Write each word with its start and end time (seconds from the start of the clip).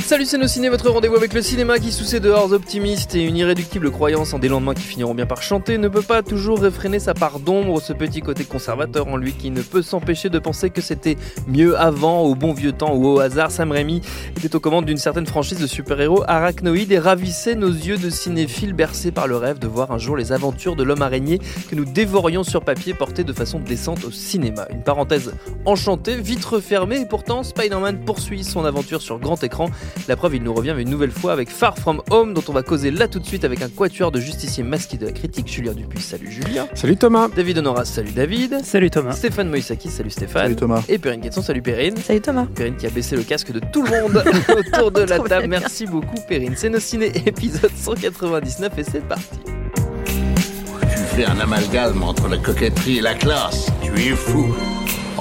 Salut 0.00 0.24
c'est 0.24 0.38
nos 0.38 0.48
ciné, 0.48 0.68
votre 0.68 0.90
rendez-vous 0.90 1.16
avec 1.16 1.32
le 1.34 1.42
cinéma 1.42 1.78
qui 1.78 1.92
sous 1.92 2.04
ses 2.04 2.18
dehors 2.18 2.52
optimistes 2.52 3.14
et 3.14 3.22
une 3.22 3.36
irréductible 3.36 3.92
croyance 3.92 4.34
en 4.34 4.40
des 4.40 4.48
lendemains 4.48 4.74
qui 4.74 4.82
finiront 4.82 5.14
bien 5.14 5.26
par 5.26 5.40
chanter 5.40 5.78
ne 5.78 5.86
peut 5.86 6.02
pas 6.02 6.22
toujours 6.22 6.60
réfréner 6.60 6.98
sa 6.98 7.14
part 7.14 7.38
d'ombre, 7.38 7.80
ce 7.80 7.92
petit 7.92 8.20
côté 8.20 8.44
conservateur 8.44 9.06
en 9.06 9.16
lui 9.16 9.32
qui 9.32 9.50
ne 9.50 9.62
peut 9.62 9.82
s'empêcher 9.82 10.28
de 10.28 10.38
penser 10.40 10.70
que 10.70 10.80
c'était 10.80 11.16
mieux 11.46 11.78
avant, 11.78 12.22
au 12.22 12.34
bon 12.34 12.52
vieux 12.52 12.72
temps 12.72 12.94
ou 12.94 13.06
au 13.06 13.20
hasard. 13.20 13.52
Sam 13.52 13.70
Raimi 13.70 14.00
était 14.36 14.54
aux 14.56 14.60
commandes 14.60 14.84
d'une 14.84 14.96
certaine 14.96 15.26
franchise 15.26 15.58
de 15.58 15.66
super-héros 15.66 16.24
arachnoïdes 16.26 16.90
et 16.90 16.98
ravissait 16.98 17.54
nos 17.54 17.70
yeux 17.70 17.98
de 17.98 18.10
cinéphiles 18.10 18.72
bercés 18.72 19.12
par 19.12 19.28
le 19.28 19.36
rêve 19.36 19.60
de 19.60 19.68
voir 19.68 19.92
un 19.92 19.98
jour 19.98 20.16
les 20.16 20.32
aventures 20.32 20.74
de 20.74 20.82
l'homme 20.82 21.02
araignée 21.02 21.38
que 21.68 21.76
nous 21.76 21.84
dévorions 21.84 22.42
sur 22.42 22.64
papier 22.64 22.94
portées 22.94 23.24
de 23.24 23.32
façon 23.32 23.60
décente 23.60 24.04
au 24.04 24.10
cinéma. 24.10 24.66
Une 24.70 24.82
parenthèse 24.82 25.32
enchantée, 25.66 26.16
vite 26.16 26.44
refermée 26.44 27.00
et 27.00 27.06
pourtant 27.06 27.44
Spider-Man 27.44 28.00
poursuit 28.04 28.42
son 28.42 28.64
aventure 28.64 29.02
sur 29.02 29.18
grand 29.18 29.42
écran 29.44 29.70
la 30.08 30.16
preuve, 30.16 30.36
il 30.36 30.42
nous 30.42 30.54
revient 30.54 30.74
une 30.78 30.90
nouvelle 30.90 31.10
fois 31.10 31.32
avec 31.32 31.50
Far 31.50 31.78
From 31.78 32.02
Home, 32.10 32.34
dont 32.34 32.42
on 32.48 32.52
va 32.52 32.62
causer 32.62 32.90
là 32.90 33.08
tout 33.08 33.18
de 33.18 33.26
suite 33.26 33.44
avec 33.44 33.62
un 33.62 33.68
quatuor 33.68 34.10
de 34.10 34.20
justiciers 34.20 34.64
masqués 34.64 34.96
de 34.96 35.06
la 35.06 35.12
critique, 35.12 35.46
Julien 35.46 35.72
Dupuis. 35.72 36.00
Salut 36.00 36.30
Julien. 36.30 36.68
Salut 36.74 36.96
Thomas. 36.96 37.28
David 37.28 37.58
Honoras, 37.58 37.84
salut 37.84 38.12
David. 38.12 38.64
Salut 38.64 38.90
Thomas. 38.90 39.12
Stéphane 39.12 39.48
Moïsaki, 39.48 39.88
salut 39.88 40.10
Stéphane. 40.10 40.42
Salut 40.42 40.56
Thomas. 40.56 40.82
Et 40.88 40.98
Perrine 40.98 41.20
Quetzon, 41.20 41.42
salut 41.42 41.62
Perrine. 41.62 41.96
Salut 41.96 42.20
Thomas. 42.20 42.46
Perrine 42.54 42.76
qui 42.76 42.86
a 42.86 42.90
baissé 42.90 43.16
le 43.16 43.22
casque 43.22 43.52
de 43.52 43.60
tout 43.72 43.82
le 43.82 43.90
monde 43.90 44.24
autour 44.48 44.90
de 44.90 45.02
la 45.02 45.18
table. 45.18 45.46
Merci 45.48 45.86
beaucoup 45.86 46.18
Perrine. 46.28 46.54
C'est 46.56 46.70
nos 46.70 46.80
ciné 46.80 47.12
épisode 47.26 47.70
199 47.76 48.72
et 48.78 48.82
c'est 48.84 49.06
parti. 49.06 49.38
Tu 50.06 51.16
fais 51.16 51.24
un 51.24 51.38
amalgame 51.38 52.02
entre 52.02 52.28
la 52.28 52.38
coquetterie 52.38 52.98
et 52.98 53.02
la 53.02 53.14
classe. 53.14 53.66
Tu 53.82 53.92
es 54.00 54.16
fou. 54.16 54.54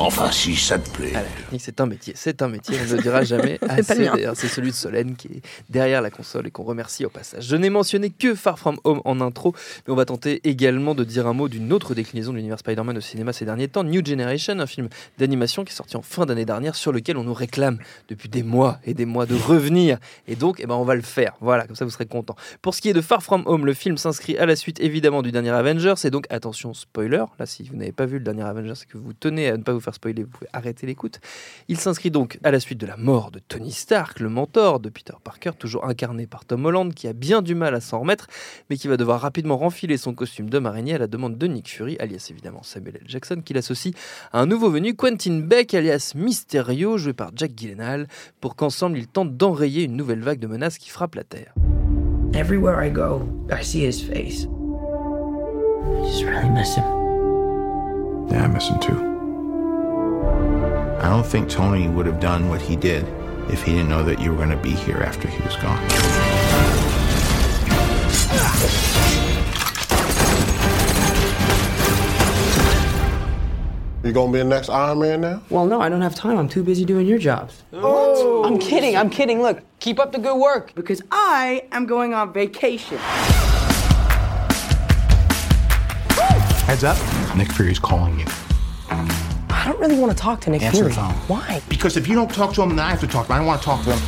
Enfin, 0.02 0.32
si 0.32 0.56
ça 0.56 0.80
te 0.80 0.90
plaît. 0.92 1.12
Ah, 1.14 1.24
c'est 1.60 1.82
un 1.82 1.86
métier, 1.86 2.14
c'est 2.16 2.42
un 2.42 2.48
métier, 2.48 2.78
on 2.82 2.90
ne 2.90 2.96
le 2.96 3.02
dira 3.02 3.24
jamais 3.26 3.60
C'est 3.62 3.92
assez. 3.92 4.10
C'est 4.34 4.48
celui 4.48 4.70
de 4.70 4.76
Solène 4.76 5.18
qui 5.18 5.28
est 5.28 5.42
derrière 5.70 6.02
la 6.02 6.10
console 6.10 6.48
et 6.48 6.52
qu'on 6.52 6.64
remercie 6.64 7.06
au 7.06 7.10
passage. 7.10 7.44
Je 7.44 7.56
n'ai 7.58 7.70
mentionné 7.70 8.10
que 8.10 8.34
Far 8.34 8.58
From 8.58 8.78
Home 8.86 9.02
en 9.04 9.20
intro, 9.20 9.54
mais 9.86 9.92
on 9.92 9.98
va 9.98 10.06
tenter 10.06 10.40
également 10.46 10.96
de 10.96 11.04
dire 11.04 11.28
un 11.28 11.34
mot 11.34 11.50
d'une 11.50 11.74
autre 11.74 11.96
déclinaison 11.96 12.32
de 12.32 12.38
l'univers 12.38 12.60
Spider-Man 12.60 12.98
au 12.98 13.02
cinéma 13.02 13.34
ces 13.34 13.44
derniers 13.44 13.68
temps, 13.68 13.84
New 13.84 14.04
Generation, 14.06 14.58
un 14.60 14.68
film 14.68 14.88
d'animation 15.18 15.66
qui 15.66 15.74
est 15.74 15.76
sorti 15.76 15.98
en 15.98 16.02
fin 16.02 16.26
d'année 16.26 16.46
dernière, 16.46 16.76
sur 16.76 16.94
lequel 16.94 17.18
on 17.18 17.26
nous 17.26 17.34
réclame 17.34 17.78
depuis 18.08 18.30
des 18.30 18.44
mois 18.44 18.80
et 18.86 18.94
des 18.94 19.06
mois 19.06 19.26
de 19.26 19.36
revenir. 19.36 19.98
Et 20.30 20.38
donc, 20.38 20.62
eh 20.62 20.66
ben, 20.66 20.76
on 20.76 20.86
va 20.86 20.96
le 20.96 21.02
faire. 21.02 21.34
Voilà, 21.42 21.68
comme 21.68 21.76
ça 21.76 21.84
vous 21.84 21.92
serez 21.92 22.06
contents. 22.06 22.38
Pour 22.62 22.74
ce 22.74 22.80
qui 22.80 22.88
est 22.88 22.94
de 22.94 23.02
Far 23.02 23.22
From 23.22 23.44
Home, 23.48 23.66
le 23.66 23.74
film 23.74 23.98
s'inscrit 23.98 24.38
à 24.38 24.46
la 24.46 24.56
suite 24.56 24.80
évidemment 24.80 25.22
du 25.22 25.34
dernier 25.34 25.50
Avengers, 25.50 25.96
et 26.06 26.10
donc 26.10 26.26
attention, 26.30 26.74
spoiler, 26.74 27.26
là 27.38 27.46
si 27.46 27.64
vous 27.64 27.76
n'avez 27.76 27.92
pas 27.92 28.06
vu 28.06 28.18
le 28.20 28.24
dernier 28.24 28.44
Avengers 28.44 28.82
et 28.82 28.90
que 28.90 28.98
vous 28.98 29.12
tenez 29.12 29.50
à 29.50 29.58
ne 29.58 29.64
pas 29.64 29.74
vous 29.74 29.82
faire 29.82 29.89
spoiler, 29.94 30.24
vous 30.24 30.30
pouvez 30.30 30.50
arrêter 30.54 30.88
l'écoute. 30.88 31.20
Il 31.68 31.78
s'inscrit 31.78 32.12
donc 32.12 32.40
à 32.44 32.52
la 32.52 32.60
suite 32.60 32.80
de 32.80 32.86
la 32.86 32.98
mort 32.98 33.32
de 33.32 33.40
Tony 33.40 33.72
Stark, 33.72 34.20
le 34.20 34.30
mentor 34.30 34.80
de 34.80 34.90
Peter 34.90 35.14
Parker, 35.24 35.52
toujours 35.58 35.86
incarné 35.86 36.28
par 36.28 36.46
Tom 36.46 36.66
Holland, 36.66 36.94
qui 36.94 37.08
a 37.08 37.14
bien 37.14 37.42
du 37.42 37.56
mal 37.56 37.76
à 37.76 37.82
s'en 37.82 38.00
remettre, 38.00 38.28
mais 38.70 38.78
qui 38.78 38.88
va 38.88 38.98
devoir 38.98 39.22
rapidement 39.22 39.58
renfiler 39.58 39.98
son 39.98 40.14
costume 40.14 40.50
d'homme 40.50 40.66
araignée 40.66 40.96
à 40.96 40.98
la 40.98 41.08
demande 41.08 41.38
de 41.38 41.48
Nick 41.48 41.70
Fury, 41.70 41.98
alias 42.00 42.28
évidemment 42.30 42.64
Samuel 42.64 42.98
L. 42.98 43.04
Jackson, 43.08 43.42
qui 43.44 43.54
l'associe 43.54 43.94
à 44.32 44.40
un 44.40 44.46
nouveau 44.46 44.70
venu, 44.70 44.96
Quentin 44.96 45.40
Beck, 45.40 45.74
alias 45.74 46.14
Mysterio, 46.16 46.98
joué 46.98 47.14
par 47.14 47.32
Jack 47.36 47.52
Gyllenhaal, 47.56 48.08
pour 48.42 48.56
qu'ensemble 48.56 48.98
ils 48.98 49.08
tentent 49.08 49.36
d'enrayer 49.36 49.84
une 49.84 49.96
nouvelle 49.96 50.22
vague 50.22 50.40
de 50.40 50.48
menaces 50.48 50.78
qui 50.78 50.90
frappe 50.90 51.16
la 51.16 51.24
Terre. 51.24 51.54
Everywhere 52.34 52.84
I 52.84 52.90
go, 52.90 53.28
I 53.52 53.64
see 53.64 53.86
his 53.86 54.02
face. 54.02 54.46
I 54.46 56.06
just 56.06 56.24
really 56.24 56.50
miss 56.50 56.76
him. 56.76 56.86
Yeah, 58.30 58.44
I 58.44 58.48
miss 58.48 58.70
him 58.70 58.80
too. 58.80 59.09
I 61.02 61.10
don't 61.10 61.26
think 61.26 61.50
Tony 61.50 61.88
would 61.88 62.06
have 62.06 62.20
done 62.20 62.50
what 62.50 62.62
he 62.62 62.76
did 62.76 63.06
if 63.50 63.64
he 63.64 63.74
didn't 63.74 63.90
know 63.90 64.04
that 64.04 64.20
you 64.20 64.32
were 64.32 64.38
going 64.38 64.50
to 64.50 64.58
be 64.58 64.72
here 64.72 64.98
after 64.98 65.28
he 65.28 65.42
was 65.44 65.56
gone. 65.58 65.80
You 74.02 74.14
gonna 74.14 74.32
be 74.32 74.40
the 74.40 74.46
next 74.46 74.70
Iron 74.70 75.00
Man 75.00 75.22
now? 75.22 75.44
Well, 75.50 75.68
no, 75.68 75.82
I 75.82 75.90
don't 75.90 76.02
have 76.02 76.16
time. 76.16 76.38
I'm 76.38 76.48
too 76.48 76.64
busy 76.64 76.86
doing 76.86 77.06
your 77.06 77.20
jobs. 77.20 77.64
What? 77.70 78.46
I'm 78.46 78.58
kidding. 78.58 78.96
I'm 78.98 79.10
kidding. 79.10 79.42
Look, 79.42 79.62
keep 79.80 80.00
up 80.00 80.14
the 80.14 80.20
good 80.20 80.38
work. 80.38 80.74
Because 80.74 81.02
I 81.12 81.68
am 81.72 81.86
going 81.86 82.14
on 82.14 82.34
vacation. 82.34 82.98
Heads 86.66 86.84
up. 86.84 86.98
Nick 87.36 87.52
Fury's 87.52 87.78
calling 87.78 88.20
you. 88.20 88.26
I 89.70 89.72
don't 89.72 89.82
really 89.82 90.00
want 90.02 90.10
to 90.10 90.16
talk 90.20 90.40
to 90.46 90.50
Nick 90.50 90.64
Answer 90.64 90.90
Fury. 90.90 91.08
Why? 91.28 91.62
Because 91.70 91.96
if 91.96 92.08
you 92.08 92.16
don't 92.16 92.28
talk 92.34 92.54
to 92.56 92.64
him, 92.64 92.70
then 92.70 92.80
I 92.80 92.90
have 92.90 93.02
to 93.02 93.08
talk 93.08 93.28
to 93.28 93.34
him. 93.34 93.36
I 93.36 93.38
don't 93.38 93.46
want 93.48 93.60
to 93.60 93.64
talk 93.66 93.84
to 93.84 93.92
him. 93.92 94.00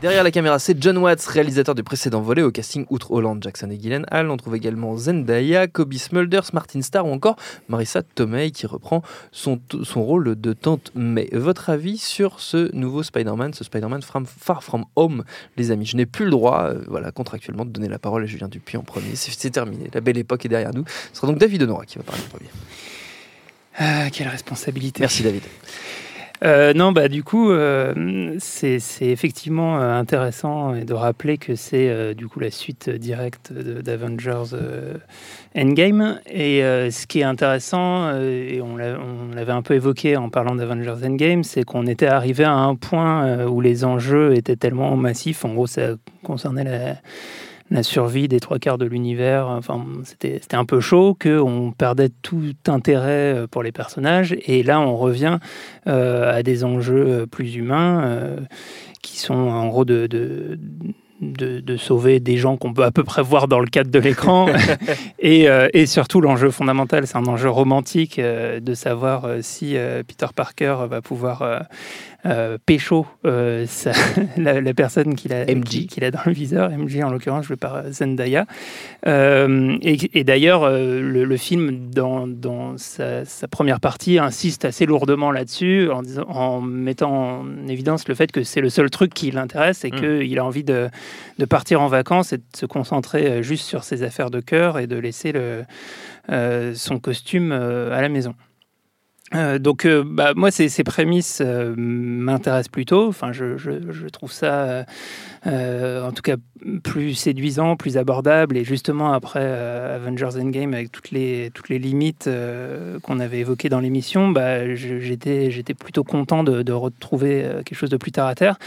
Derrière 0.00 0.24
la 0.24 0.32
caméra, 0.32 0.58
c'est 0.58 0.76
John 0.82 0.98
Watts, 0.98 1.24
réalisateur 1.26 1.76
du 1.76 1.84
précédent 1.84 2.20
volet. 2.20 2.42
Au 2.42 2.50
casting, 2.50 2.84
outre 2.90 3.12
Holland, 3.12 3.40
Jackson 3.40 3.70
et 3.70 3.78
Gyllenhaal, 3.78 4.28
on 4.28 4.36
trouve 4.36 4.56
également 4.56 4.96
Zendaya, 4.96 5.68
Kobe 5.68 5.94
Smulders, 5.94 6.50
Martin 6.52 6.82
Starr 6.82 7.06
ou 7.06 7.12
encore 7.12 7.36
Marissa 7.68 8.02
Tomei 8.02 8.50
qui 8.50 8.66
reprend 8.66 9.02
son, 9.30 9.60
son 9.84 10.02
rôle 10.02 10.34
de 10.34 10.52
tante 10.52 10.90
May. 10.96 11.28
Votre 11.32 11.70
avis 11.70 11.96
sur 11.98 12.40
ce 12.40 12.74
nouveau 12.74 13.04
Spider-Man, 13.04 13.54
ce 13.54 13.62
Spider-Man 13.62 14.02
from- 14.02 14.26
Far 14.26 14.64
From 14.64 14.84
Home, 14.96 15.22
les 15.56 15.70
amis? 15.70 15.86
Je 15.86 15.96
n'ai 15.96 16.06
plus 16.06 16.24
le 16.24 16.32
droit, 16.32 16.70
euh, 16.70 16.82
voilà, 16.88 17.12
contractuellement, 17.12 17.64
de 17.64 17.70
donner 17.70 17.88
la 17.88 18.00
parole 18.00 18.24
à 18.24 18.26
Julien 18.26 18.48
Dupuis 18.48 18.78
en 18.78 18.82
premier. 18.82 19.14
C'est 19.14 19.30
c'est 19.30 19.50
terminé, 19.50 19.88
la 19.94 20.00
belle 20.00 20.18
époque 20.18 20.44
est 20.44 20.48
derrière 20.48 20.74
nous. 20.74 20.82
Ce 21.12 21.18
sera 21.20 21.28
donc 21.28 21.38
David 21.38 21.62
Honora 21.62 21.86
qui 21.86 21.98
va 21.98 22.02
parler 22.02 22.22
en 22.26 22.28
premier. 22.28 22.50
Ah, 23.78 24.10
quelle 24.10 24.28
responsabilité. 24.28 25.00
Merci 25.00 25.22
David. 25.22 25.42
Euh, 26.44 26.74
non, 26.74 26.90
bah 26.90 27.06
du 27.06 27.22
coup, 27.22 27.52
euh, 27.52 28.34
c'est 28.40 28.80
effectivement 29.02 29.80
euh, 29.80 29.96
intéressant 29.96 30.72
de 30.72 30.92
rappeler 30.92 31.38
que 31.38 31.54
c'est 31.54 31.88
euh, 31.88 32.14
du 32.14 32.26
coup 32.26 32.40
la 32.40 32.50
suite 32.50 32.90
directe 32.90 33.52
d'Avengers 33.52 34.56
Endgame. 35.56 36.18
Et 36.28 36.60
ce 36.62 37.06
qui 37.06 37.20
est 37.20 37.24
intéressant, 37.24 38.10
et 38.18 38.60
on 38.60 38.76
l'a- 38.76 38.98
on 38.98 39.32
l'avait 39.36 39.52
un 39.52 39.62
peu 39.62 39.74
évoqué 39.74 40.16
en 40.16 40.30
parlant 40.30 40.56
d'Avengers 40.56 41.06
Endgame, 41.06 41.44
c'est 41.44 41.62
qu'on 41.62 41.86
était 41.86 42.06
arrivé 42.08 42.42
à 42.42 42.54
un 42.54 42.74
point 42.74 43.46
où 43.46 43.60
les 43.60 43.84
enjeux 43.84 44.34
étaient 44.34 44.56
tellement 44.56 44.96
massifs. 44.96 45.44
En 45.44 45.54
gros, 45.54 45.68
ça 45.68 45.90
concernait 46.24 46.64
la 46.64 46.96
la 47.72 47.82
survie 47.82 48.28
des 48.28 48.38
trois 48.38 48.58
quarts 48.58 48.78
de 48.78 48.84
l'univers. 48.86 49.46
Enfin, 49.48 49.84
c'était 50.04 50.40
un 50.54 50.64
peu 50.64 50.80
chaud, 50.80 51.16
qu'on 51.20 51.72
perdait 51.76 52.10
tout 52.22 52.52
intérêt 52.68 53.34
euh, 53.34 53.46
pour 53.46 53.62
les 53.62 53.72
personnages. 53.72 54.36
Et 54.46 54.62
là, 54.62 54.80
on 54.80 54.96
revient 54.96 55.38
euh, 55.86 56.38
à 56.38 56.42
des 56.42 56.64
enjeux 56.64 57.06
euh, 57.08 57.26
plus 57.26 57.56
humains 57.56 58.02
euh, 58.04 58.36
qui 59.02 59.18
sont 59.18 59.34
en 59.34 59.66
gros 59.68 59.84
de, 59.84 60.06
de, 60.06 60.58
de- 61.20 61.60
de 61.60 61.76
sauver 61.76 62.18
des 62.20 62.36
gens 62.36 62.56
qu'on 62.56 62.74
peut 62.74 62.84
à 62.84 62.90
peu 62.90 63.04
près 63.04 63.22
voir 63.22 63.48
dans 63.48 63.60
le 63.60 63.66
cadre 63.66 63.90
de 63.90 63.98
l'écran. 63.98 64.46
et, 65.18 65.48
euh, 65.48 65.68
et 65.72 65.86
surtout, 65.86 66.20
l'enjeu 66.20 66.50
fondamental, 66.50 67.06
c'est 67.06 67.16
un 67.16 67.26
enjeu 67.26 67.48
romantique 67.48 68.18
euh, 68.18 68.60
de 68.60 68.74
savoir 68.74 69.24
euh, 69.24 69.38
si 69.40 69.76
Peter 70.06 70.26
Parker 70.34 70.76
va 70.90 71.00
pouvoir. 71.00 71.64
Euh, 72.24 72.56
pécho 72.64 73.06
euh, 73.24 73.66
la, 74.36 74.60
la 74.60 74.74
personne 74.74 75.14
qu'il 75.16 75.32
a, 75.32 75.44
qui- 75.44 75.86
qu'il 75.88 76.04
a 76.04 76.10
dans 76.10 76.20
le 76.24 76.32
viseur, 76.32 76.70
MJ 76.70 77.02
en 77.02 77.10
l'occurrence, 77.10 77.46
joué 77.46 77.56
par 77.56 77.74
euh, 77.76 77.90
Zendaya. 77.90 78.46
Euh, 79.06 79.76
et 79.82 80.18
et 80.20 80.24
d'ailleurs, 80.24 80.62
euh, 80.62 81.00
le, 81.00 81.24
le 81.24 81.36
film, 81.36 81.90
dans, 81.90 82.26
dans 82.28 82.76
sa, 82.78 83.24
sa 83.24 83.48
première 83.48 83.80
partie, 83.80 84.18
insiste 84.18 84.64
assez 84.64 84.86
lourdement 84.86 85.32
là-dessus, 85.32 85.88
en, 86.28 86.60
mettant 86.60 87.40
en 87.40 87.66
évidence 87.68 88.06
le 88.08 88.14
fait 88.14 88.30
que 88.30 88.44
c'est 88.44 88.60
le 88.60 88.70
seul 88.70 88.88
truc 88.90 89.12
qui 89.14 89.30
l'intéresse 89.30 89.84
et 89.84 89.90
Mm. 89.90 90.00
qu'il 90.00 90.38
a 90.38 90.44
envie 90.44 90.64
de, 90.64 90.88
de 91.38 91.44
partir 91.44 91.80
en 91.82 91.88
vacances 91.88 92.32
et 92.32 92.38
de 92.38 92.42
se 92.56 92.66
concentrer 92.66 93.42
juste 93.42 93.66
sur 93.66 93.82
ses 93.84 94.02
affaires 94.04 94.30
de 94.30 94.40
cœur 94.40 94.78
et 94.78 94.86
de 94.86 94.96
laisser 94.96 95.32
le, 95.32 95.64
son 96.74 96.98
costume 96.98 97.52
à 97.52 98.00
la 98.00 98.08
maison. 98.08 98.34
Euh, 99.34 99.58
donc, 99.58 99.84
euh, 99.84 100.02
bah, 100.06 100.32
moi, 100.36 100.50
ces, 100.50 100.68
ces 100.68 100.84
prémices 100.84 101.40
euh, 101.44 101.74
m'intéressent 101.76 102.68
plutôt. 102.68 103.08
Enfin, 103.08 103.32
je, 103.32 104.08
trouve 104.08 104.32
ça, 104.32 104.84
en 105.46 106.12
tout 106.12 106.22
cas, 106.22 106.36
plus 106.82 107.14
séduisant, 107.14 107.76
plus 107.76 107.96
abordable. 107.96 108.56
Et 108.56 108.64
justement, 108.64 109.12
après 109.12 109.44
Avengers 109.44 110.38
Endgame, 110.38 110.74
avec 110.74 110.92
toutes 110.92 111.10
les, 111.10 111.50
toutes 111.54 111.68
les 111.68 111.78
limites 111.78 112.28
qu'on 113.02 113.20
avait 113.20 113.40
évoquées 113.40 113.68
dans 113.68 113.80
l'émission, 113.80 114.28
bah, 114.28 114.74
j'étais 114.74 115.74
plutôt 115.74 116.04
content 116.04 116.44
de, 116.44 116.62
de 116.62 116.72
retrouver 116.72 117.46
quelque 117.64 117.76
chose 117.76 117.90
de 117.90 117.96
plus 117.96 118.12
terre 118.12 118.26
à 118.26 118.34
terre. 118.34 118.58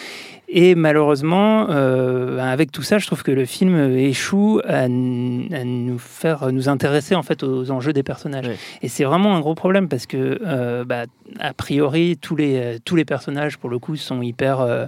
Et 0.48 0.76
malheureusement, 0.76 1.68
euh, 1.70 2.40
avec 2.40 2.72
tout 2.72 2.84
ça, 2.84 3.00
je 3.00 3.08
trouve 3.08 3.24
que 3.24 3.32
le 3.32 3.46
film 3.46 3.96
échoue 3.98 4.62
à, 4.66 4.88
nous 4.88 5.98
faire 5.98 6.52
nous 6.52 6.70
intéresser 6.70 7.16
en 7.16 7.24
fait 7.24 7.44
aux 7.44 7.72
enjeux 7.72 7.94
des 7.94 8.04
personnages. 8.04 8.50
Et 8.82 8.88
c'est 8.88 9.04
vraiment 9.04 9.36
un 9.36 9.40
gros 9.40 9.56
problème 9.56 9.88
parce 9.88 10.06
que, 10.06 10.40
euh, 10.46 10.86
bah, 10.86 11.06
a 11.40 11.54
priori, 11.54 12.18
tous 12.22 12.36
les, 12.36 12.78
tous 12.86 12.96
les 12.96 13.06
personnages, 13.06 13.58
pour 13.58 13.70
le 13.70 13.80
coup, 13.80 13.96
sont 13.96 14.22
hyper, 14.22 14.62
euh, 14.62 14.86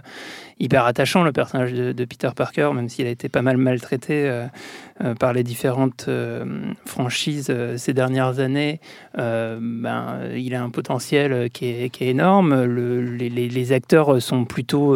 hyper 0.59 0.85
attachant, 0.85 1.23
le 1.23 1.31
personnage 1.31 1.73
de, 1.73 2.05
Peter 2.05 2.29
Parker, 2.35 2.71
même 2.73 2.89
s'il 2.89 3.05
a 3.05 3.09
été 3.09 3.29
pas 3.29 3.41
mal 3.41 3.57
maltraité 3.57 4.27
euh, 4.27 4.45
euh, 5.03 5.13
par 5.13 5.33
les 5.33 5.43
différentes 5.43 6.05
euh, 6.07 6.45
franchises 6.85 7.53
ces 7.77 7.93
dernières 7.93 8.39
années. 8.39 8.79
Ben, 9.15 10.19
il 10.35 10.53
a 10.55 10.63
un 10.63 10.69
potentiel 10.69 11.49
qui 11.49 11.65
est, 11.65 12.01
énorme. 12.01 12.63
Le- 12.63 13.01
les, 13.01 13.71
acteurs 13.71 14.21
sont 14.21 14.45
plutôt 14.45 14.95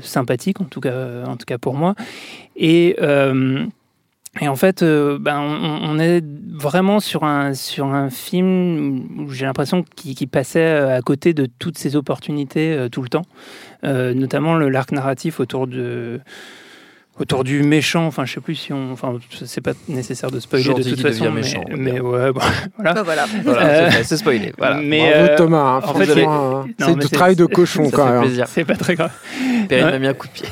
sympathiques, 0.00 0.60
en 0.60 0.64
tout 0.64 0.80
cas, 0.80 1.24
en 1.26 1.36
tout 1.36 1.46
cas 1.46 1.58
pour 1.58 1.74
moi. 1.74 1.94
Et 2.56 2.96
et 4.40 4.48
en 4.48 4.56
fait, 4.56 4.82
euh, 4.82 5.18
ben, 5.20 5.40
on, 5.40 5.98
est 5.98 6.24
vraiment 6.50 7.00
sur 7.00 7.24
un, 7.24 7.52
sur 7.52 7.86
un 7.88 8.08
film 8.08 9.20
où 9.20 9.30
j'ai 9.30 9.44
l'impression 9.44 9.84
qu'il 9.94 10.28
passait 10.28 10.60
euh, 10.60 10.96
à 10.96 11.02
côté 11.02 11.34
de 11.34 11.46
toutes 11.58 11.76
ces 11.76 11.96
opportunités 11.96 12.72
euh, 12.72 12.88
tout 12.88 13.02
le 13.02 13.08
temps, 13.08 13.26
Euh, 13.84 14.14
notamment 14.14 14.54
l'arc 14.56 14.92
narratif 14.92 15.40
autour 15.40 15.66
de 15.66 16.20
autour 17.18 17.44
du 17.44 17.62
méchant. 17.62 18.06
Enfin, 18.06 18.24
je 18.24 18.32
sais 18.34 18.40
plus 18.40 18.54
si 18.54 18.72
on, 18.72 18.92
enfin, 18.92 19.14
c'est 19.44 19.60
pas 19.60 19.72
nécessaire 19.88 20.30
de 20.30 20.40
spoiler 20.40 20.64
Gentil 20.64 20.82
de 20.84 20.88
toute 20.90 20.96
qui 20.96 21.02
façon, 21.02 21.24
devient 21.24 21.34
mais, 21.34 21.40
méchant, 21.42 21.64
mais 21.76 22.00
ouais, 22.00 22.32
bon, 22.32 22.40
voilà. 22.76 22.92
Bah, 22.94 23.02
voilà. 23.04 23.26
Voilà, 23.44 23.66
Euh, 23.66 23.90
c'est 24.02 24.16
spoilé. 24.16 24.52
Voilà. 24.58 24.76
Mais 24.82 24.98
Bravo 25.10 25.14
euh, 25.32 25.36
Thomas, 25.36 25.58
hein, 25.58 25.80
en 25.84 25.94
fait, 25.94 26.24
hein. 26.24 26.64
c'est 26.78 26.86
mais 26.96 27.02
du 27.04 27.08
travail 27.10 27.36
de 27.36 27.46
cochon 27.46 27.84
Ça 27.86 27.96
quand 27.96 28.06
fait 28.06 28.12
même. 28.12 28.20
plaisir. 28.22 28.46
c'est 28.48 28.64
pas 28.64 28.76
très 28.76 28.94
grave. 28.94 29.12
Perrine 29.68 29.84
Ouais. 29.86 29.92
m'a 29.92 29.98
mis 29.98 30.06
un 30.08 30.14
coup 30.14 30.26
de 30.28 30.32
pied. 30.32 30.48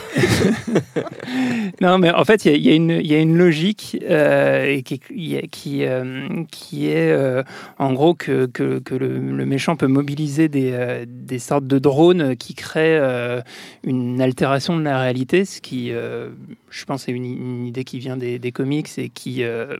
Non, 1.81 1.99
mais 1.99 2.11
en 2.11 2.25
fait, 2.25 2.45
il 2.45 2.57
y 2.57 2.69
y, 2.69 2.73
a 2.73 2.75
une- 2.75 2.91
il 2.91 3.07
y 3.07 3.15
a 3.15 3.19
une 3.19 3.37
logique 3.37 3.99
euh, 4.09 4.67
et 4.67 4.83
qui, 4.83 5.01
il 5.11 5.29
y 5.29 5.37
a- 5.39 5.43
qui, 5.51 5.85
euh, 5.85 6.29
qui 6.51 6.89
est 6.89 7.11
euh, 7.11 7.43
en 7.79 7.93
gros 7.93 8.15
que, 8.15 8.47
que, 8.47 8.79
que 8.81 8.95
le, 8.95 9.19
le 9.19 9.47
méchant 9.47 9.77
peut 9.77 9.87
mobiliser 9.87 10.49
des, 10.49 10.71
euh, 10.73 11.05
des 11.09 11.39
sortes 11.39 11.67
de 11.67 11.79
drones 11.79 12.37
qui 12.37 12.55
créent 12.55 12.99
euh, 13.01 13.41
une 13.85 14.21
altération 14.21 14.77
de 14.77 14.83
la 14.83 14.99
réalité, 15.01 15.45
ce 15.45 15.61
qui, 15.61 15.91
euh, 15.93 16.29
je 16.71 16.85
pense, 16.85 17.09
est 17.09 17.13
une, 17.13 17.25
une 17.25 17.67
idée 17.67 17.85
qui 17.85 17.99
vient 17.99 18.17
des, 18.17 18.39
des 18.39 18.53
comics 18.53 18.89
et 18.99 19.09
qui 19.09 19.43
euh, 19.43 19.77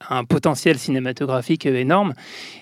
a 0.00 0.18
un 0.18 0.24
potentiel 0.24 0.78
cinématographique 0.78 1.66
énorme. 1.66 2.14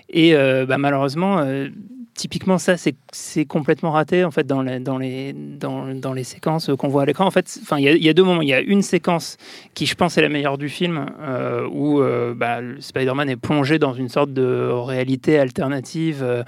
Et 0.08 0.34
euh, 0.34 0.66
bah, 0.66 0.78
malheureusement, 0.78 1.38
euh, 1.38 1.68
typiquement 2.14 2.58
ça 2.58 2.74
c'est 2.76 3.44
complètement 3.46 3.92
raté 3.92 4.24
en 4.24 4.30
fait 4.30 4.46
dans 4.46 4.62
les 4.62 6.24
séquences 6.24 6.70
qu'on 6.78 6.88
voit 6.88 7.02
à 7.02 7.06
l'écran. 7.06 7.26
En 7.26 7.30
fait 7.30 7.58
enfin 7.62 7.78
il 7.78 7.84
y, 7.84 8.08
a- 8.08 8.12
deux 8.12 8.22
moments. 8.22 8.42
Il 8.42 8.48
y 8.48 8.54
a 8.54 8.60
une 8.60 8.82
séquence 8.82 9.36
qui 9.74 9.86
je 9.86 9.94
pense 9.94 10.18
est 10.18 10.22
la 10.22 10.28
meilleure 10.28 10.58
du 10.58 10.68
film 10.68 11.06
euh, 11.20 11.66
où 11.70 12.00
euh, 12.00 12.34
bah, 12.34 12.60
Spider-Man 12.78 13.30
est 13.30 13.36
plongé 13.36 13.78
dans 13.78 13.94
une 13.94 14.08
sorte 14.08 14.32
de 14.32 14.68
réalité 14.70 15.38
alternative 15.38 16.20
euh, 16.22 16.42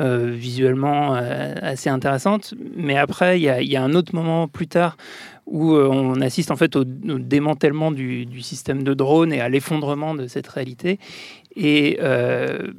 euh, 0.00 0.30
visuellement 0.32 1.14
assez 1.14 1.90
intéressante. 1.90 2.54
Mais 2.76 2.96
après 2.96 3.40
il 3.40 3.42
y 3.42 3.76
a, 3.76 3.82
un 3.82 3.94
autre 3.94 4.14
moment 4.14 4.48
plus 4.48 4.68
tard 4.68 4.96
où 5.46 5.74
on 5.74 6.20
assiste 6.20 6.50
en 6.50 6.56
fait 6.56 6.76
au, 6.76 6.84
démantèlement 6.84 7.90
du, 7.90 8.28
système 8.42 8.82
de 8.82 8.92
drone 8.92 9.32
et 9.32 9.40
à 9.40 9.48
l'effondrement 9.48 10.14
de 10.14 10.26
cette 10.26 10.46
réalité. 10.46 10.98
Et, 11.56 11.98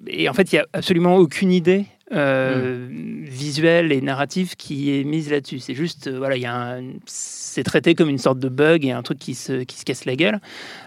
et 0.08 0.30
en 0.30 0.34
fait 0.34 0.52
il 0.52 0.56
n'y 0.56 0.60
a 0.60 0.68
absolument 0.74 1.16
aucune 1.16 1.52
idée 1.52 1.86
euh, 2.12 2.88
visuelle 2.90 3.92
et 3.92 4.02
narrative 4.02 4.56
qui 4.56 4.98
est 4.98 5.04
mise 5.04 5.30
là-dessus. 5.30 5.60
C'est 5.60 5.76
juste, 5.76 6.08
euh, 6.08 6.18
voilà, 6.18 6.38
il 6.38 6.42
y 6.42 6.48
a 6.48 6.80
c'est 7.06 7.64
traité 7.64 7.94
comme 7.94 8.10
une 8.10 8.18
sorte 8.18 8.40
de 8.40 8.50
bug 8.50 8.86
et 8.86 8.92
un 8.92 9.04
truc 9.04 9.20
qui 9.20 9.36
se, 9.36 9.64
qui 9.64 9.78
se 9.78 9.86
casse 9.86 10.06
la 10.06 10.16
gueule, 10.16 10.40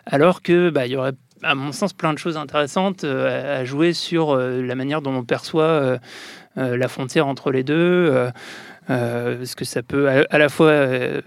alors 0.06 0.42
que 0.42 0.70
bah, 0.70 0.86
y 0.86 0.96
aurait, 0.96 1.12
à 1.42 1.54
mon 1.54 1.72
sens, 1.72 1.92
plein 1.92 2.12
de 2.12 2.18
choses 2.18 2.36
intéressantes 2.36 3.04
euh, 3.04 3.60
à, 3.60 3.64
jouer 3.64 3.92
sur 3.92 4.30
euh, 4.30 4.62
la 4.62 4.74
manière 4.74 5.00
dont 5.00 5.14
on 5.14 5.24
perçoit 5.24 5.98
la 6.56 6.88
frontière 6.88 7.26
entre 7.26 7.50
les 7.50 7.62
deux. 7.62 8.30
Euh, 8.90 9.36
parce 9.36 9.54
que 9.54 9.64
ça 9.64 9.82
peut 9.82 10.08
à, 10.08 10.38
la 10.38 10.48
fois 10.48 10.70
euh, 10.70 11.20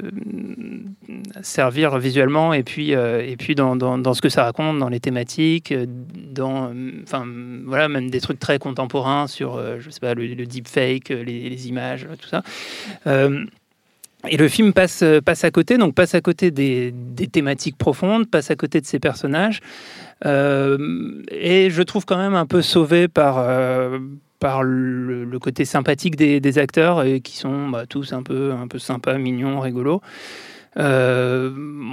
servir 1.41 1.97
visuellement 1.99 2.53
et 2.53 2.63
puis, 2.63 2.93
euh, 2.93 3.25
et 3.25 3.37
puis 3.37 3.55
dans, 3.55 3.77
dans, 3.77 4.13
ce 4.13 4.21
que 4.21 4.27
ça 4.27 4.43
raconte, 4.43 4.77
dans 4.77 4.89
les 4.89 4.99
thématiques, 4.99 5.73
dans, 6.33 6.73
enfin, 7.03 7.25
voilà, 7.65 7.87
même 7.87 8.09
des 8.09 8.19
trucs 8.19 8.39
très 8.39 8.59
contemporains 8.59 9.27
sur, 9.27 9.61
je 9.79 9.89
sais 9.89 10.01
pas, 10.01 10.13
le, 10.13 10.25
le 10.27 10.45
deepfake, 10.45 11.09
les, 11.09 11.67
images, 11.69 12.07
tout 12.21 12.27
ça. 12.27 12.43
Et 14.27 14.37
le 14.37 14.47
film 14.47 14.73
passe, 14.73 15.03
passe 15.23 15.43
à 15.43 15.51
côté, 15.51 15.77
donc 15.77 15.93
passe 15.93 16.15
à 16.15 16.21
côté 16.21 16.49
des, 16.51 16.91
des 16.91 17.27
thématiques 17.27 17.77
profondes, 17.77 18.27
passe 18.29 18.51
à 18.51 18.55
côté 18.55 18.81
de 18.81 18.85
ses 18.85 18.99
personnages. 18.99 19.61
Et 20.25 21.69
je 21.69 21.81
trouve 21.83 22.05
quand 22.05 22.17
même 22.17 22.35
un 22.35 22.47
peu 22.47 22.61
sauvé 22.61 23.07
par, 23.07 23.37
par 24.39 24.63
le, 24.63 25.23
le 25.23 25.39
côté 25.39 25.65
sympathique 25.65 26.15
des, 26.15 26.39
des 26.39 26.57
acteurs, 26.57 27.03
et 27.03 27.21
qui 27.21 27.37
sont 27.37 27.69
bah, 27.69 27.85
tous 27.87 28.13
un 28.13 28.23
peu, 28.23 28.51
un 28.51 28.67
peu 28.67 28.79
sympas, 28.79 29.17
mignons, 29.17 29.59
rigolos. 29.59 30.01
Euh, 30.77 31.51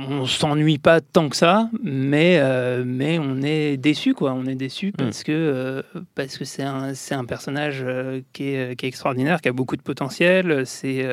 on 0.08 0.26
s'ennuie 0.26 0.78
pas 0.78 1.00
tant 1.00 1.28
que 1.28 1.36
ça, 1.36 1.70
mais, 1.84 2.38
euh, 2.40 2.82
mais 2.84 3.16
on 3.20 3.40
est 3.40 3.76
déçu, 3.76 4.12
quoi. 4.12 4.32
On 4.32 4.44
est 4.46 4.56
déçu 4.56 4.90
parce 4.90 5.22
que 5.22 5.30
euh, 5.30 5.82
parce 6.16 6.36
que 6.36 6.44
c'est 6.44 6.64
un, 6.64 6.92
un 7.12 7.24
personnage 7.24 7.84
euh, 7.86 8.22
qui, 8.32 8.48
est, 8.48 8.74
qui 8.76 8.86
est 8.86 8.88
extraordinaire, 8.88 9.40
qui 9.40 9.48
a 9.48 9.52
beaucoup 9.52 9.76
de 9.76 9.82
potentiel. 9.82 10.66
C'est 10.66 11.06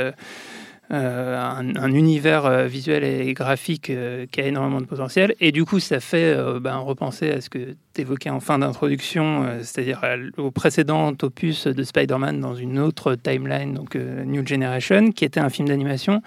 un, 0.90 1.76
un 1.76 1.94
univers 1.94 2.46
euh, 2.46 2.66
visuel 2.66 3.04
et 3.04 3.34
graphique 3.34 3.90
euh, 3.90 4.26
qui 4.32 4.42
a 4.42 4.48
énormément 4.48 4.82
de 4.82 4.86
potentiel. 4.86 5.36
Et 5.40 5.52
du 5.52 5.64
coup, 5.66 5.80
ça 5.80 6.00
fait 6.00 6.34
euh, 6.36 6.60
ben, 6.60 6.78
repenser 6.78 7.30
à 7.30 7.42
ce 7.42 7.50
que 7.50 7.76
tu 7.94 8.02
évoquais 8.02 8.30
en 8.30 8.40
fin 8.40 8.60
d'introduction, 8.60 9.44
euh, 9.44 9.60
c'est-à-dire 9.62 10.02
au 10.38 10.52
précédent 10.52 11.14
opus 11.22 11.68
de 11.68 11.84
Spider-Man 11.84 12.40
dans 12.40 12.56
une 12.56 12.80
autre 12.80 13.16
timeline, 13.16 13.74
donc 13.74 13.96
euh, 13.96 14.24
New 14.26 14.46
Generation, 14.46 15.12
qui 15.12 15.26
était 15.26 15.40
un 15.40 15.50
film 15.50 15.68
d'animation 15.68 16.22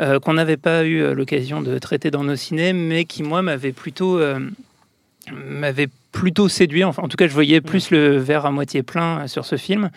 euh, 0.00 0.18
qu'on 0.18 0.34
n'avait 0.34 0.56
pas 0.56 0.84
eu 0.84 1.00
euh, 1.00 1.14
l'occasion 1.14 1.62
de 1.62 1.78
traiter 1.78 2.10
dans 2.10 2.24
nos 2.24 2.36
ciné, 2.36 2.72
mais 2.72 3.04
qui, 3.04 3.22
moi, 3.22 3.42
m'avait 3.42 3.72
plutôt, 3.72 4.18
euh, 4.18 4.40
m'avait 5.32 5.88
plutôt 6.12 6.48
séduit. 6.48 6.84
Enfin, 6.84 7.02
en 7.02 7.08
tout 7.08 7.16
cas, 7.16 7.28
je 7.28 7.32
voyais 7.32 7.60
plus 7.60 7.90
le 7.90 8.16
verre 8.16 8.46
à 8.46 8.50
moitié 8.50 8.82
plein 8.82 9.20
euh, 9.20 9.26
sur 9.26 9.44
ce 9.44 9.56
film, 9.56 9.90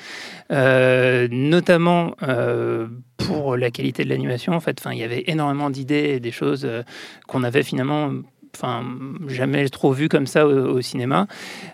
euh, 0.52 1.28
notamment 1.32 2.16
euh, 2.24 2.88
pour 3.18 3.58
la 3.58 3.72
qualité 3.72 4.04
de 4.04 4.10
l'animation. 4.10 4.54
En 4.54 4.60
fait, 4.60 4.80
enfin, 4.80 4.94
il 4.94 5.00
y 5.00 5.04
avait 5.04 5.24
énormément 5.28 5.70
d'idées 5.70 6.14
et 6.16 6.20
des 6.20 6.32
choses 6.32 6.66
euh, 6.66 6.84
qu'on 7.28 7.44
avait 7.44 7.64
finalement 7.64 8.12
enfin 8.56 8.84
jamais 9.28 9.68
trop 9.70 9.92
vu 9.92 10.10
comme 10.10 10.28
ça 10.28 10.46
au, 10.46 10.82
cinéma 10.82 11.28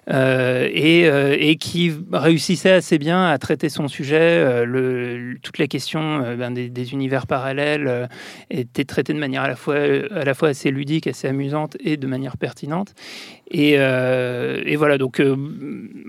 euh, 0.09 0.67
et, 0.71 1.07
euh, 1.07 1.35
et 1.37 1.57
qui 1.57 1.91
réussissait 2.11 2.71
assez 2.71 2.97
bien 2.97 3.25
à 3.25 3.37
traiter 3.37 3.69
son 3.69 3.87
sujet 3.87 4.17
euh, 4.21 5.33
toute 5.41 5.57
la 5.57 5.67
question 5.67 6.19
ben, 6.37 6.51
des, 6.51 6.93
univers 6.93 7.27
parallèles 7.27 8.09
était 8.49 8.85
traitée 8.85 9.13
de 9.13 9.19
manière 9.19 9.43
à 9.43 9.47
la 9.49 9.55
fois 10.33 10.47
assez 10.49 10.71
ludique 10.71 11.07
assez 11.07 11.27
amusante 11.27 11.75
et 11.81 11.97
de 11.97 12.07
manière 12.07 12.37
pertinente. 12.37 12.93
Et, 13.51 13.77
voilà 14.75 14.97
donc 14.97 15.21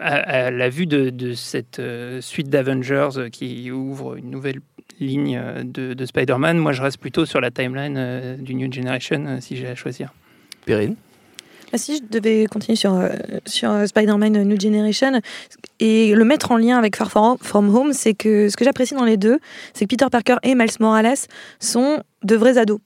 à, 0.01 0.51
la 0.51 0.69
vue 0.69 0.87
de, 0.87 1.33
cette 1.33 1.83
suite 2.21 2.49
d'Avengers 2.49 3.31
qui 3.33 3.71
ouvre 3.71 4.17
une 4.17 4.31
nouvelle 4.31 4.61
ligne 5.01 5.41
de, 5.65 5.95
de 5.95 6.05
Spider-Man 6.05 6.59
moi 6.59 6.73
je 6.73 6.83
reste 6.83 6.99
plutôt 6.99 7.27
sur 7.27 7.41
la 7.41 7.51
timeline 7.51 8.37
du 8.41 8.55
New 8.55 8.73
Generation 8.73 9.39
si 9.41 9.57
j'ai 9.57 9.67
à 9.67 9.75
choisir 9.75 10.13
Si 11.75 11.99
je 11.99 12.03
devais 12.03 12.47
continuer 12.47 12.75
sur, 12.75 12.95
euh, 12.95 13.11
sur 13.47 13.71
euh, 13.71 13.87
Spider-Man 13.87 14.43
New 14.43 14.59
Generation 14.59 15.21
et 15.79 16.15
le 16.15 16.25
mettre 16.25 16.51
en 16.51 16.57
lien 16.57 16.77
avec 16.77 16.97
Far 16.97 17.37
From 17.41 17.75
Home, 17.75 17.93
c'est 17.93 18.15
que 18.15 18.49
ce 18.49 18.57
que 18.57 18.65
j'apprécie 18.65 18.95
dans 18.95 19.05
les 19.05 19.17
deux, 19.17 19.39
c'est 19.73 19.85
que 19.85 19.91
Peter 19.91 20.07
Parker 20.11 20.37
et 20.43 20.57
Miles 20.57 20.71
Morales 20.81 21.15
sont 21.61 22.03
de 22.25 22.35
vrais 22.35 22.59
ados. 22.59 22.81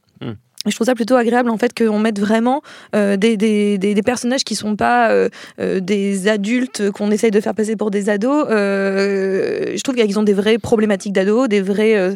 Je 0.66 0.74
trouve 0.74 0.86
ça 0.86 0.94
plutôt 0.94 1.16
agréable 1.16 1.50
en 1.50 1.58
fait 1.58 1.72
qu'on 1.76 1.98
mette 1.98 2.18
vraiment 2.18 2.62
euh, 2.96 3.16
des, 3.16 3.36
des, 3.36 3.76
des, 3.78 3.94
des 3.94 4.02
personnages 4.02 4.44
qui 4.44 4.54
sont 4.54 4.76
pas 4.76 5.10
euh, 5.10 5.28
euh, 5.60 5.80
des 5.80 6.26
adultes 6.28 6.90
qu'on 6.92 7.10
essaye 7.10 7.30
de 7.30 7.40
faire 7.40 7.54
passer 7.54 7.76
pour 7.76 7.90
des 7.90 8.08
ados. 8.08 8.46
Je 8.48 9.82
trouve 9.82 9.94
qu'ils 9.96 10.18
ont 10.18 10.22
des 10.22 10.32
vraies 10.32 10.58
problématiques 10.58 11.12
d'ados, 11.12 11.48
des 11.48 11.60
vraies 11.60 12.14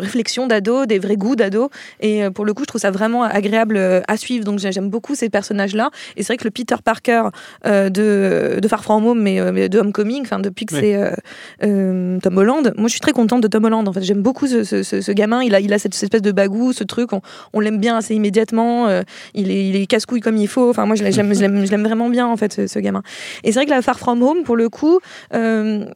réflexions 0.00 0.46
d'ados, 0.46 0.86
des 0.86 0.98
vrais 0.98 1.16
goûts 1.16 1.36
d'ados. 1.36 1.68
Et 2.00 2.22
pour 2.30 2.44
le 2.44 2.54
coup, 2.54 2.62
je 2.62 2.68
trouve 2.68 2.80
ça 2.80 2.90
vraiment 2.90 3.22
agréable 3.24 3.78
à 4.06 4.16
suivre. 4.16 4.44
Donc 4.44 4.58
j'ai- 4.58 4.72
j'aime 4.72 4.88
beaucoup 4.88 5.14
ces 5.14 5.28
personnages-là. 5.30 5.90
Et 6.16 6.22
c'est 6.22 6.28
vrai 6.32 6.36
que 6.36 6.44
le 6.44 6.50
Peter 6.50 6.76
Parker 6.84 7.24
de, 7.64 8.58
de 8.60 8.68
Far 8.68 8.82
From 8.82 9.06
Home, 9.06 9.20
mais, 9.22 9.40
mais 9.52 9.68
de 9.68 9.78
Homecoming, 9.78 10.22
enfin 10.22 10.38
depuis 10.38 10.66
que 10.66 10.74
Oui. 10.74 10.80
c'est 10.80 12.20
Tom 12.22 12.38
Holland, 12.38 12.72
moi 12.76 12.86
je 12.88 12.92
suis 12.92 13.00
très 13.00 13.12
contente 13.12 13.42
de 13.42 13.48
Tom 13.48 13.64
Holland. 13.64 13.86
En 13.88 13.92
fait, 13.92 14.02
j'aime 14.02 14.22
beaucoup 14.22 14.46
ce, 14.46 14.64
ce- 14.64 14.82
ce- 14.82 15.00
ce 15.00 15.12
gamin. 15.12 15.42
Il 15.42 15.54
a, 15.54 15.60
il 15.60 15.72
a 15.72 15.78
cette, 15.78 15.94
cette 15.94 16.04
espèce 16.04 16.22
de 16.22 16.32
bagou, 16.32 16.72
ce 16.72 16.84
truc. 16.84 17.09
On, 17.52 17.60
l'aime 17.60 17.78
bien 17.78 17.96
assez 17.96 18.14
immédiatement. 18.14 18.88
euh, 18.88 19.02
il 19.34 19.50
est, 19.50 19.68
il 19.68 19.76
est 19.76 19.86
casse-couille 19.86 20.20
comme 20.20 20.36
il 20.36 20.48
faut. 20.48 20.70
Enfin, 20.70 20.86
moi 20.86 20.96
je 20.96 21.04
l'aime, 21.04 21.82
vraiment 21.82 22.08
bien 22.08 22.26
en 22.26 22.36
fait 22.36 22.52
ce, 22.52 22.66
ce 22.66 22.78
gamin. 22.78 23.02
Et 23.44 23.52
c'est 23.52 23.60
vrai 23.60 23.66
que 23.66 23.70
la 23.70 23.82
Far 23.82 23.98
From 23.98 24.22
Home, 24.22 24.42
pour 24.44 24.56
le 24.56 24.68
coup. 24.68 25.00
euh, 25.34 25.86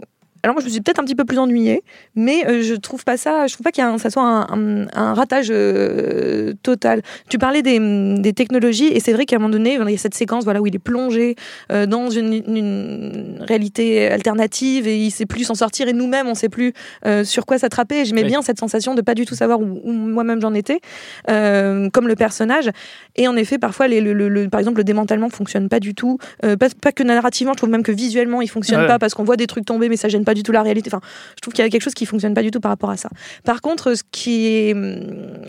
alors 0.44 0.54
moi 0.54 0.60
je 0.60 0.66
me 0.66 0.70
suis 0.70 0.80
peut-être 0.80 1.00
un 1.00 1.04
petit 1.04 1.14
peu 1.16 1.24
plus 1.24 1.38
ennuyée, 1.38 1.82
mais 2.14 2.46
euh, 2.46 2.62
je 2.62 2.74
trouve 2.74 3.02
pas 3.04 3.16
ça, 3.16 3.46
je 3.48 3.54
trouve 3.54 3.64
pas 3.64 3.72
qu'il 3.72 3.82
y 3.82 3.86
a 3.86 3.90
un- 3.90 3.98
ça 3.98 4.10
soit 4.10 4.22
un, 4.22 4.42
un- 4.42 4.86
un 4.94 5.14
ratage 5.14 5.48
euh, 5.50 6.52
total. 6.62 7.00
Tu 7.28 7.38
parlais 7.38 7.62
des, 7.62 7.78
des 8.20 8.32
technologies 8.34 8.88
et 8.88 9.00
c'est 9.00 9.12
vrai 9.12 9.24
qu'à 9.24 9.36
un 9.36 9.38
moment 9.40 9.50
donné, 9.50 9.78
il 9.82 9.90
y 9.90 9.94
a 9.94 9.98
cette 9.98 10.14
séquence 10.14 10.44
voilà 10.44 10.60
où 10.60 10.66
il 10.66 10.74
est 10.76 10.78
plongé 10.78 11.34
euh, 11.72 11.86
dans 11.86 12.10
une, 12.10 12.32
une 12.34 13.38
réalité 13.40 14.08
alternative 14.08 14.86
et 14.86 14.96
il 14.98 15.10
sait 15.10 15.26
plus 15.26 15.44
s'en 15.44 15.54
sortir 15.54 15.88
et 15.88 15.92
nous-mêmes 15.92 16.28
on 16.28 16.34
sait 16.34 16.48
plus 16.50 16.72
euh, 17.06 17.24
sur 17.24 17.46
quoi 17.46 17.58
s'attraper. 17.58 18.04
J'aimais 18.04 18.22
Oui. 18.22 18.28
bien 18.28 18.42
cette 18.42 18.58
sensation 18.60 18.94
de 18.94 19.00
pas 19.00 19.14
du 19.14 19.24
tout 19.24 19.34
savoir 19.34 19.60
où, 19.60 19.80
où 19.82 19.92
moi-même 19.92 20.40
j'en 20.40 20.54
étais, 20.54 20.80
comme 21.26 22.06
le 22.08 22.14
personnage. 22.16 22.70
Et 23.16 23.28
en 23.28 23.36
effet, 23.36 23.58
parfois, 23.58 23.88
les, 23.88 24.00
le, 24.00 24.12
le- 24.12 24.28
le- 24.28 24.48
par 24.48 24.60
exemple, 24.60 24.78
le 24.78 24.84
démantèlement 24.84 25.30
fonctionne 25.30 25.68
pas 25.68 25.80
du 25.80 25.94
tout. 25.94 26.18
Pas, 26.42 26.68
pas 26.80 26.92
que 26.92 27.02
narrativement, 27.02 27.52
je 27.52 27.58
trouve 27.58 27.70
même 27.70 27.82
que 27.82 27.92
visuellement, 27.92 28.42
il 28.42 28.48
fonctionne 28.48 28.80
Ouais. 28.82 28.86
pas 28.88 28.98
parce 28.98 29.14
qu'on 29.14 29.24
voit 29.24 29.36
des 29.36 29.46
trucs 29.46 29.64
tomber, 29.64 29.88
mais 29.88 29.96
ça 29.96 30.08
gêne 30.08 30.24
pas 30.24 30.33
du 30.34 30.42
tout 30.42 30.52
la 30.52 30.62
réalité. 30.62 30.90
Enfin, 30.92 31.00
je 31.36 31.40
trouve 31.40 31.54
qu'il 31.54 31.64
y 31.64 31.66
a 31.66 31.70
quelque 31.70 31.82
chose 31.82 31.94
qui 31.94 32.06
fonctionne 32.06 32.34
pas 32.34 32.42
du 32.42 32.50
tout 32.50 32.60
par 32.60 32.70
rapport 32.70 32.90
à 32.90 32.96
ça. 32.96 33.08
Par 33.44 33.60
contre, 33.60 33.94
ce 33.94 34.02
qui 34.10 34.46
est 34.46 34.74
hum, 34.74 35.00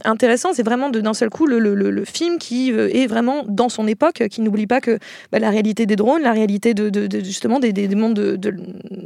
intéressant, 0.05 0.49
c'est 0.53 0.63
vraiment 0.63 0.89
de- 0.89 1.01
d'un 1.01 1.13
seul 1.13 1.29
coup 1.29 1.45
le, 1.45 1.59
le- 1.59 1.75
le- 1.75 2.05
film 2.05 2.37
qui 2.37 2.71
euh, 2.71 2.89
est 2.93 3.07
vraiment 3.07 3.43
dans 3.47 3.67
son 3.69 3.87
époque, 3.87 4.23
qui 4.29 4.41
n'oublie 4.41 4.67
pas 4.67 4.79
que 4.79 4.99
bah, 5.31 5.39
la 5.39 5.49
réalité 5.49 5.85
des 5.85 5.95
drones, 5.95 6.21
la 6.21 6.31
réalité 6.33 6.73
de, 6.73 6.91
justement 7.23 7.59
des, 7.59 7.73
des- 7.73 7.87
des 7.87 7.95
mondes 7.95 8.13
de, 8.13 8.53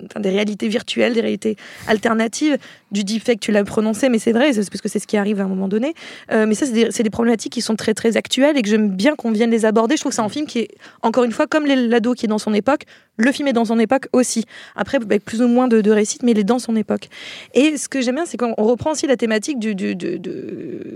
enfin, 0.06 0.20
des 0.20 0.30
réalités 0.30 0.68
virtuelles, 0.68 1.14
des 1.14 1.22
réalités 1.22 1.56
alternatives, 1.88 2.58
du 2.92 3.04
deepfake, 3.04 3.40
tu 3.40 3.52
l'as 3.52 3.64
prononcé, 3.64 4.10
mais 4.10 4.20
c'est 4.20 4.32
vrai, 4.32 4.52
c'est 4.54 4.68
parce 4.70 4.82
que 4.82 4.90
c'est 4.90 5.00
ce 5.00 5.08
qui 5.08 5.18
arrive 5.18 5.40
à 5.40 5.44
un 5.44 5.48
moment 5.48 5.68
donné. 5.68 5.94
Euh, 6.32 6.46
mais 6.48 6.56
ça, 6.56 6.66
c'est 6.66 6.74
des, 6.74 7.04
des 7.04 7.10
problématiques 7.10 7.54
qui 7.54 7.62
sont 7.62 7.76
très 7.76 7.94
très 7.94 8.18
actuelles 8.18 8.58
et 8.58 8.62
que 8.62 8.70
j'aime 8.70 8.90
bien 8.90 9.16
qu'on 9.16 9.32
vienne 9.32 9.52
les 9.52 9.66
aborder. 9.66 9.96
Je 9.96 10.02
trouve 10.02 10.12
que 10.12 10.16
c'est 10.16 10.22
un 10.22 10.30
film 10.30 10.46
qui 10.46 10.60
est, 10.60 10.68
encore 11.02 11.24
une 11.24 11.32
fois, 11.32 11.48
comme 11.48 11.66
l'ado 11.66 12.14
qui 12.14 12.26
est 12.26 12.30
dans 12.30 12.38
son 12.40 12.54
époque, 12.54 12.84
le 13.18 13.32
film 13.32 13.48
est 13.48 13.54
dans 13.54 13.66
son 13.66 13.80
époque 13.80 14.08
aussi. 14.14 14.46
Après, 14.76 14.98
avec 14.98 15.24
plus 15.24 15.42
ou 15.42 15.48
moins 15.48 15.68
de, 15.70 15.82
de 15.82 15.92
récits, 15.92 16.20
mais 16.24 16.32
il 16.32 16.40
est 16.40 16.44
dans 16.44 16.60
son 16.60 16.76
époque. 16.76 17.10
Et 17.54 17.78
ce 17.78 17.88
que 17.88 18.02
j'aime 18.02 18.16
bien, 18.16 18.26
c'est 18.26 18.38
qu'on 18.38 18.54
on 18.58 18.64
reprend 18.66 18.92
aussi 18.92 19.08
la 19.08 19.18
thématique 19.18 19.60
du, 19.60 19.76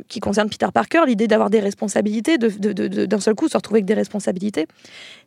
qui 0.07 0.19
concerne 0.19 0.49
Peter 0.49 0.67
Parker, 0.73 1.01
l'idée 1.07 1.27
d'avoir 1.27 1.49
des 1.49 1.59
responsabilités, 1.59 2.37
d'un 2.37 3.19
seul 3.19 3.35
coup 3.35 3.47
se 3.47 3.57
retrouver 3.57 3.77
avec 3.77 3.85
des 3.85 3.93
responsabilités. 3.93 4.67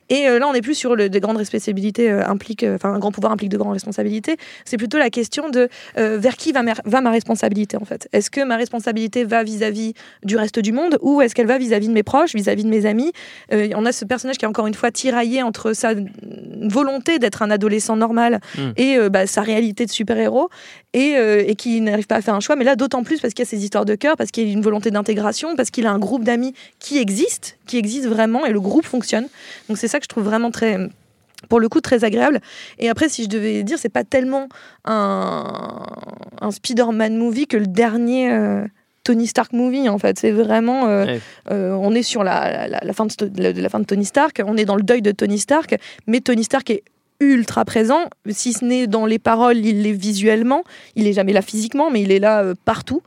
Et 0.08 0.28
euh, 0.28 0.38
là, 0.38 0.46
on 0.48 0.52
n'est 0.52 0.62
plus 0.62 0.74
sur 0.74 0.96
le, 0.96 1.08
des 1.08 1.20
grandes 1.20 1.36
responsabilités 1.36 2.10
euh, 2.10 2.26
impliquent, 2.26 2.62
euh, 2.62 2.76
enfin 2.76 2.92
un 2.92 2.98
grand 2.98 3.12
pouvoir 3.12 3.32
implique 3.32 3.50
de 3.50 3.58
grandes 3.58 3.72
responsabilités. 3.72 4.36
C'est 4.64 4.76
plutôt 4.76 4.98
la 4.98 5.10
question 5.10 5.48
de 5.50 5.68
euh, 5.98 6.18
vers 6.18 6.36
qui 6.36 6.52
va 6.52 6.62
ma, 6.62 6.74
va 6.84 7.00
ma 7.00 7.10
responsabilité 7.10 7.76
en 7.76 7.84
fait? 7.84 8.08
Est-ce 8.12 8.30
que 8.30 8.44
ma 8.44 8.56
responsabilité 8.56 9.24
va 9.24 9.42
vis-à-vis 9.42 9.94
du 10.24 10.36
reste 10.36 10.58
du 10.58 10.72
monde 10.72 10.98
ou 11.00 11.20
est-ce 11.20 11.34
qu'elle 11.34 11.46
va 11.46 11.58
vis-à-vis 11.58 11.88
de 11.88 11.92
mes 11.92 12.02
proches, 12.02 12.34
vis-à-vis 12.34 12.64
de 12.64 12.68
mes 12.70 12.86
amis? 12.86 13.12
Euh, 13.52 13.68
On 13.74 13.86
a 13.86 13.92
ce 13.92 14.04
personnage 14.04 14.38
qui 14.38 14.44
est 14.44 14.48
encore 14.48 14.66
une 14.66 14.74
fois 14.74 14.90
tiraillé 14.90 15.42
entre 15.42 15.72
sa 15.72 15.94
volonté 16.62 17.18
d'être 17.18 17.42
un 17.42 17.50
adolescent 17.50 17.96
normal 17.96 18.40
Mm. 18.56 18.72
et 18.76 18.96
euh, 18.96 19.08
bah, 19.08 19.26
sa 19.26 19.42
réalité 19.42 19.86
de 19.86 19.90
super-héros 19.90 20.48
et, 20.92 21.14
et 21.46 21.54
qui 21.56 21.80
n'arrive 21.82 22.06
pas 22.06 22.16
à 22.16 22.22
faire 22.22 22.34
un 22.34 22.40
choix. 22.40 22.56
Mais 22.56 22.64
là, 22.64 22.74
d'autant 22.74 23.02
plus 23.02 23.20
parce 23.20 23.34
qu'il 23.34 23.44
y 23.44 23.46
a 23.46 23.50
ces 23.50 23.62
histoires 23.62 23.84
de 23.84 23.94
cœur, 23.94 24.16
parce 24.16 24.30
qu'il 24.30 24.46
y 24.46 24.50
a 24.50 24.52
une 24.52 24.62
volonté 24.62 24.90
d'intégration, 24.90 25.54
parce 25.54 25.70
qu'il 25.70 25.86
a 25.86 25.92
un 25.92 25.98
groupe 25.98 26.24
d'amis 26.24 26.54
qui 26.78 26.96
existe, 26.96 27.58
qui 27.66 27.76
existe 27.76 28.06
vraiment 28.06 28.46
et 28.46 28.52
le 28.52 28.60
groupe 28.60 28.86
fonctionne. 28.86 29.26
Donc 29.68 29.76
c'est 29.76 29.88
ça 29.88 29.95
que 29.98 30.04
je 30.04 30.08
trouve 30.08 30.24
vraiment 30.24 30.50
très 30.50 30.78
pour 31.48 31.60
le 31.60 31.68
coup 31.68 31.80
très 31.80 32.02
agréable. 32.04 32.40
Et 32.78 32.88
après 32.88 33.08
si 33.08 33.24
je 33.24 33.28
devais 33.28 33.62
dire 33.62 33.78
c'est 33.78 33.88
pas 33.90 34.04
tellement 34.04 34.48
un, 34.84 35.84
un 36.40 36.50
Spider-Man 36.50 37.16
movie 37.16 37.46
que 37.46 37.56
le 37.56 37.66
dernier 37.66 38.32
euh, 38.32 38.64
Tony 39.04 39.26
Stark 39.26 39.52
movie 39.52 39.88
en 39.88 39.98
fait. 39.98 40.18
C'est 40.18 40.32
vraiment 40.32 40.86
euh, 40.88 41.04
Ouais. 41.06 41.20
euh, 41.52 41.72
on 41.80 41.94
est 41.94 42.02
sur 42.02 42.24
la, 42.24 42.66
la- 42.68 42.80
la 42.82 42.92
fin 42.92 43.06
de, 43.06 43.12
la- 43.62 43.68
fin 43.68 43.78
de 43.80 43.84
Tony 43.84 44.04
Stark. 44.04 44.42
On 44.44 44.56
est 44.56 44.64
dans 44.64 44.76
le 44.76 44.82
deuil 44.82 45.02
de 45.02 45.12
Tony 45.12 45.38
Stark. 45.38 45.76
Mais 46.06 46.20
Tony 46.20 46.42
Stark 46.44 46.68
est 46.70 46.82
ultra 47.20 47.64
présent. 47.64 48.00
Si 48.28 48.52
ce 48.52 48.64
n'est 48.64 48.86
dans 48.86 49.06
les 49.06 49.18
paroles 49.18 49.58
il 49.58 49.82
l'est 49.82 49.92
visuellement. 49.92 50.64
Il 50.96 51.06
est 51.06 51.12
jamais 51.12 51.32
là 51.32 51.42
physiquement 51.42 51.90
mais 51.90 52.02
il 52.02 52.10
est 52.12 52.18
là 52.18 52.52
partout 52.64 53.02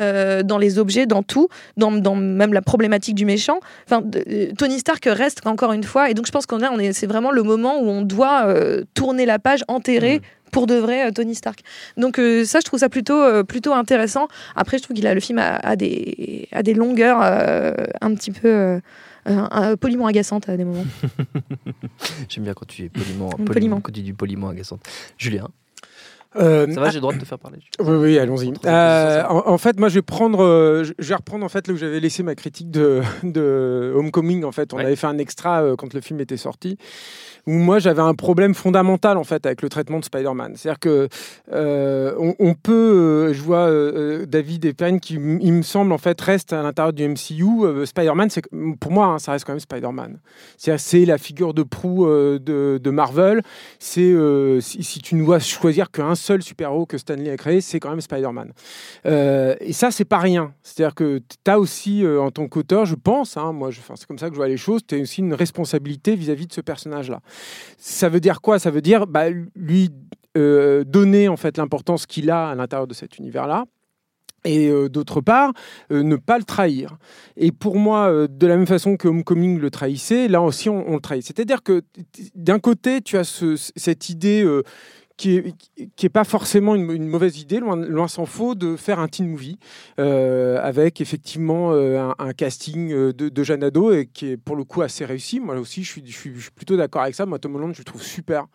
euh, 0.00 0.42
dans 0.42 0.58
les 0.58 0.78
objets 0.78 1.06
dans 1.06 1.22
tout 1.22 1.48
dans, 1.76 1.90
dans 1.92 2.14
même 2.16 2.52
la 2.52 2.62
problématique 2.62 3.14
du 3.14 3.24
méchant 3.24 3.60
Enfin, 3.86 4.00
de- 4.02 4.24
euh, 4.28 4.52
Tony 4.58 4.78
Stark 4.78 5.04
reste 5.06 5.46
encore 5.46 5.72
une 5.72 5.84
fois, 5.84 6.10
et 6.10 6.14
donc 6.14 6.26
je 6.26 6.32
pense 6.32 6.46
qu'on 6.46 6.62
on 6.64 6.78
est, 6.78 6.92
c'est 6.92 7.06
vraiment 7.06 7.30
le 7.30 7.42
moment 7.42 7.78
où 7.80 7.86
on 7.88 8.02
doit 8.02 8.46
euh, 8.46 8.84
tourner 8.94 9.26
la 9.26 9.38
page, 9.38 9.62
enterrer 9.68 10.20
pour 10.50 10.66
de 10.66 10.74
vrai 10.76 11.10
Tony 11.12 11.34
Stark. 11.34 11.60
Donc 11.96 12.18
euh, 12.18 12.44
ça, 12.44 12.60
je 12.60 12.64
trouve 12.64 12.78
ça 12.80 12.88
plutôt, 12.88 13.20
euh, 13.20 13.42
plutôt 13.42 13.72
intéressant. 13.72 14.28
Après, 14.54 14.78
je 14.78 14.84
trouve 14.84 14.94
qu'il 14.96 15.06
a 15.06 15.14
le 15.14 15.20
film 15.20 15.38
a, 15.38 15.56
a 15.56 15.74
des, 15.76 16.48
a 16.52 16.62
des 16.62 16.74
longueurs 16.74 17.18
euh, 17.22 17.72
un 18.00 18.14
petit 18.14 18.30
peu 18.30 18.80
poliment 19.80 20.06
agaçantes 20.06 20.48
à 20.48 20.56
des 20.56 20.64
moments. 20.64 20.84
J'aime 22.28 22.44
bien 22.44 22.54
quand 22.54 22.66
tu 22.66 22.84
es 22.84 22.88
poliment, 22.88 23.28
Poliment. 23.30 23.44
poliment, 23.52 23.80
quand 23.80 23.92
tu 23.92 24.02
dis 24.02 24.12
poliment 24.12 24.48
agaçante. 24.50 24.80
Julien, 25.18 25.48
Euh, 26.36 26.66
ça 26.72 26.80
va, 26.80 26.88
j'ai 26.90 26.96
le 26.96 27.00
droit 27.00 27.14
de 27.14 27.18
te 27.20 27.24
faire 27.24 27.38
parler. 27.38 27.58
Oui, 27.80 27.96
oui, 27.96 28.18
allons-y. 28.18 28.52
Euh, 28.66 29.22
en, 29.28 29.48
en 29.52 29.58
fait, 29.58 29.78
moi, 29.78 29.88
je 29.88 29.94
vais 29.94 30.02
prendre, 30.02 30.42
euh, 30.42 30.84
je 30.98 31.08
vais 31.08 31.14
reprendre 31.14 31.44
en 31.44 31.48
fait 31.48 31.68
là 31.68 31.74
où 31.74 31.76
j'avais 31.76 32.00
laissé 32.00 32.22
ma 32.22 32.34
critique 32.34 32.70
de, 32.70 33.02
de 33.22 33.92
Homecoming. 33.96 34.44
En 34.44 34.52
fait, 34.52 34.72
on 34.72 34.78
Ouais. 34.78 34.84
avait 34.84 34.96
fait 34.96 35.06
un 35.06 35.18
extra 35.18 35.62
euh, 35.62 35.76
quand 35.76 35.94
le 35.94 36.00
film 36.00 36.20
était 36.20 36.36
sorti, 36.36 36.76
où 37.46 37.52
moi 37.52 37.78
j'avais 37.78 38.02
un 38.02 38.14
problème 38.14 38.54
fondamental 38.54 39.16
en 39.16 39.24
fait 39.24 39.44
avec 39.46 39.62
le 39.62 39.68
traitement 39.68 39.98
de 39.98 40.04
Spider-Man. 40.04 40.54
C'est-à-dire 40.56 40.78
que 40.78 41.08
euh, 41.52 42.14
on, 42.38 42.54
peut, 42.54 42.72
euh, 42.72 43.34
je 43.34 43.42
vois 43.42 43.68
euh, 43.68 44.22
euh, 44.22 44.26
David 44.26 44.64
et 44.64 44.72
Penn 44.72 45.00
qui, 45.00 45.14
il 45.14 45.52
me 45.52 45.62
semble 45.62 45.92
en 45.92 45.98
fait 45.98 46.20
reste 46.20 46.52
à 46.52 46.62
l'intérieur 46.62 46.92
du 46.92 47.06
MCU. 47.06 47.86
Spider-Man, 47.86 48.28
pour 48.80 48.92
moi, 48.92 49.06
hein, 49.06 49.18
ça 49.18 49.32
reste 49.32 49.44
quand 49.44 49.52
même 49.52 49.60
Spider-Man. 49.60 50.18
C'est 50.56 51.04
la 51.04 51.18
figure 51.18 51.54
de 51.54 51.62
proue 51.62 52.06
de, 52.06 52.90
Marvel. 52.90 53.42
C'est 53.78 54.14
si, 54.60 54.98
tu 55.00 55.14
ne 55.16 55.24
dois 55.24 55.38
choisir 55.38 55.90
qu'un 55.90 56.14
seul 56.14 56.42
super-héros 56.42 56.86
que 56.86 56.98
Stanley 56.98 57.30
a 57.30 57.36
créé, 57.36 57.60
c'est 57.60 57.80
quand 57.80 57.90
même 57.90 58.00
Spider-Man. 58.00 58.52
Et 59.04 59.72
ça, 59.72 59.90
c'est 59.90 60.04
pas 60.04 60.18
rien. 60.18 60.52
C'est-à-dire 60.62 60.94
que 60.94 61.18
tu 61.18 61.50
as 61.50 61.58
aussi, 61.58 62.06
en 62.06 62.30
tant 62.30 62.46
qu'auteur, 62.48 62.84
je 62.84 62.94
pense, 62.94 63.36
hein, 63.36 63.52
moi, 63.52 63.70
c'est 63.72 64.06
comme 64.06 64.18
ça 64.18 64.28
que 64.28 64.34
je 64.34 64.38
vois 64.38 64.48
les 64.48 64.56
choses, 64.56 64.82
tu 64.86 64.96
as 64.96 64.98
aussi 64.98 65.20
une 65.20 65.34
responsabilité 65.34 66.14
vis-à-vis 66.14 66.46
de 66.46 66.52
ce 66.52 66.60
personnage-là. 66.60 67.20
Ça 67.78 68.08
veut 68.08 68.20
dire 68.20 68.40
quoi? 68.40 68.58
Ça 68.58 68.70
veut 68.70 68.80
dire 68.80 69.06
bah, 69.06 69.30
lui 69.54 69.90
euh, 70.36 70.84
donner 70.84 71.28
en 71.28 71.36
fait 71.36 71.58
l'importance 71.58 72.06
qu'il 72.06 72.30
a 72.30 72.50
à 72.50 72.54
l'intérieur 72.54 72.86
de 72.86 72.94
cet 72.94 73.18
univers-là. 73.18 73.64
Et 74.46 74.68
euh, 74.68 74.90
d'autre 74.90 75.22
part, 75.22 75.52
euh, 75.90 76.02
ne 76.02 76.16
pas 76.16 76.36
le 76.36 76.44
trahir. 76.44 76.98
Et 77.36 77.50
pour 77.50 77.76
moi, 77.76 78.26
de 78.28 78.46
la 78.46 78.56
même 78.56 78.66
façon 78.66 78.96
que 78.96 79.08
Homecoming 79.08 79.58
le 79.58 79.70
trahissait, 79.70 80.28
là 80.28 80.42
aussi 80.42 80.68
on, 80.68 80.94
le 80.94 81.00
trahit. 81.00 81.24
C'est-à-dire 81.24 81.62
que 81.62 81.82
d'un 82.34 82.58
côté, 82.58 83.00
tu 83.00 83.16
as 83.16 83.24
ce- 83.24 83.56
cette 83.56 84.10
idée 84.10 84.44
qui 85.16 85.36
est, 85.36 85.54
qui 85.94 86.06
est 86.06 86.10
pas 86.10 86.24
forcément 86.24 86.74
une, 86.74 86.90
une 86.90 87.06
mauvaise 87.06 87.38
idée, 87.40 87.60
loin, 87.60 87.76
loin 87.76 88.08
s'en 88.08 88.26
faut, 88.26 88.54
de 88.56 88.74
faire 88.76 88.98
un 88.98 89.06
teen 89.06 89.28
movie 89.28 89.58
euh, 90.00 90.58
avec 90.60 91.00
effectivement 91.00 91.72
euh, 91.72 92.00
un, 92.00 92.14
un 92.18 92.32
casting 92.32 92.92
euh, 92.92 93.12
de, 93.12 93.28
de 93.28 93.42
Jeanne 93.44 93.62
Ado 93.62 93.92
et 93.92 94.06
qui 94.06 94.30
est 94.30 94.36
pour 94.36 94.56
le 94.56 94.64
coup 94.64 94.82
assez 94.82 95.04
réussi. 95.04 95.38
Moi 95.38 95.54
aussi, 95.56 95.84
je 95.84 95.90
suis, 95.90 96.02
je 96.04 96.16
suis, 96.16 96.32
je 96.34 96.40
suis 96.40 96.50
plutôt 96.50 96.76
d'accord 96.76 97.02
avec 97.02 97.14
ça. 97.14 97.26
Moi, 97.26 97.38
Tom 97.38 97.54
Holland, 97.54 97.72
je 97.74 97.78
le 97.78 97.84
trouve 97.84 98.02
super. 98.02 98.46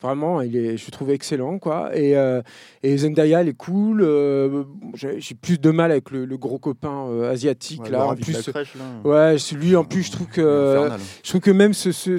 Vraiment, 0.00 0.40
il 0.40 0.56
est, 0.56 0.76
je 0.78 0.86
le 0.86 0.90
trouve 0.90 1.10
excellent. 1.10 1.58
Quoi. 1.58 1.94
Et, 1.96 2.16
euh, 2.16 2.40
et 2.82 2.96
Zendaya, 2.96 3.42
elle 3.42 3.48
est 3.48 3.54
cool. 3.54 4.00
Euh, 4.02 4.64
J'ai 4.94 5.34
plus 5.34 5.58
de 5.60 5.70
mal 5.70 5.90
avec 5.90 6.10
le, 6.10 6.24
le 6.24 6.36
gros 6.38 6.58
copain 6.58 7.10
asiatique. 7.24 7.82
Ouais, 7.82 7.90
là, 7.90 8.06
en 8.06 8.14
plus, 8.16 8.32
crèche, 8.50 8.74
là. 8.76 9.10
Ouais, 9.32 9.38
celui 9.38 9.76
en 9.76 9.84
plus, 9.84 10.04
je 10.04 10.12
trouve 10.12 10.28
que 10.28 10.88
je 11.22 11.28
trouve 11.28 11.40
que 11.42 11.50
même 11.50 11.74
ce, 11.74 11.92
ce- 11.92 12.18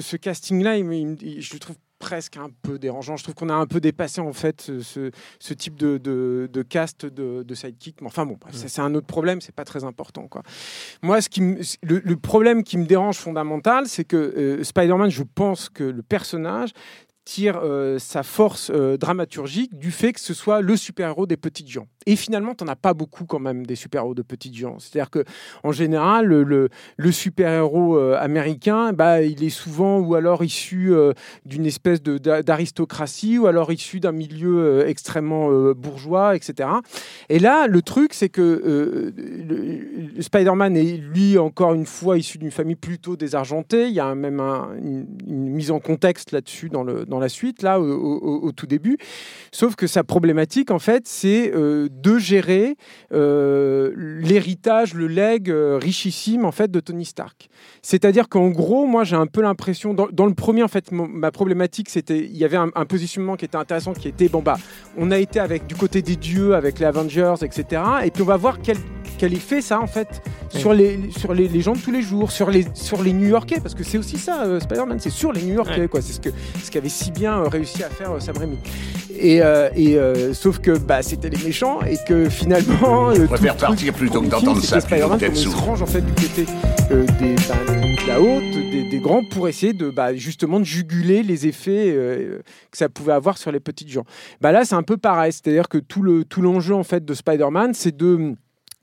il 0.78 0.84
me- 0.84 1.16
il- 1.20 1.40
je 1.42 1.52
le 1.54 1.58
trouve 1.58 1.76
presque 1.98 2.36
un 2.36 2.50
peu 2.62 2.78
dérangeant. 2.78 3.16
Je 3.16 3.22
trouve 3.24 3.34
qu'on 3.34 3.48
a 3.48 3.54
un 3.54 3.66
peu 3.66 3.80
dépassé 3.80 4.20
en 4.20 4.32
fait 4.32 4.70
ce, 4.82 5.52
type 5.54 5.76
de, 5.76 5.98
de- 5.98 6.48
de 6.52 6.62
cast 6.62 7.04
de, 7.06 7.42
de 7.42 7.54
sidekick. 7.54 8.00
Mais 8.00 8.06
enfin 8.06 8.24
bon, 8.26 8.36
bref, 8.40 8.54
ça, 8.54 8.68
c'est 8.68 8.80
un 8.80 8.94
autre 8.94 9.06
problème. 9.06 9.40
C'est 9.40 9.54
pas 9.54 9.64
très 9.64 9.84
important, 9.84 10.28
quoi. 10.28 10.42
Moi, 11.02 11.20
ce 11.20 11.28
qui 11.28 11.40
me- 11.42 11.60
le, 11.82 11.98
le 12.04 12.16
problème 12.16 12.62
qui 12.62 12.78
me 12.78 12.84
dérange 12.86 13.16
fondamental, 13.16 13.86
c'est 13.88 14.04
que 14.04 14.16
euh, 14.16 14.62
Spider-Man, 14.64 15.10
je 15.10 15.22
pense 15.24 15.68
que 15.68 15.84
le 15.84 16.02
personnage 16.02 16.70
tire 17.28 17.60
euh, 17.62 17.98
sa 17.98 18.22
force 18.22 18.70
euh, 18.74 18.96
dramaturgique 18.96 19.78
du 19.78 19.90
fait 19.90 20.14
que 20.14 20.20
ce 20.20 20.32
soit 20.32 20.62
le 20.62 20.78
super-héros 20.78 21.26
des 21.26 21.36
petites 21.36 21.68
gens. 21.68 21.86
Et 22.06 22.16
finalement, 22.16 22.54
tu 22.54 22.64
n'en 22.64 22.72
as 22.72 22.76
pas 22.76 22.94
beaucoup 22.94 23.26
quand 23.26 23.38
même 23.38 23.66
des 23.66 23.74
super-héros 23.74 24.14
de 24.14 24.22
petites 24.22 24.56
gens. 24.56 24.78
C'est-à-dire 24.78 25.10
que 25.10 25.24
en 25.62 25.70
général, 25.70 26.24
le, 26.24 27.12
super-héros 27.12 27.98
euh, 27.98 28.16
américain, 28.18 28.94
bah, 28.94 29.20
il 29.20 29.44
est 29.44 29.50
souvent 29.50 29.98
ou 29.98 30.14
alors 30.14 30.42
issu 30.42 30.94
d'une 31.44 31.66
espèce 31.66 32.02
d'aristocratie 32.02 33.36
ou 33.36 33.46
alors 33.46 33.70
issu 33.72 34.00
d'un 34.00 34.12
milieu 34.12 34.88
extrêmement 34.88 35.50
bourgeois, 35.72 36.34
etc. 36.34 36.70
Et 37.28 37.38
là, 37.38 37.66
le 37.66 37.82
truc, 37.82 38.14
c'est 38.14 38.30
que 38.30 39.12
Spider-Man 40.18 40.78
est, 40.78 40.96
lui, 40.96 41.36
encore 41.36 41.74
une 41.74 41.86
fois, 41.86 42.16
issu 42.16 42.38
d'une 42.38 42.50
famille 42.50 42.76
plutôt 42.76 43.16
désargentée. 43.16 43.88
Il 43.88 43.94
y 43.94 44.00
a 44.00 44.14
même 44.14 44.40
un- 44.40 44.70
une, 44.82 45.06
mise 45.26 45.70
en 45.70 45.80
contexte 45.80 46.32
là-dessus 46.32 46.70
dans 46.70 46.84
le, 46.84 47.04
dans 47.18 47.22
la 47.24 47.28
suite, 47.28 47.62
là, 47.62 47.80
au, 47.80 47.84
au- 47.84 48.40
au 48.46 48.52
tout 48.52 48.66
début. 48.66 48.96
Sauf 49.50 49.74
que 49.74 49.86
sa 49.88 50.04
problématique, 50.04 50.70
en 50.70 50.78
fait, 50.78 51.02
c'est 51.08 51.52
euh, 51.52 51.88
de 51.90 52.16
gérer 52.18 52.76
euh, 53.12 53.92
l'héritage, 53.96 54.94
le 54.94 55.08
leg 55.08 55.50
euh, 55.50 55.78
richissime, 55.80 56.44
en 56.44 56.52
fait, 56.52 56.70
de 56.70 56.78
Tony 56.80 57.04
Stark. 57.04 57.48
C'est-à-dire 57.82 58.28
qu'en 58.28 58.50
gros, 58.50 58.86
moi, 58.86 59.02
j'ai 59.04 59.16
un 59.16 59.26
peu 59.26 59.42
l'impression, 59.42 59.94
dans, 59.94 60.06
dans 60.12 60.26
le 60.26 60.34
premier, 60.34 60.62
en 60.62 60.68
fait, 60.68 60.92
ma 60.92 61.30
problématique, 61.30 61.88
c'était, 61.90 62.18
il 62.24 62.36
y 62.36 62.44
avait 62.44 62.56
un, 62.56 62.68
un 62.74 62.84
positionnement 62.84 63.36
qui 63.36 63.44
était 63.46 63.56
intéressant, 63.56 63.92
qui 63.94 64.08
était, 64.08 64.28
bon, 64.28 64.42
bah, 64.42 64.56
on 64.96 65.10
a 65.10 65.18
été 65.18 65.40
avec 65.40 65.66
du 65.66 65.74
côté 65.74 66.02
des 66.02 66.16
dieux, 66.16 66.54
avec 66.54 66.78
les 66.78 66.86
Avengers, 66.86 67.34
etc. 67.42 67.82
Et 68.04 68.10
puis 68.10 68.22
on 68.22 68.26
va 68.26 68.36
voir 68.36 68.58
quel, 68.62 68.76
quel 69.18 69.32
effet 69.34 69.60
ça 69.60 69.80
en 69.80 69.86
fait, 69.86 70.22
sur, 70.50 70.72
les, 70.72 71.10
sur 71.10 71.34
les, 71.34 71.48
les 71.48 71.60
gens 71.60 71.72
de 71.72 71.78
tous 71.80 71.90
les 71.90 72.02
jours, 72.02 72.30
sur 72.30 72.50
les, 72.50 72.64
sur 72.74 73.02
les 73.02 73.12
New-Yorkais, 73.12 73.60
parce 73.60 73.74
que 73.74 73.82
c'est 73.84 73.98
aussi 73.98 74.18
ça, 74.18 74.44
euh, 74.44 74.60
Spider-Man, 74.60 74.98
c'est 75.00 75.10
sur 75.10 75.32
les 75.32 75.42
New-Yorkais, 75.42 75.88
quoi. 75.88 76.00
C'est 76.02 76.12
ce 76.12 76.20
que 76.20 76.30
ce 76.62 76.70
qu'avait 76.70 76.88
si 77.08 77.12
bien 77.20 77.38
euh, 77.38 77.48
réussi 77.48 77.82
à 77.82 77.88
faire 77.88 78.12
euh, 78.12 78.20
Sam 78.20 78.36
Raimi. 78.36 78.58
Et, 79.18 79.42
euh, 79.42 79.70
et 79.74 79.96
euh, 79.96 80.34
sauf 80.34 80.58
que 80.58 80.78
bah, 80.78 81.02
c'était 81.02 81.30
les 81.30 81.42
méchants 81.42 81.80
et 81.82 81.96
que 82.06 82.28
finalement. 82.28 83.12
tout 83.12 83.26
préfère 83.26 83.56
partir 83.56 83.92
plutôt 83.94 84.20
que 84.20 84.26
d'entendre 84.26 84.62
ça 84.62 84.80
plutôt 84.80 85.16
que 85.18 85.34
se 85.34 85.48
range 85.48 85.82
en 85.82 85.86
fait 85.86 86.02
du 86.02 86.12
côté 86.12 86.46
euh, 86.90 87.04
des, 87.18 87.34
bah, 87.48 87.56
de 87.66 88.06
la 88.06 88.20
haute, 88.20 88.52
des, 88.52 88.88
des 88.90 89.00
grands, 89.00 89.24
pour 89.24 89.48
essayer 89.48 89.72
de 89.72 89.90
bah, 89.90 90.14
justement 90.14 90.60
de 90.60 90.64
juguler 90.64 91.22
les 91.22 91.46
effets 91.46 91.96
que 92.70 92.78
ça 92.78 92.88
pouvait 92.88 93.12
avoir 93.12 93.38
sur 93.38 93.50
les 93.50 93.60
petites 93.60 93.88
gens. 93.88 94.04
Bah 94.40 94.52
là, 94.52 94.64
c'est 94.64 94.76
un 94.76 94.82
peu 94.82 94.96
pareil, 94.96 95.32
c'est-à-dire 95.32 95.68
que 95.68 95.78
tout 95.78 96.02
le 96.02 96.24
tout 96.24 96.42
l'enjeu 96.42 96.74
en 96.74 96.84
fait 96.84 97.04
de 97.04 97.14
Spider-Man, 97.14 97.72
c'est 97.74 97.96
de 97.96 98.34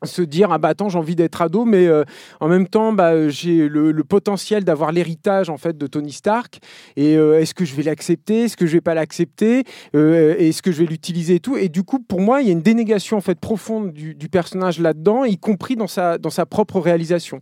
se 0.04 0.22
dire 0.22 0.52
ah 0.52 0.58
bah 0.58 0.70
attends 0.70 0.90
j'ai 0.90 0.98
envie 0.98 1.16
d'être 1.16 1.42
ado 1.42 1.66
mais 1.66 1.88
euh, 1.88 2.04
en 2.40 2.48
même 2.48 2.68
temps 2.68 2.94
bah, 2.94 3.30
j'ai 3.30 3.68
le, 3.70 3.94
potentiel 4.04 4.64
d'avoir 4.64 4.92
l'héritage 4.92 5.50
en 5.50 5.58
fait 5.58 5.78
de 5.78 5.88
Tony 5.88 6.12
Stark. 6.12 6.60
Et 6.96 7.18
euh, 7.18 7.40
est-ce 7.40 7.56
que 7.56 7.66
je 7.66 7.74
vais 7.74 7.82
l'accepter? 7.82 8.44
Est-ce 8.44 8.56
que 8.56 8.68
je 8.68 8.74
vais 8.74 8.82
pas 8.82 8.94
l'accepter? 8.94 9.64
Euh, 9.96 10.36
est-ce 10.38 10.62
que 10.62 10.72
je 10.72 10.80
vais 10.80 10.86
l'utiliser 10.86 11.36
et 11.36 11.40
tout? 11.40 11.58
Et 11.58 11.70
du 11.70 11.84
coup 11.84 12.00
pour 12.00 12.22
moi 12.22 12.42
il 12.42 12.48
y 12.48 12.50
a 12.50 12.54
une 12.54 12.62
dénégation 12.62 13.18
en 13.18 13.22
fait 13.22 13.40
profonde 13.40 13.94
du, 13.94 14.16
personnage 14.30 14.80
là-dedans 14.80 15.24
y 15.24 15.38
compris 15.38 15.75
dans 15.75 15.88
sa 15.88 16.18
dans 16.18 16.30
sa 16.30 16.46
propre 16.46 16.80
réalisation. 16.80 17.40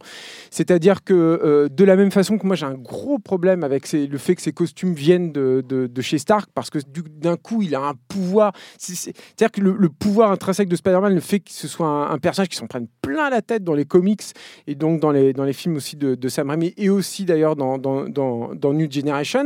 C'est-à-dire 0.51 1.03
que 1.03 1.67
de 1.69 1.83
la 1.83 1.95
même 1.95 2.11
façon 2.11 2.37
que 2.37 2.45
moi 2.45 2.55
j'ai 2.55 2.65
un 2.65 2.75
gros 2.75 3.19
problème 3.19 3.63
avec 3.63 3.91
le 3.91 4.17
fait 4.17 4.35
que 4.35 4.41
ces 4.41 4.53
costumes 4.53 4.93
viennent 4.93 5.31
de, 5.31 5.63
de, 5.67 6.01
chez 6.01 6.17
Stark 6.17 6.49
parce 6.53 6.69
que 6.69 6.79
du- 6.79 7.03
d'un 7.09 7.35
coup 7.35 7.61
il 7.61 7.75
a 7.75 7.81
un 7.81 7.93
pouvoir. 8.07 8.53
C'est- 8.77 8.95
c'est- 8.95 9.13
c'est-à-dire 9.15 9.51
que 9.51 9.61
le, 9.61 9.89
pouvoir 9.89 10.31
intrinsèque 10.31 10.69
de 10.69 10.75
Spider-Man, 10.75 11.13
le 11.13 11.21
fait 11.21 11.39
que 11.39 11.51
ce 11.51 11.67
soit 11.67 12.11
un 12.11 12.17
personnage 12.19 12.42
qui 12.47 12.55
s'en 12.57 12.67
prenne 12.67 12.87
plein 13.01 13.29
la 13.29 13.41
tête 13.41 13.63
dans 13.63 13.73
les 13.73 13.85
comics 13.85 14.21
et 14.67 14.75
donc 14.75 14.99
dans 14.99 15.11
les, 15.11 15.33
dans 15.33 15.43
les 15.43 15.53
films 15.53 15.75
aussi 15.75 15.95
de, 15.95 16.15
de 16.15 16.29
Sam 16.29 16.49
Raimi 16.49 16.73
et 16.77 16.89
aussi 16.89 17.25
d'ailleurs 17.25 17.55
dans, 17.55 17.77
dans, 17.77 18.07
dans, 18.07 18.53
dans 18.55 18.73
New 18.73 18.89
Generation, 18.91 19.45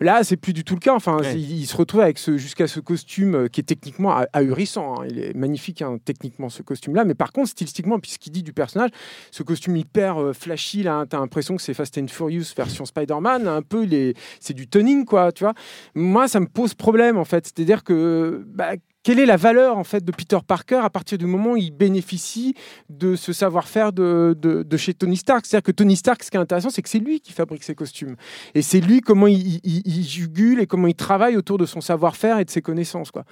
là 0.00 0.24
c'est 0.24 0.36
plus 0.36 0.52
du 0.52 0.64
tout 0.64 0.74
le 0.74 0.80
cas. 0.80 0.94
Enfin, 0.94 1.18
il, 1.34 1.60
il 1.60 1.66
se 1.66 1.76
retrouve 1.76 2.00
avec 2.00 2.18
ce, 2.18 2.36
jusqu'à 2.38 2.66
ce 2.66 2.80
costume 2.80 3.34
euh, 3.34 3.48
qui 3.48 3.60
est 3.60 3.64
techniquement 3.64 4.10
ah- 4.12 4.26
ahurissant. 4.32 5.00
hein. 5.00 5.06
Il 5.10 5.18
est 5.18 5.34
magnifique 5.34 5.82
hein, 5.82 5.98
techniquement 6.04 6.48
ce 6.48 6.62
costume-là, 6.62 7.04
mais 7.04 7.14
par 7.14 7.32
contre 7.32 7.48
stylistiquement, 7.48 7.98
puis 7.98 8.10
ce 8.12 8.18
qu'il 8.18 8.32
dit 8.32 8.42
du 8.42 8.52
personnage, 8.52 8.90
ce 9.30 9.42
costume 9.42 9.76
hyper 9.76 10.20
euh, 10.20 10.32
flashy, 10.32 10.82
là, 10.82 10.96
hein, 10.98 11.06
t'as 11.06 11.18
l'impression 11.18 11.56
que 11.56 11.62
c'est 11.62 11.74
Fast 11.74 11.96
and 11.98 12.08
Furious 12.08 12.44
version 12.56 12.84
Spider-Man, 12.84 13.46
un 13.48 13.62
peu, 13.62 13.84
il 13.84 13.94
est- 13.94 14.16
c'est 14.40 14.54
du 14.54 14.66
toning, 14.68 15.04
quoi, 15.04 15.32
tu 15.32 15.44
vois. 15.44 15.54
Moi, 15.94 16.28
ça 16.28 16.40
me 16.40 16.46
pose 16.46 16.74
problème, 16.74 17.16
en 17.18 17.24
fait. 17.24 17.46
C'est-à-dire 17.46 17.84
que, 17.84 18.44
bah, 18.46 18.72
quelle 19.08 19.20
est 19.20 19.24
la 19.26 19.38
valeur, 19.38 19.78
en 19.78 19.84
fait, 19.84 20.04
de 20.04 20.12
Peter 20.12 20.36
Parker 20.46 20.80
à 20.84 20.90
partir 20.90 21.16
du 21.16 21.24
moment 21.24 21.52
où 21.52 21.56
il 21.56 21.70
bénéficie 21.70 22.54
de 22.90 23.16
ce 23.16 23.32
savoir-faire 23.32 23.90
de, 23.90 24.36
de, 24.38 24.76
chez 24.76 24.92
Tony 24.92 25.16
Stark? 25.16 25.46
C'est-à-dire 25.46 25.62
que 25.64 25.72
Tony 25.72 25.96
Stark, 25.96 26.22
ce 26.22 26.30
qui 26.30 26.36
est 26.36 26.40
intéressant, 26.40 26.68
c'est 26.68 26.82
que 26.82 26.90
c'est 26.90 26.98
lui 26.98 27.18
qui 27.20 27.32
fabrique 27.32 27.64
ses 27.64 27.74
costumes. 27.74 28.16
Et 28.54 28.60
c'est 28.60 28.80
lui 28.82 29.00
comment 29.00 29.26
il, 29.26 29.60
il- 29.64 29.80
il 29.86 30.04
jugule 30.04 30.60
et 30.60 30.66
comment 30.66 30.88
il 30.88 30.94
travaille 30.94 31.38
autour 31.38 31.56
de 31.56 31.64
son 31.64 31.80
savoir-faire 31.80 32.38
et 32.38 32.44
de 32.44 32.50
ses 32.50 32.60
connaissances, 32.60 33.10
quoi. 33.10 33.24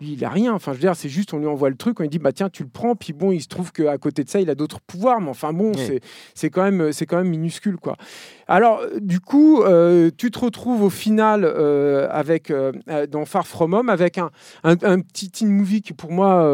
Lui, 0.00 0.12
il 0.12 0.24
a 0.24 0.28
rien. 0.28 0.52
Enfin, 0.52 0.72
je 0.72 0.76
veux 0.76 0.82
dire, 0.82 0.94
c'est 0.94 1.08
juste, 1.08 1.32
on 1.32 1.38
lui 1.38 1.46
envoie 1.46 1.70
le 1.70 1.76
truc, 1.76 1.98
on 2.00 2.02
lui 2.02 2.10
dit, 2.10 2.18
bah 2.18 2.32
tiens, 2.32 2.50
tu 2.50 2.62
le 2.62 2.68
prends. 2.68 2.94
Puis 2.94 3.12
bon, 3.14 3.32
il 3.32 3.40
se 3.40 3.48
trouve 3.48 3.72
qu'à 3.72 3.96
côté 3.98 4.24
de 4.24 4.28
ça, 4.28 4.40
il 4.40 4.50
a 4.50 4.54
d'autres 4.54 4.80
pouvoirs. 4.80 5.20
Mais 5.20 5.30
enfin, 5.30 5.52
bon, 5.52 5.72
c'est 5.74 6.00
c'est 6.34 6.50
quand 6.50 6.62
même, 6.62 6.92
c'est 6.92 7.06
quand 7.06 7.16
même 7.16 7.28
minuscule, 7.28 7.78
quoi. 7.78 7.96
Alors, 8.46 8.80
euh, 8.80 8.98
du 9.00 9.20
coup, 9.20 9.62
euh, 9.62 10.10
tu 10.16 10.30
te 10.30 10.38
retrouves 10.38 10.82
au 10.82 10.90
final 10.90 11.44
euh, 11.44 12.08
avec 12.10 12.50
euh, 12.50 12.72
dans 13.08 13.24
Far 13.24 13.46
From 13.46 13.72
Home 13.74 13.88
avec 13.88 14.18
un, 14.18 14.30
un, 14.64 14.76
un 14.82 15.00
petit 15.00 15.30
teen 15.30 15.48
movie 15.50 15.80
qui, 15.80 15.94
pour 15.94 16.12
moi, 16.12 16.46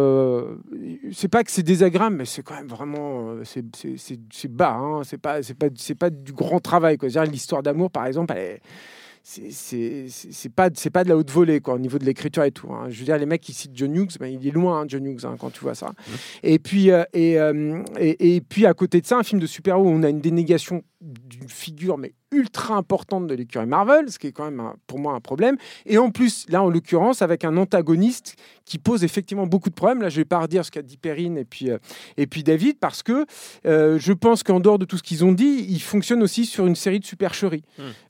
c'est 1.12 1.28
pas 1.28 1.42
que 1.42 1.50
c'est 1.50 1.62
désagréable, 1.62 2.16
mais 2.16 2.24
c'est 2.24 2.42
quand 2.42 2.54
même 2.54 2.68
vraiment, 2.68 3.34
c'est- 3.44 4.48
bas. 4.48 4.74
Hein. 4.74 5.02
C'est 5.04 5.18
pas, 5.18 5.42
c'est 5.42 5.54
pas, 5.54 5.66
c'est 5.76 5.94
pas 5.94 6.10
du 6.10 6.32
grand 6.32 6.60
travail. 6.60 6.96
quoi. 6.96 7.08
L'histoire 7.24 7.62
d'amour, 7.62 7.90
par 7.90 8.06
exemple, 8.06 8.34
elle 8.36 8.42
est 8.42 8.60
c'est- 9.22 10.48
pas 10.54 10.68
c'est 10.74 10.90
pas 10.90 11.04
de 11.04 11.08
la 11.08 11.16
haute 11.16 11.30
volée 11.30 11.60
quoi 11.60 11.74
au 11.74 11.78
niveau 11.78 11.98
de 11.98 12.04
l'écriture 12.04 12.42
et 12.42 12.50
tout 12.50 12.72
hein. 12.72 12.86
je 12.88 12.98
veux 12.98 13.04
dire 13.04 13.18
les 13.18 13.26
mecs 13.26 13.40
qui 13.40 13.52
citent 13.52 13.70
John 13.74 13.94
Hughes 13.94 14.16
ben, 14.18 14.26
il 14.26 14.46
est 14.46 14.50
loin 14.50 14.80
hein, 14.80 14.84
John 14.88 15.06
Hughes 15.06 15.24
hein, 15.24 15.36
quand 15.38 15.50
tu 15.50 15.60
vois 15.60 15.74
ça 15.76 15.92
et 16.42 16.58
puis 16.58 16.90
euh, 16.90 17.04
et, 17.12 17.38
euh, 17.38 17.82
et, 17.98 18.36
et 18.36 18.40
puis 18.40 18.66
à 18.66 18.74
côté 18.74 19.00
de 19.00 19.06
ça 19.06 19.18
un 19.18 19.22
film 19.22 19.40
de 19.40 19.46
super-héros 19.46 19.84
où 19.84 19.92
on 19.92 20.02
a 20.02 20.08
une 20.08 20.20
dénégation 20.20 20.82
d'une 21.00 21.48
figure 21.48 21.98
mais 21.98 22.14
ultra 22.32 22.74
importante 22.74 23.26
de 23.26 23.34
l'écurie 23.34 23.66
Marvel 23.66 24.10
ce 24.10 24.18
qui 24.18 24.26
est 24.28 24.32
quand 24.32 24.44
même 24.44 24.60
un- 24.60 24.74
pour 24.86 24.98
moi 24.98 25.14
un 25.14 25.20
problème. 25.20 25.56
Et 25.86 25.98
en 25.98 26.10
plus 26.10 26.46
là 26.48 26.62
en 26.62 26.68
l'occurrence 26.70 27.22
avec 27.22 27.44
un 27.44 27.56
antagoniste 27.56 28.36
qui 28.64 28.78
pose 28.78 29.04
effectivement 29.04 29.46
beaucoup 29.46 29.68
de 29.70 29.74
problèmes. 29.74 30.02
Là 30.02 30.08
je 30.08 30.16
vais 30.16 30.24
pas 30.24 30.40
redire 30.40 30.64
ce 30.64 30.70
qu'a 30.70 30.82
dit 30.82 30.96
Perrine 30.96 31.36
et 31.38 31.44
puis 31.44 31.70
euh, 31.70 31.78
et 32.16 32.26
puis 32.26 32.42
David 32.42 32.78
parce 32.78 33.02
que 33.02 33.26
euh, 33.66 33.98
je 33.98 34.12
pense 34.12 34.42
qu'en 34.42 34.60
dehors 34.60 34.78
de 34.78 34.84
tout 34.84 34.96
ce 34.98 35.02
qu'ils 35.02 35.24
ont 35.24 35.32
dit 35.32 35.66
ils 35.68 35.80
fonctionnent 35.82 36.22
aussi 36.22 36.46
sur 36.46 36.66
une 36.66 36.76
série 36.76 37.00
de 37.00 37.04
supercheries. 37.04 37.64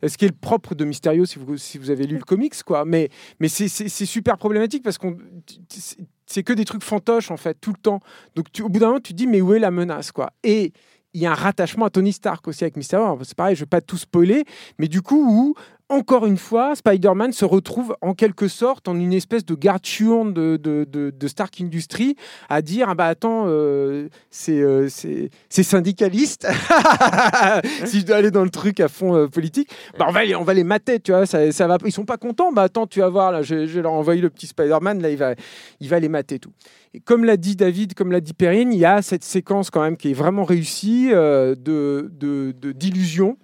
Euh, 0.04 0.08
ce 0.08 0.16
qui 0.16 0.24
est 0.24 0.28
le 0.28 0.34
propre 0.40 0.74
de 0.74 0.84
Mysterio 0.84 1.24
si 1.24 1.38
vous, 1.38 1.56
si 1.56 1.78
vous 1.78 1.90
avez 1.90 2.06
lu 2.06 2.16
le 2.16 2.24
comics 2.24 2.62
quoi. 2.62 2.84
Mais 2.84 3.08
mais 3.40 3.48
c'est- 3.48 3.68
super 4.06 4.38
problématique 4.38 4.82
parce 4.82 4.98
qu'on 4.98 5.16
c'est- 5.68 5.98
c'est 6.26 6.42
que 6.42 6.52
des 6.52 6.64
trucs 6.64 6.82
fantoches 6.82 7.30
en 7.30 7.36
fait 7.36 7.54
tout 7.60 7.72
le 7.72 7.80
temps. 7.80 8.00
Donc 8.36 8.50
tu- 8.52 8.62
au 8.62 8.68
bout 8.68 8.78
d'un 8.80 8.86
moment 8.88 9.00
tu 9.00 9.12
te 9.12 9.16
dis 9.18 9.26
mais 9.26 9.40
où 9.40 9.52
est 9.54 9.58
la 9.58 9.70
menace 9.70 10.12
quoi? 10.12 10.32
Et 10.44 10.72
il 11.14 11.20
y 11.20 11.26
a 11.26 11.32
un 11.32 11.34
rattachement 11.34 11.86
à 11.86 11.90
Tony 11.90 12.12
Stark 12.12 12.46
aussi 12.48 12.64
avec 12.64 12.76
Mysterio 12.76 13.04
Alors, 13.04 13.18
c'est 13.22 13.36
pareil 13.36 13.54
je 13.56 13.60
vais 13.60 13.66
pas 13.66 13.80
tout 13.80 13.98
spoiler 13.98 14.44
mais 14.78 14.88
du 14.88 15.02
coup 15.02 15.24
où 15.28 15.54
encore 15.92 16.26
une 16.26 16.38
fois, 16.38 16.74
Spider-Man 16.74 17.32
se 17.32 17.44
retrouve 17.44 17.94
en 18.00 18.14
quelque 18.14 18.48
sorte 18.48 18.88
en 18.88 18.96
une 18.98 19.12
espèce 19.12 19.44
de 19.44 19.54
garde 19.54 19.84
chiourne 19.84 20.32
de, 20.32 20.56
de, 20.56 20.84
de- 20.88 21.28
Stark 21.28 21.60
Industries 21.60 22.16
à 22.48 22.62
dire 22.62 22.88
ah 22.90 22.94
bah 22.94 23.06
attends 23.06 23.44
euh, 23.46 24.08
c'est 24.30 24.60
euh, 24.60 24.88
syndicaliste. 25.50 26.46
Si 27.84 28.00
je 28.00 28.06
dois 28.06 28.16
aller 28.16 28.30
dans 28.30 28.44
le 28.44 28.50
truc 28.50 28.80
à 28.80 28.88
fond 28.88 29.14
euh, 29.14 29.28
politique. 29.28 29.70
Bah, 29.98 30.06
on 30.08 30.12
va 30.12 30.24
les, 30.24 30.34
on 30.34 30.44
va 30.44 30.54
les 30.54 30.64
mater 30.64 31.00
tu 31.00 31.12
vois 31.12 31.26
ça, 31.26 31.50
ça 31.52 31.76
ils 31.84 31.92
sont 31.92 32.04
pas 32.04 32.16
contents. 32.16 32.52
Bah 32.52 32.62
attends 32.62 32.86
tu 32.86 33.00
vas 33.00 33.08
voir 33.08 33.32
là 33.32 33.42
je, 33.42 33.66
je 33.66 33.80
leur 33.80 33.92
envoyer 33.92 34.20
le 34.20 34.30
petit 34.30 34.46
Spider-Man 34.46 35.00
là 35.02 35.10
il 35.10 35.16
va 35.16 35.34
il 35.80 35.88
va 35.88 36.00
les 36.00 36.08
mater 36.08 36.38
tout. 36.38 36.52
Et 36.94 37.00
comme 37.00 37.24
l'a 37.24 37.36
dit 37.36 37.56
David 37.56 37.94
comme 37.94 38.12
l'a 38.12 38.20
dit 38.20 38.34
Perrine 38.34 38.72
il 38.72 38.78
y 38.78 38.84
a 38.84 39.02
cette 39.02 39.24
séquence 39.24 39.70
quand 39.70 39.82
même 39.82 39.96
qui 39.96 40.10
est 40.10 40.14
vraiment 40.14 40.44
réussie 40.44 41.10
euh, 41.12 41.54
de 41.54 42.10
de- 42.12 42.72
d'illusion 42.72 43.36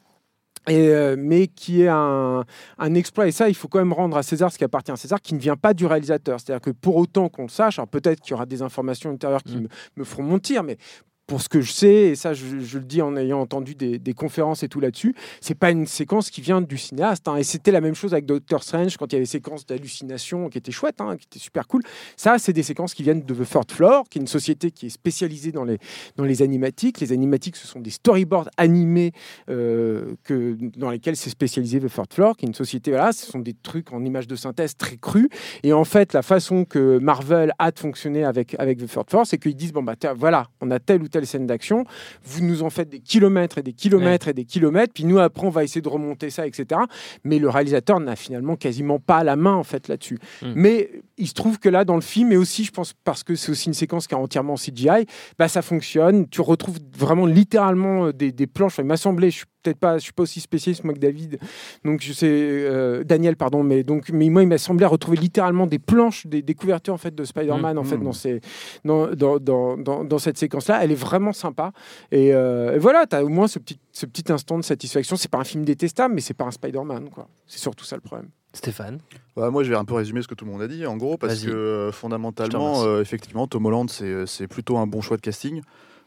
et, 0.69 0.89
euh, 0.89 1.17
mais 1.19 1.47
qui 1.47 1.83
est 1.83 1.89
un, 1.89 2.45
un 2.79 2.95
exploit. 2.95 3.27
Et 3.27 3.33
ça, 3.33 3.49
il 3.49 3.55
faut 3.55 3.69
quand 3.69 3.79
même 3.79 3.93
rendre 3.93 4.17
à 4.17 4.23
César 4.23 4.53
ce 4.53 4.59
qui 4.59 4.65
appartient 4.65 4.93
à 4.93 4.97
César, 4.97 5.21
qui 5.21 5.35
ne 5.35 5.41
vient 5.41 5.57
pas 5.57 5.75
du 5.75 5.87
réalisateur. 5.87 6.39
C'est-à-dire 6.41 6.61
que 6.61 6.71
pour 6.71 6.97
autant 6.97 7.29
qu'on 7.29 7.43
le 7.43 7.49
sache, 7.49 7.79
alors 7.79 7.89
peut-être 7.89 8.21
qu'il 8.21 8.33
y 8.33 8.35
aura 8.35 8.47
des 8.47 8.63
informations 8.63 9.11
intérieures 9.11 9.43
qui 9.43 9.57
me, 9.59 9.69
me 9.97 10.05
feront 10.05 10.23
mentir, 10.23 10.63
mais 10.63 10.79
pour 11.29 11.43
ce 11.43 11.49
que 11.51 11.61
je 11.61 11.71
sais, 11.71 11.95
et 11.95 12.17
ça 12.17 12.33
je, 12.33 12.47
le 12.47 12.85
dis 12.85 13.03
en 13.03 13.15
ayant 13.15 13.39
entendu 13.39 13.75
des, 13.75 14.15
conférences 14.15 14.63
et 14.63 14.69
tout 14.69 14.81
là-dessus, 14.81 15.15
c'est 15.43 15.55
pas 15.55 15.71
une 15.71 15.87
séquence 15.87 16.31
qui 16.31 16.41
vient 16.41 16.63
du 16.63 16.79
cinéaste. 16.79 17.29
hein. 17.29 17.37
Et 17.37 17.45
c'était 17.45 17.71
la 17.71 17.83
même 17.83 17.95
chose 17.95 18.15
avec 18.15 18.25
Doctor 18.25 18.63
Strange 18.63 18.97
quand 18.97 19.13
il 19.13 19.13
y 19.13 19.17
avait 19.17 19.25
des 19.25 19.31
séquences 19.31 19.67
d'hallucination 19.67 20.49
qui 20.49 20.57
étaient 20.57 20.73
chouettes, 20.73 21.03
hein, 21.03 21.17
qui 21.19 21.27
étaient 21.27 21.39
super 21.39 21.69
cool. 21.69 21.83
Ça, 22.17 22.39
c'est 22.39 22.55
des 22.55 22.63
séquences 22.63 22.95
qui 22.95 23.03
viennent 23.03 23.21
de 23.21 23.35
The 23.35 23.47
Third 23.47 23.71
Floor, 23.71 24.09
qui 24.09 24.19
est 24.19 24.23
une 24.23 24.27
société 24.27 24.71
qui 24.71 24.87
est 24.87 24.91
spécialisée 24.91 25.53
dans 25.53 25.65
les, 25.65 25.79
dans 26.17 26.25
les 26.25 26.41
animatiques. 26.41 26.99
Les 26.99 27.13
animatiques, 27.13 27.57
ce 27.57 27.67
sont 27.67 27.81
des 27.81 27.91
storyboards 27.91 28.49
animés 28.57 29.13
euh, 29.51 30.15
que, 30.25 30.57
dans 30.79 30.91
lesquels 30.91 31.17
s'est 31.17 31.31
spécialisé 31.31 31.79
The 31.79 31.93
Third 31.93 32.15
Floor, 32.15 32.37
qui 32.39 32.47
est 32.47 32.49
une 32.49 32.55
société, 32.55 32.91
voilà, 32.91 33.13
ce 33.13 33.27
sont 33.27 33.41
des 33.41 33.55
trucs 33.55 33.93
en 33.93 34.03
images 34.03 34.29
de 34.29 34.35
synthèse 34.35 34.77
très 34.77 34.97
crus. 34.97 35.29
Et 35.63 35.75
en 35.75 35.85
fait, 35.85 36.15
la 36.15 36.23
façon 36.23 36.65
que 36.65 36.99
Marvel 36.99 37.53
a 37.59 37.71
de 37.71 37.79
fonctionner 37.79 38.25
avec, 38.25 38.57
avec 38.59 38.79
The 38.79 38.91
Third 38.91 39.11
Floor, 39.11 39.27
c'est 39.27 39.37
qu'ils 39.37 39.57
disent, 39.57 39.75
bon, 39.75 39.83
bah, 39.83 39.95
voilà, 40.17 40.47
on 40.63 40.71
a 40.71 40.79
telle 40.79 41.03
ou 41.03 41.09
telle 41.19 41.27
scène 41.27 41.47
d'action, 41.47 41.85
vous 42.25 42.45
nous 42.45 42.63
en 42.63 42.71
faites 42.71 42.89
des 42.89 43.01
kilomètres 43.01 43.59
et 43.59 43.63
des 43.63 43.73
kilomètres 43.73 44.29
et 44.29 44.33
des 44.33 44.45
kilomètres, 44.45 44.93
puis 44.95 45.05
nous, 45.05 45.19
après, 45.19 45.47
on 45.47 45.51
va 45.51 45.65
essayer 45.65 45.81
de 45.81 45.89
remonter 45.89 46.31
ça, 46.31 46.47
etc. 46.47 46.81
Mais 47.25 47.39
le 47.39 47.49
réalisateur 47.49 47.99
n'a 48.01 48.17
finalement 48.17 48.57
quasiment 48.57 48.99
pas 48.99 49.25
la 49.25 49.37
main, 49.37 49.55
en 49.55 49.65
fait, 49.65 49.89
là-dessus. 49.89 50.19
Mm. 50.43 50.53
Mais 50.55 50.91
il 51.17 51.27
se 51.27 51.35
trouve 51.35 51.59
que 51.59 51.69
là, 51.69 51.85
dans 51.85 51.97
le 51.97 52.01
film, 52.01 52.33
et 52.33 52.37
aussi, 52.37 52.65
je 52.65 52.71
pense, 52.71 52.93
parce 53.05 53.25
que 53.25 53.35
c'est 53.35 53.51
aussi 53.51 53.69
une 53.69 53.75
séquence 53.75 54.07
qui 54.07 54.15
est 54.15 54.19
entièrement 54.19 54.55
en 54.55 54.57
CGI, 54.57 55.07
bah, 55.39 55.49
ça 55.49 55.63
fonctionne. 55.63 56.29
Tu 56.29 56.41
retrouves 56.41 56.79
vraiment 56.97 57.27
littéralement 57.27 58.07
euh, 58.07 58.13
des, 58.13 58.33
des 58.33 58.47
planches. 58.47 58.75
Enfin, 58.75 58.83
il 58.83 58.87
m'a 58.87 58.97
semblé, 58.97 59.31
je 59.31 59.39
suis 59.39 59.47
peut-être 59.63 59.79
pas, 59.79 59.99
je 59.99 60.05
suis 60.05 60.13
pas 60.13 60.23
aussi 60.23 60.41
spécialiste 60.41 60.85
moi 60.85 60.95
que 60.95 60.99
David, 60.99 61.39
donc 61.85 62.01
je 62.03 62.13
sais 62.13 62.29
euh, 62.31 63.05
Daniel, 63.05 63.37
pardon, 63.37 63.63
mais 63.63 63.83
donc, 63.83 64.11
mais 64.11 64.29
moi, 64.29 64.43
il 64.43 64.49
m'a 64.49 64.59
semblé 64.59 64.87
retrouver 64.87 65.17
littéralement 65.17 65.67
des 65.67 65.79
planches, 65.79 66.27
des, 66.27 66.43
des 66.43 66.55
couvertures 66.55 66.95
en 66.95 66.99
fait 66.99 67.15
de 67.15 67.25
Spider-Man 67.25 67.79
en 67.79 67.85
fait 67.85 67.99
dans 67.99 68.13
ces, 68.13 68.41
dans, 68.85 69.09
dans, 69.15 69.39
dans, 69.39 69.77
dans, 69.77 70.05
dans 70.05 70.19
cette 70.19 70.39
séquence-là. 70.39 70.81
Elle 70.83 70.93
est 70.93 70.95
vraiment 70.95 71.33
sympa. 71.33 71.73
Et, 72.11 72.35
euh, 72.35 72.75
et 72.75 72.79
voilà, 72.79 73.07
tu 73.07 73.17
as 73.17 73.25
au 73.25 73.29
moins 73.29 73.49
ce 73.49 73.59
petit, 73.59 73.79
ce 73.93 74.07
petit 74.07 74.31
instant 74.33 74.59
de 74.59 74.65
satisfaction. 74.65 75.17
C'est 75.17 75.31
pas 75.31 75.39
un 75.39 75.45
film 75.45 75.65
détestable, 75.65 76.15
mais 76.15 76.21
c'est 76.21 76.35
pas 76.35 76.45
un 76.45 76.51
Spider-Man, 76.51 77.11
quoi. 77.11 77.29
C'est 77.47 77.59
surtout 77.59 77.85
ça 77.85 77.97
le 77.97 78.03
problème. 78.03 78.29
Stéphane 78.53 78.99
Ouais, 79.37 79.51
moi, 79.51 79.63
je 79.63 79.71
vais 79.71 79.77
un 79.77 79.85
peu 79.85 79.95
résumer 79.95 80.23
ce 80.23 80.29
que 80.29 80.35
tout 80.35 80.45
le 80.45 80.51
monde 80.51 80.63
a 80.63 80.69
dit, 80.69 80.87
en 80.87 80.97
gros, 80.97 81.17
parce 81.17 81.45
que 81.45 81.51
euh, 81.51 81.93
fondamentalement, 81.93 82.83
euh, 82.83 83.01
effectivement, 83.03 83.47
Tom 83.47 83.67
Holland, 83.67 83.89
c'est 83.91 84.27
c'est 84.27 84.47
plutôt 84.47 84.79
un 84.79 84.87
bon 84.87 85.01
choix 85.01 85.17
de 85.17 85.23
casting. 85.23 85.63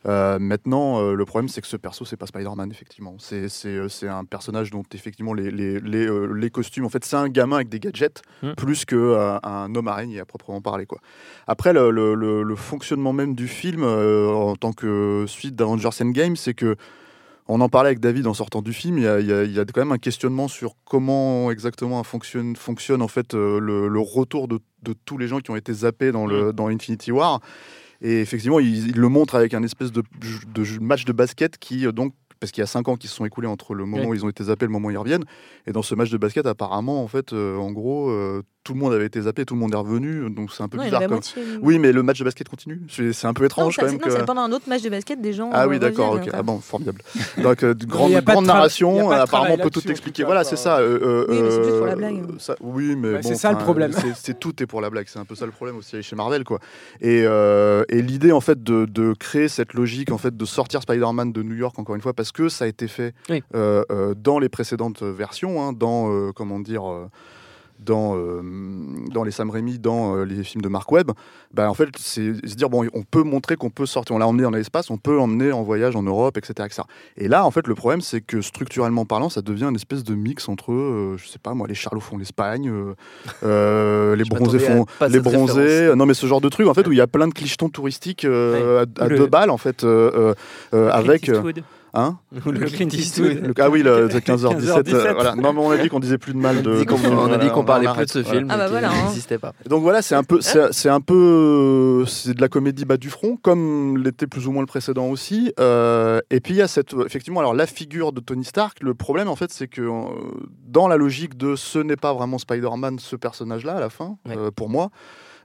Euh, 0.08 0.40
maintenant, 0.40 1.00
euh, 1.00 1.14
le 1.14 1.26
problème, 1.26 1.48
c'est 1.48 1.62
que 1.62 1.68
ce 1.68 1.78
perso, 1.78 2.06
c'est 2.06 2.18
pas 2.18 2.26
Spider-Man, 2.26 2.72
effectivement. 2.72 3.16
C'est 3.20 3.50
c'est, 3.50 3.68
euh, 3.70 3.88
c'est 3.88 4.08
un 4.08 4.26
personnage 4.26 4.72
dont, 4.72 4.82
effectivement, 4.94 5.34
les, 5.34 5.52
les, 5.52 5.80
les, 5.80 6.08
euh, 6.08 6.26
les 6.34 6.50
costumes, 6.50 6.86
en 6.86 6.90
fait, 6.90 7.06
c'est 7.06 7.16
un 7.18 7.30
gamin 7.30 7.58
avec 7.58 7.70
des 7.70 7.80
gadgets, 7.80 8.22
Hmm. 8.42 8.54
plus 8.58 8.86
qu'un 8.86 9.40
un 9.44 9.76
homme 9.76 9.88
araignée 9.88 10.20
à 10.20 10.26
proprement 10.26 10.60
parler. 10.62 10.88
Quoi. 10.88 10.98
Après, 11.46 11.72
le, 11.74 11.92
le- 11.92 12.16
le- 12.16 12.42
le 12.42 12.56
fonctionnement 12.56 13.14
même 13.14 13.36
du 13.36 13.48
film, 13.48 13.84
en 13.84 14.56
tant 14.56 14.74
que 14.74 15.26
suite 15.28 15.56
d'Avengers 15.56 15.90
Endgame, 16.02 16.36
c'est 16.36 16.56
que 16.56 16.76
on 17.48 17.60
en 17.60 17.70
parlait 17.70 17.88
avec 17.90 18.00
David 18.00 18.28
en 18.28 18.34
sortant 18.34 18.62
du 18.62 18.72
film. 18.72 18.98
Il 18.98 19.04
y 19.04 19.08
a, 19.08 19.20
il 19.20 19.28
y 19.28 19.34
a- 19.34 19.44
il 19.44 19.52
y 19.52 19.60
a 19.60 19.66
quand 19.66 19.82
même 19.82 19.92
un 19.92 19.98
questionnement 19.98 20.48
sur 20.48 20.76
comment 20.86 21.52
exactement 21.52 22.02
fonctionne, 22.04 22.56
fonctionne 22.56 23.02
en 23.02 23.08
fait 23.08 23.34
le, 23.34 23.88
retour 24.00 24.48
de, 24.48 24.60
de 24.84 24.94
tous 25.06 25.18
les 25.18 25.28
gens 25.28 25.40
qui 25.42 25.52
ont 25.52 25.56
été 25.56 25.74
zappés 25.74 26.12
dans, 26.12 26.26
le, 26.26 26.54
dans 26.54 26.68
Infinity 26.70 27.12
War. 27.12 27.40
Et 28.02 28.22
effectivement, 28.22 28.60
il, 28.60 28.90
il 28.90 28.96
le 28.98 29.10
montre 29.10 29.36
avec 29.36 29.54
un 29.54 29.64
espèce 29.64 29.92
de, 29.92 30.04
match 30.80 31.06
de 31.06 31.14
basket 31.14 31.58
qui 31.58 31.86
euh, 31.86 31.92
donc 31.92 32.14
parce 32.40 32.52
qu'il 32.52 32.62
y 32.62 32.64
a 32.64 32.68
cinq 32.68 32.88
ans 32.88 32.96
qui 32.96 33.08
se 33.08 33.14
sont 33.16 33.24
écoulés 33.24 33.48
entre 33.48 33.76
le 33.76 33.86
moment 33.86 34.02
Oui. 34.06 34.10
où 34.10 34.14
ils 34.16 34.26
ont 34.26 34.30
été 34.30 34.44
zappés 34.46 34.66
et 34.66 34.68
le 34.68 34.72
moment 34.72 34.88
où 34.88 34.92
ils 34.92 34.98
reviennent. 34.98 35.26
Et 35.68 35.72
dans 35.72 35.84
ce 35.84 35.94
match 35.94 36.10
de 36.10 36.18
basket, 36.18 36.48
apparemment, 36.48 37.04
en 37.04 37.08
fait, 37.08 37.34
euh, 37.34 37.56
en 37.56 37.72
gros, 37.72 38.10
euh, 38.10 38.42
tout 38.64 38.74
le 38.74 38.80
monde 38.80 38.94
avait 38.94 39.06
été 39.08 39.22
zappé, 39.22 39.44
tout 39.46 39.56
le 39.56 39.60
monde 39.60 39.74
est 39.74 39.78
revenu, 39.78 40.30
donc 40.30 40.52
c'est 40.52 40.62
un 40.62 40.68
peu 40.68 40.78
Non, 40.78 40.84
bizarre. 40.84 41.02
quand 41.02 41.10
moitié. 41.10 41.42
Oui, 41.62 41.80
mais 41.80 41.92
le 41.92 42.04
match 42.04 42.20
de 42.20 42.24
basket 42.24 42.48
continue. 42.48 42.80
C'est 42.90 43.26
un 43.26 43.34
peu 43.34 43.42
Non, 43.44 43.48
étrange 43.48 43.76
ça, 43.76 43.82
quand 43.82 43.88
même. 43.88 43.96
non, 43.96 44.02
que- 44.06 44.10
c'est 44.12 44.26
pendant 44.26 44.42
un 44.42 44.52
autre 44.52 44.70
match 44.70 44.82
de 44.84 44.90
basket, 44.90 45.20
des 45.22 45.34
gens. 45.34 45.50
ah 45.52 45.68
oui, 45.68 45.80
d'accord, 45.80 46.14
ok. 46.14 46.22
enfin. 46.22 46.32
Ah 46.34 46.44
bon, 46.44 46.60
formidable. 46.60 47.02
Donc, 47.42 47.64
euh, 47.64 47.74
de 47.74 47.86
grande, 47.86 48.12
narration, 48.46 49.10
apparemment, 49.12 49.56
on 49.56 49.58
peut 49.64 49.70
tout 49.72 49.90
expliquer. 49.90 50.24
Voilà, 50.24 50.44
c'est 50.44 50.56
ça. 50.56 50.78
euh, 50.78 51.00
euh, 51.02 51.26
Oui, 51.30 51.40
mais 51.42 51.50
c'est 51.50 51.64
juste 51.64 51.78
pour 51.78 51.86
la 51.88 51.96
blague. 51.96 52.22
ça- 52.40 52.56
oui, 52.62 52.96
mais 52.96 53.08
Ouais, 53.14 53.22
bon, 53.22 53.28
c'est 53.30 53.36
ça 53.36 53.52
le 53.52 53.58
problème. 53.58 53.92
c'est- 54.16 54.40
tout 54.40 54.62
est 54.62 54.68
pour 54.68 54.82
la 54.82 54.90
blague. 54.90 55.08
C'est 55.08 55.20
un 55.20 55.26
peu 55.26 55.36
ça 55.36 55.46
le 55.46 55.52
problème 55.52 55.78
aussi 55.78 56.02
chez 56.04 56.16
Marvel, 56.16 56.44
quoi. 56.44 56.60
Et, 57.02 57.24
euh, 57.26 57.84
et 57.90 58.02
l'idée, 58.02 58.32
en 58.32 58.42
fait, 58.42 58.62
de, 58.64 58.86
de 58.86 59.14
créer 59.14 59.48
cette 59.48 59.74
logique, 59.74 60.12
en 60.12 60.18
fait, 60.18 60.36
de 60.38 60.46
sortir 60.46 60.82
Spider-Man 60.82 61.32
de 61.32 61.42
New 61.44 61.56
York, 61.56 61.78
encore 61.80 61.96
une 61.96 62.02
fois, 62.02 62.14
parce 62.14 62.32
que 62.32 62.48
ça 62.50 62.66
a 62.66 62.68
été 62.68 62.88
fait 62.88 63.14
Oui. 63.30 63.44
euh, 63.56 63.84
euh, 63.92 64.14
dans 64.16 64.40
les 64.40 64.50
précédentes 64.50 65.02
versions, 65.04 65.62
hein, 65.64 65.74
dans, 65.74 66.12
euh, 66.12 66.32
comment 66.36 66.60
dire. 66.60 66.84
Euh, 67.82 67.86
dans, 67.86 68.16
euh, 68.16 68.42
dans 69.14 69.24
les 69.24 69.32
Sam 69.32 69.50
Raimi, 69.50 69.80
dans 69.80 70.16
euh, 70.16 70.24
les 70.24 70.44
films 70.44 70.62
de 70.62 70.68
Mark 70.70 70.92
Webb, 70.92 71.12
bah, 71.54 71.70
en 71.70 71.74
fait, 71.74 71.90
c'est 71.98 72.34
se 72.48 72.56
dire, 72.56 72.70
bon, 72.70 72.88
on 72.94 73.04
peut 73.04 73.24
montrer 73.24 73.56
qu'on 73.56 73.70
peut 73.70 73.86
sortir, 73.86 74.16
on 74.16 74.20
l'a 74.20 74.28
emmené 74.28 74.44
dans 74.44 74.52
l'espace, 74.52 74.90
on 74.90 74.98
peut 74.98 75.20
emmener 75.20 75.52
en 75.52 75.64
voyage 75.64 75.96
en 75.96 76.04
Europe, 76.04 76.38
etc. 76.38 76.54
etc. 76.66 76.82
Et 77.18 77.28
là, 77.28 77.46
en 77.46 77.52
fait, 77.52 77.68
le 77.68 77.76
problème, 77.76 78.02
c'est 78.02 78.22
que 78.22 78.42
structurellement 78.42 79.06
parlant, 79.06 79.30
ça 79.30 79.42
devient 79.42 79.66
une 79.66 79.76
espèce 79.76 80.04
de 80.04 80.16
mix 80.16 80.48
entre, 80.50 80.72
euh, 80.72 81.18
je 81.18 81.28
sais 81.28 81.40
pas 81.40 81.54
moi, 81.54 81.68
les 81.68 81.76
Charlots 81.76 82.00
font 82.02 82.18
l'Espagne, 82.18 82.70
euh, 82.70 82.94
euh, 83.44 84.16
les 84.16 84.24
bronzés 84.24 84.60
font 84.60 84.86
les 85.10 85.20
bronzés, 85.20 85.62
référence. 85.62 85.98
non 85.98 86.06
mais 86.06 86.14
ce 86.14 86.26
genre 86.28 86.42
de 86.42 86.50
truc, 86.50 86.68
en 86.68 86.74
fait, 86.74 86.88
où 86.88 86.92
il 86.92 86.98
y 86.98 87.02
a 87.02 87.08
plein 87.08 87.28
de 87.28 87.34
clichetons 87.34 87.70
touristiques 87.70 88.26
euh, 88.26 88.86
à, 89.00 89.04
à 89.04 89.08
Le- 89.08 89.18
deux 89.18 89.28
balles, 89.28 89.50
en 89.50 89.58
fait, 89.58 89.84
euh, 89.84 90.12
euh, 90.14 90.34
euh, 90.74 90.90
avec. 90.92 91.30
Euh. 91.96 92.00
Hein 92.00 92.18
Le 92.46 92.52
Clint 92.68 92.88
Eastwood. 92.90 93.48
Le- 93.48 93.54
ah 93.60 93.70
oui, 93.70 93.84
le, 93.84 94.08
15h17. 94.08 94.22
15h17. 94.22 94.94
euh, 94.96 95.14
voilà. 95.14 95.36
Non, 95.36 95.54
mais 95.54 95.60
on 95.60 95.72
a 95.72 95.78
dit 95.78 95.90
qu'on 95.90 96.00
disait 96.00 96.18
plus 96.18 96.34
de 96.34 96.38
mal 96.38 96.62
de. 96.62 96.70
On 96.72 96.76
a 96.76 96.80
dit 96.80 96.86
qu'on- 96.86 96.98
de- 96.98 97.08
on 97.08 97.32
a 97.34 97.38
dit 97.38 97.50
qu'on 97.50 97.64
voilà, 97.64 97.86
parlait 97.92 98.06
plus 98.06 98.06
de 98.06 98.24
ce 98.24 98.30
film. 98.30 98.48
Ah 98.50 98.58
bah 98.58 98.68
voilà, 98.70 98.90
hein. 98.92 99.04
n'existait 99.06 99.38
pas. 99.38 99.54
donc 99.68 99.82
voilà, 99.84 100.02
c'est 100.02 100.16
un 100.16 100.24
peu, 100.24 100.40
c'est 100.42 100.72
c'est 100.72 100.90
un 100.90 101.02
peu, 101.02 102.06
c'est 102.08 102.34
de 102.34 102.42
la 102.42 102.48
comédie 102.50 102.86
bas 102.86 102.98
du 102.98 103.10
front, 103.10 103.38
comme 103.42 103.98
l'était 103.98 104.28
plus 104.28 104.48
ou 104.48 104.52
moins 104.52 104.62
le 104.62 104.68
précédent 104.68 105.08
aussi. 105.08 105.54
Euh, 105.60 106.22
et 106.30 106.40
puis 106.40 106.54
il 106.54 106.58
y 106.58 106.62
a 106.62 106.68
cette, 106.68 106.94
effectivement, 107.06 107.40
alors 107.42 107.54
la 107.54 107.66
figure 107.68 108.12
de 108.14 108.20
Tony 108.22 108.46
Stark. 108.46 108.78
Le 108.82 108.94
problème 108.94 109.28
en 109.28 109.36
fait, 109.36 109.52
c'est 109.52 109.68
que 109.68 109.82
euh, 109.82 110.04
dans 110.68 110.88
la 110.88 110.98
logique 110.98 111.38
de 111.38 111.56
ce 111.56 111.80
n'est 111.80 111.96
pas 111.98 112.14
vraiment 112.14 112.38
Spider-Man, 112.38 113.00
ce 113.00 113.16
personnage-là 113.16 113.74
à 113.76 113.80
la 113.80 113.90
fin, 113.90 114.18
Ouais. 114.28 114.36
euh, 114.38 114.52
pour 114.52 114.70
moi. 114.70 114.90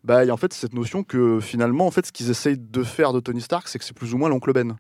Bah, 0.05 0.23
il 0.23 0.29
y 0.29 0.31
a 0.31 0.35
en 0.35 0.37
fait 0.37 0.53
cette 0.53 0.73
notion 0.73 1.03
que 1.03 1.41
finalement, 1.41 1.85
en 1.85 1.91
fait, 1.91 2.07
ce 2.07 2.13
qu'ils 2.13 2.31
essayent 2.31 2.59
de 2.59 2.83
faire 2.85 3.13
de 3.13 3.19
Tony 3.19 3.41
Stark, 3.41 3.67
c'est 3.67 3.81
que 3.81 3.85
c'est 3.85 3.97
plus 3.97 4.15
ou 4.15 4.19
moins 4.19 4.29
l'oncle 4.29 4.53
Ben. 4.53 4.77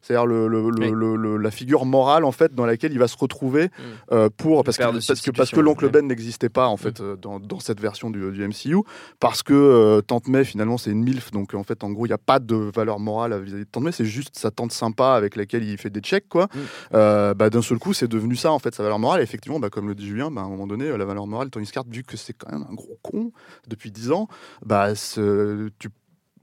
C'est-à-dire 0.00 0.26
le, 0.26 0.46
le- 0.48 0.70
le- 0.70 0.86
Oui. 0.86 0.90
le- 0.92 1.16
le- 1.16 1.36
la 1.38 1.50
figure 1.50 1.84
morale 1.84 2.24
en 2.24 2.32
fait 2.32 2.54
dans 2.54 2.64
laquelle 2.66 2.92
il 2.92 2.98
va 2.98 3.08
se 3.08 3.16
retrouver 3.16 3.70
euh, 4.12 4.28
pour 4.34 4.62
parce 4.64 4.76
que, 4.78 4.82
parce 4.84 5.20
que 5.20 5.30
parce 5.32 5.50
que 5.50 5.60
l'oncle 5.60 5.84
ouais. 5.86 5.90
Ben 5.90 6.06
n'existait 6.06 6.48
pas 6.48 6.68
en 6.68 6.76
fait 6.76 7.00
euh, 7.00 7.16
dans, 7.16 7.40
dans 7.40 7.58
cette 7.60 7.80
version 7.80 8.08
du, 8.10 8.30
du 8.30 8.46
MCU 8.46 8.76
parce 9.20 9.42
que 9.42 9.52
euh, 9.54 10.00
Tante 10.00 10.28
May 10.28 10.44
finalement 10.44 10.78
c'est 10.78 10.90
une 10.92 11.02
milf 11.02 11.30
donc 11.32 11.52
en 11.54 11.64
fait 11.64 11.82
en 11.82 11.90
gros 11.90 12.06
il 12.06 12.10
n'y 12.10 12.14
a 12.14 12.18
pas 12.18 12.38
de 12.38 12.54
valeur 12.54 13.00
morale 13.00 13.38
vis-à-vis 13.42 13.64
de 13.64 13.68
Tante 13.70 13.82
May 13.84 13.92
c'est 13.92 14.04
juste 14.04 14.38
sa 14.38 14.50
tante 14.50 14.72
sympa 14.72 15.14
avec 15.14 15.34
laquelle 15.36 15.64
il 15.64 15.76
fait 15.78 15.90
des 15.90 16.00
checks 16.00 16.28
quoi 16.28 16.46
Mm. 16.54 16.58
Euh, 16.94 17.34
bah, 17.34 17.50
d'un 17.50 17.60
seul 17.62 17.78
coup 17.78 17.92
c'est 17.92 18.08
devenu 18.08 18.36
ça 18.36 18.52
en 18.52 18.58
fait 18.58 18.74
sa 18.74 18.82
valeur 18.82 18.98
morale 18.98 19.20
et 19.20 19.24
effectivement 19.24 19.58
bah, 19.60 19.68
comme 19.70 19.88
le 19.88 19.94
dit 19.94 20.06
Julien 20.06 20.30
bah, 20.30 20.40
à 20.42 20.44
un 20.44 20.48
moment 20.48 20.66
donné 20.66 20.96
la 20.96 21.04
valeur 21.04 21.26
morale 21.26 21.48
de 21.48 21.50
Tony 21.50 21.66
Stark 21.66 21.86
vu 21.90 22.02
que 22.04 22.16
c'est 22.16 22.32
quand 22.32 22.50
même 22.52 22.64
un 22.70 22.74
gros 22.74 22.98
con 23.02 23.32
depuis 23.66 23.90
10 23.90 24.12
ans 24.12 24.28
bah 24.64 24.92
tu 24.94 25.88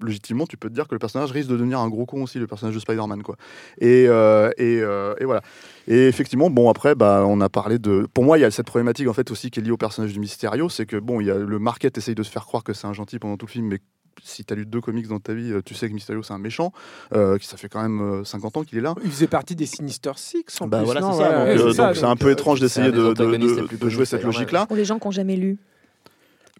légitimement, 0.03 0.45
tu 0.47 0.57
peux 0.57 0.69
te 0.69 0.73
dire 0.73 0.87
que 0.87 0.95
le 0.95 0.99
personnage 0.99 1.31
risque 1.31 1.49
de 1.49 1.55
devenir 1.57 1.79
un 1.79 1.89
gros 1.89 2.05
con 2.05 2.23
aussi, 2.23 2.39
le 2.39 2.47
personnage 2.47 2.75
de 2.75 2.79
Spider-Man, 2.79 3.23
quoi. 3.23 3.35
Et, 3.79 4.05
euh, 4.07 4.49
et, 4.57 4.79
euh, 4.81 5.13
et 5.19 5.25
voilà. 5.25 5.41
Et 5.87 6.07
effectivement, 6.07 6.49
bon, 6.49 6.69
après, 6.69 6.95
bah, 6.95 7.23
on 7.27 7.39
a 7.41 7.49
parlé 7.49 7.79
de. 7.79 8.07
Pour 8.13 8.23
moi, 8.23 8.37
il 8.37 8.41
y 8.41 8.45
a 8.45 8.51
cette 8.51 8.67
problématique, 8.67 9.07
en 9.07 9.13
fait, 9.13 9.31
aussi 9.31 9.51
qui 9.51 9.59
est 9.59 9.63
liée 9.63 9.71
au 9.71 9.77
personnage 9.77 10.13
du 10.13 10.19
Mysterio, 10.19 10.69
c'est 10.69 10.85
que, 10.85 10.97
bon, 10.97 11.21
il 11.21 11.27
y 11.27 11.31
a 11.31 11.35
le 11.35 11.59
market 11.59 11.97
essaye 11.97 12.15
de 12.15 12.23
se 12.23 12.31
faire 12.31 12.45
croire 12.45 12.63
que 12.63 12.73
c'est 12.73 12.87
un 12.87 12.93
gentil 12.93 13.19
pendant 13.19 13.37
tout 13.37 13.45
le 13.45 13.51
film, 13.51 13.67
mais 13.67 13.79
si 14.23 14.45
tu 14.45 14.53
as 14.53 14.55
lu 14.55 14.65
deux 14.65 14.79
comics 14.79 15.07
dans 15.09 15.19
ta 15.19 15.33
vie, 15.33 15.51
euh, 15.51 15.61
tu 15.63 15.73
sais 15.75 15.89
que 15.89 15.93
Mysterio, 15.93 16.23
c'est 16.23 16.31
un 16.33 16.37
méchant, 16.37 16.71
euh, 17.13 17.37
qui 17.37 17.47
ça 17.47 17.57
fait 17.57 17.67
quand 17.67 17.81
même 17.81 18.01
euh, 18.01 18.23
50 18.23 18.57
ans 18.57 18.63
qu'il 18.63 18.77
est 18.77 18.81
là. 18.81 18.95
Il 19.03 19.11
faisait 19.11 19.27
partie 19.27 19.55
des 19.57 19.65
Sinister 19.65 20.11
Six 20.15 20.43
en 20.61 20.67
Bah 20.67 20.77
plus. 20.79 20.85
voilà, 20.85 21.01
c'est 21.01 21.07
ouais, 21.07 21.69
ouais, 21.69 21.79
euh, 21.81 22.07
un 22.07 22.15
peu 22.15 22.31
étrange 22.31 22.61
d'essayer 22.61 22.91
des 22.91 22.97
de, 22.97 23.13
de- 23.13 23.89
jouer 23.89 24.05
cette 24.05 24.23
logique-là. 24.23 24.65
Pour 24.67 24.77
les 24.77 24.85
gens 24.85 24.99
qui 24.99 25.07
n'ont 25.07 25.11
jamais 25.11 25.35
lu. 25.35 25.57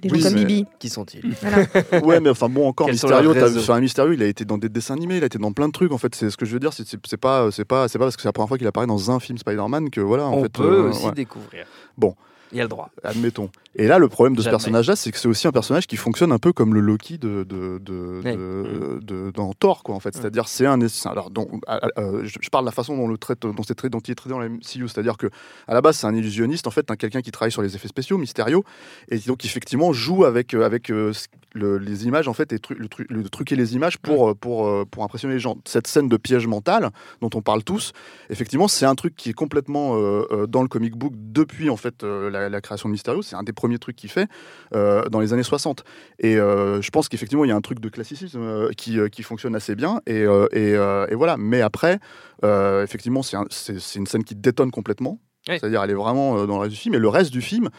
Les 0.06 0.10
gens 0.10 0.16
Oui, 0.16 0.24
comme 0.24 0.34
mais- 0.34 0.46
Bibi. 0.46 0.66
Qui 0.80 0.90
sont-ils 0.90 1.22
Voilà. 1.42 1.66
ouais, 2.06 2.20
mais 2.20 2.30
enfin 2.30 2.50
bon, 2.50 2.68
encore 2.68 2.88
Mysterio, 2.88 3.34
sur 3.60 3.74
un 3.74 3.82
Mysterio, 3.82 4.14
il 4.14 4.24
a 4.24 4.28
été 4.28 4.46
dans 4.46 4.58
des 4.58 4.70
dessins 4.70 4.94
animés, 4.96 5.18
il 5.18 5.24
a 5.24 5.28
été 5.28 5.38
dans 5.38 5.52
plein 5.52 5.68
de 5.68 5.72
trucs. 5.74 5.92
En 5.92 5.98
fait, 5.98 6.14
c'est 6.16 6.30
ce 6.30 6.38
que 6.38 6.46
je 6.46 6.54
veux 6.54 6.60
dire, 6.60 6.72
c'est 6.74 7.18
pas, 7.18 7.50
c'est 7.52 7.66
pas, 7.66 7.88
c'est 7.88 7.98
pas 7.98 8.06
parce 8.06 8.16
que 8.16 8.22
c'est 8.22 8.28
la 8.28 8.34
première 8.34 8.48
fois 8.50 8.58
qu'il 8.58 8.68
apparaît 8.68 8.88
dans 8.88 9.12
un 9.12 9.20
film 9.20 9.38
Spider-Man 9.38 9.90
que 9.90 10.02
voilà, 10.02 10.26
en 10.26 10.34
On 10.36 10.44
fait. 10.44 10.50
peut 10.50 10.64
euh, 10.64 10.90
aussi 10.90 11.06
ouais. 11.06 11.12
découvrir. 11.12 11.66
Bon. 11.98 12.16
Il 12.52 12.58
y 12.58 12.62
a 12.62 12.64
le 12.64 12.70
droit. 12.70 12.90
Admettons. 13.04 13.50
Et 13.78 13.88
là, 13.88 14.00
le 14.00 14.08
problème 14.08 14.36
de 14.36 14.42
ce 14.42 14.46
personnage-là, 14.52 14.96
c'est 14.96 15.12
que 15.12 15.18
c'est 15.18 15.28
aussi 15.28 15.48
un 15.48 15.52
personnage 15.52 15.88
qui 15.88 15.98
fonctionne 15.98 16.32
un 16.32 16.38
peu 16.38 16.54
comme 16.54 16.74
le 16.74 16.80
Loki 16.80 17.18
de, 17.18 17.44
de, 17.44 17.78
de, 17.80 19.00
de- 19.02 19.32
dans 19.32 19.52
Thor, 19.54 19.84
quoi, 19.84 19.96
en 19.96 20.00
fait. 20.00 20.16
C'est-à-dire, 20.16 20.48
c'est 20.48 20.66
un. 20.66 20.80
Alors, 21.10 21.30
à- 21.68 21.82
euh, 22.00 22.22
je, 22.26 22.50
parle 22.50 22.64
de 22.64 22.70
la 22.70 22.72
façon 22.72 22.96
dont, 22.96 23.08
le 23.08 23.18
traite, 23.18 23.42
dont, 23.42 23.54
c'est 23.68 23.76
traité- 23.76 23.90
dont 23.92 24.00
il 24.00 24.12
est 24.12 24.16
traité 24.16 24.30
dans 24.34 24.40
la 24.40 24.48
MCU. 24.48 24.88
C'est-à-dire 24.88 25.18
que 25.18 25.28
à 25.68 25.74
la 25.74 25.82
base, 25.82 25.98
c'est 25.98 26.08
un 26.08 26.16
illusionniste, 26.16 26.68
en 26.68 26.72
fait, 26.72 26.90
un 26.92 26.96
quelqu'un 26.96 27.22
qui 27.22 27.32
travaille 27.32 27.52
sur 27.52 27.62
les 27.62 27.76
effets 27.76 27.88
spéciaux, 27.90 28.18
Mysterio, 28.18 28.64
et 29.10 29.18
donc, 29.20 29.44
effectivement, 29.44 29.92
joue 29.92 30.24
avec, 30.24 30.54
euh, 30.54 30.64
avec 30.66 30.90
euh, 30.90 31.12
le- 31.54 31.78
les 31.78 32.06
images, 32.06 32.28
en 32.30 32.34
fait, 32.34 32.54
et 32.54 32.58
tru- 32.58 32.76
le, 32.78 32.88
tru- 32.88 33.06
le 33.10 33.28
truquer 33.30 33.56
les 33.58 33.76
images 33.76 33.98
pour, 33.98 34.30
euh, 34.30 34.34
pour, 34.36 34.68
euh, 34.68 34.86
pour 34.90 35.04
impressionner 35.04 35.34
les 35.36 35.40
gens. 35.42 35.58
Cette 35.66 35.88
scène 35.88 36.08
de 36.08 36.18
piège 36.18 36.48
mental, 36.48 36.92
dont 37.22 37.30
on 37.34 37.42
parle 37.42 37.64
tous, 37.64 37.92
effectivement, 38.30 38.68
c'est 38.70 38.86
un 38.86 38.96
truc 38.96 39.16
qui 39.16 39.30
est 39.32 39.34
complètement 39.34 39.96
euh, 39.98 40.24
euh, 40.32 40.48
dans 40.48 40.62
le 40.62 40.68
comic 40.70 40.96
book 40.96 41.14
depuis 41.16 41.70
en 41.70 41.78
fait 41.78 42.04
euh, 42.04 42.30
la, 42.36 42.50
la 42.50 42.62
création 42.62 42.90
de 42.90 42.92
Mysterio. 42.92 43.22
C'est 43.22 43.36
un 43.36 43.44
des 43.44 43.54
premiers 43.54 43.80
trucs 43.80 43.96
qu'il 43.96 44.10
fait 44.12 44.28
euh, 44.74 45.08
dans 45.10 45.20
les 45.20 45.34
années 45.34 45.44
60. 45.44 45.84
Et 46.20 46.38
euh, 46.38 46.82
je 46.82 46.90
pense 46.92 47.10
qu'effectivement, 47.10 47.46
il 47.46 47.50
y 47.50 47.52
a 47.52 47.56
un 47.56 47.62
truc 47.62 47.80
de 47.80 47.90
classicisme 47.90 48.42
euh, 48.42 48.70
qui, 48.78 48.98
qui 49.12 49.24
fonctionne 49.24 49.56
assez 49.56 49.76
bien. 49.76 50.02
Et, 50.06 50.26
et, 50.52 50.72
et 50.74 51.16
voilà. 51.16 51.38
Mais 51.38 51.62
après, 51.62 52.00
effectivement, 52.44 53.24
c'est 53.24 53.38
un- 53.38 53.48
une 53.96 54.08
scène 54.08 54.24
qui 54.24 54.36
détonne 54.36 54.72
complètement. 54.72 55.20
Oui. 55.48 55.58
C'est-à-dire, 55.60 55.84
elle 55.84 55.92
est 55.92 55.96
vraiment 55.96 56.46
dans 56.46 56.56
le 56.56 56.62
reste 56.62 56.72
du 56.74 56.80
film. 56.80 56.96
Et 56.96 57.00
le 57.00 57.10
reste 57.10 57.32
du 57.32 57.42
film. 57.42 57.70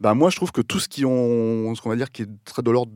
Bah 0.00 0.12
moi, 0.14 0.28
je 0.28 0.36
trouve 0.36 0.50
que 0.50 0.60
tout 0.60 0.80
ce 0.80 0.88
qui 0.88 1.02
ce 1.02 1.80
qu'on 1.80 1.88
va 1.88 1.96
dire, 1.96 2.10
qui 2.10 2.22
est 2.22 2.28
très 2.44 2.62
de 2.62 2.70
l'ordre 2.70 2.92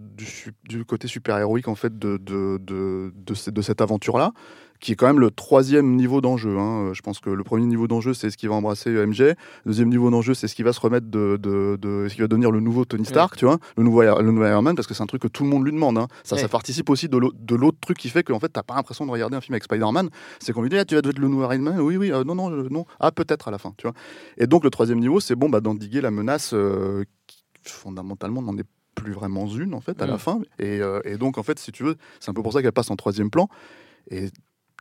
du, 0.67 0.85
côté 0.85 1.07
super 1.07 1.39
héroïque 1.39 1.69
en 1.69 1.77
fait 1.77 1.97
de 1.97 2.17
de, 2.17 2.59
de, 2.61 3.13
de, 3.15 3.51
de 3.51 3.63
cette 3.63 3.81
aventure-là, 3.81 4.33
qui 4.81 4.93
est 4.93 4.95
quand 4.95 5.07
même 5.09 5.19
le 5.19 5.31
troisième 5.31 5.97
niveau 5.97 6.21
d'enjeu. 6.21 6.57
hein. 6.59 6.93
Je 6.95 7.01
pense 7.03 7.19
que 7.19 7.31
le 7.31 7.43
premier 7.45 7.67
niveau 7.67 7.89
d'enjeu, 7.89 8.15
c'est 8.15 8.31
ce 8.31 8.37
qui 8.37 8.47
va 8.47 8.55
embrasser 8.55 8.91
MJ. 8.91 9.21
Le 9.21 9.35
deuxième 9.67 9.89
niveau 9.89 10.09
d'enjeu, 10.11 10.35
c'est 10.35 10.47
ce 10.49 10.55
qui 10.55 10.63
va 10.63 10.73
se 10.73 10.81
remettre 10.81 11.07
de, 11.09 11.37
de, 11.37 11.77
de- 11.81 12.07
ce 12.09 12.15
qui 12.15 12.21
va 12.21 12.29
devenir 12.29 12.51
le 12.51 12.61
nouveau 12.61 12.85
Tony 12.85 13.05
Stark, 13.05 13.37
tu 13.37 13.45
vois, 13.45 13.59
le 13.77 13.83
nouveau, 13.83 14.03
Iron- 14.05 14.21
le 14.23 14.31
nouveau 14.31 14.47
Iron 14.47 14.63
Man, 14.63 14.77
parce 14.77 14.87
que 14.87 14.95
c'est 14.95 15.03
un 15.03 15.07
truc 15.07 15.23
que 15.23 15.29
tout 15.29 15.43
le 15.43 15.51
monde 15.51 15.65
lui 15.65 15.73
demande. 15.73 15.99
hein. 15.99 16.07
Ça, 16.23 16.37
Ouais. 16.37 16.43
ça 16.43 16.49
participe 16.49 16.91
aussi 16.91 17.09
de 17.09 17.17
l'au- 17.17 17.33
de 17.33 17.55
l'autre 17.57 17.79
truc 17.81 17.99
qui 17.99 18.09
fait 18.09 18.23
qu'en 18.23 18.39
fait, 18.39 18.49
t'as 18.51 18.63
pas 18.63 18.75
l'impression 18.77 19.05
de 19.05 19.11
regarder 19.11 19.37
un 19.37 19.41
film 19.41 19.55
avec 19.55 19.65
Spider-Man. 19.65 20.11
C'est 20.39 20.53
qu'on 20.53 20.63
lui 20.63 20.71
dit, 20.71 20.79
ah, 20.79 20.85
tu 20.85 20.95
vas 20.95 21.01
être 21.01 21.19
le 21.19 21.29
nouveau 21.29 21.45
Iron 21.51 21.59
Man? 21.63 21.81
Oui, 21.81 21.97
oui, 21.97 22.13
euh, 22.13 22.23
non, 22.25 22.35
non, 22.37 22.51
euh, 22.53 22.69
non. 22.71 22.85
Ah, 23.01 23.11
peut-être 23.11 23.49
à 23.49 23.51
la 23.51 23.59
fin, 23.59 23.73
tu 23.79 23.87
vois. 23.87 23.95
Et 24.37 24.47
donc, 24.47 24.63
le 24.65 24.71
troisième 24.71 25.01
niveau, 25.01 25.19
c'est 25.21 25.35
bon, 25.35 25.49
bah, 25.49 25.61
d'endiguer 25.61 26.01
la 26.01 26.11
menace 26.11 26.53
euh, 26.55 27.03
qui, 27.27 27.43
fondamentalement, 27.65 28.43
n'en 28.43 28.57
est 28.57 28.67
plus 28.95 29.13
vraiment 29.13 29.47
une, 29.47 29.75
en 29.75 29.81
fait, 29.81 30.01
à 30.03 30.07
la 30.07 30.15
Mm. 30.15 30.19
fin. 30.19 30.41
Et, 30.59 30.81
euh, 30.81 31.01
et 31.05 31.17
donc, 31.19 31.39
en 31.39 31.43
fait, 31.43 31.59
si 31.59 31.73
tu 31.73 31.85
veux, 31.85 31.97
c'est 32.21 32.31
un 32.31 32.35
peu 32.35 32.43
pour 32.43 32.53
ça 32.53 32.63
qu'elle 32.63 32.73
passe 32.73 32.91
en 32.91 32.97
troisième 32.97 33.31
plan. 33.31 33.49
Et 34.11 34.29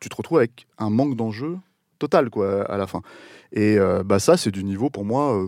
tu 0.01 0.09
te 0.09 0.15
retrouves 0.15 0.37
avec 0.39 0.67
un 0.77 0.89
manque 0.89 1.15
d'enjeu 1.15 1.57
total 1.99 2.29
quoi 2.29 2.63
à 2.71 2.77
la 2.77 2.85
fin. 2.85 3.01
Et 3.51 3.79
euh, 3.79 4.03
bah 4.03 4.19
ça 4.19 4.37
c'est 4.37 4.51
du 4.51 4.63
niveau 4.63 4.89
pour 4.89 5.03
moi 5.03 5.33
euh, 5.35 5.47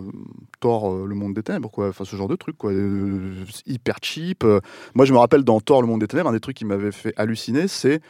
Thor 0.59 0.91
euh, 0.91 1.05
le 1.05 1.13
monde 1.15 1.33
des 1.35 1.43
ténèbres 1.43 1.69
quoi. 1.69 1.89
Enfin 1.89 2.05
ce 2.05 2.15
genre 2.15 2.27
de 2.27 2.35
truc 2.35 2.57
quoi. 2.57 2.71
Hyper 3.65 3.97
cheap 4.01 4.43
moi 4.95 5.05
je 5.05 5.13
me 5.13 5.17
rappelle 5.17 5.43
dans 5.43 5.59
Thor 5.59 5.81
le 5.81 5.87
monde 5.87 5.99
des 6.01 6.07
ténèbres 6.07 6.29
un 6.29 6.33
des 6.33 6.39
trucs 6.39 6.57
qui 6.57 6.65
m'avait 6.65 6.91
fait 6.91 7.13
halluciner 7.17 7.67
c'est 7.67 8.01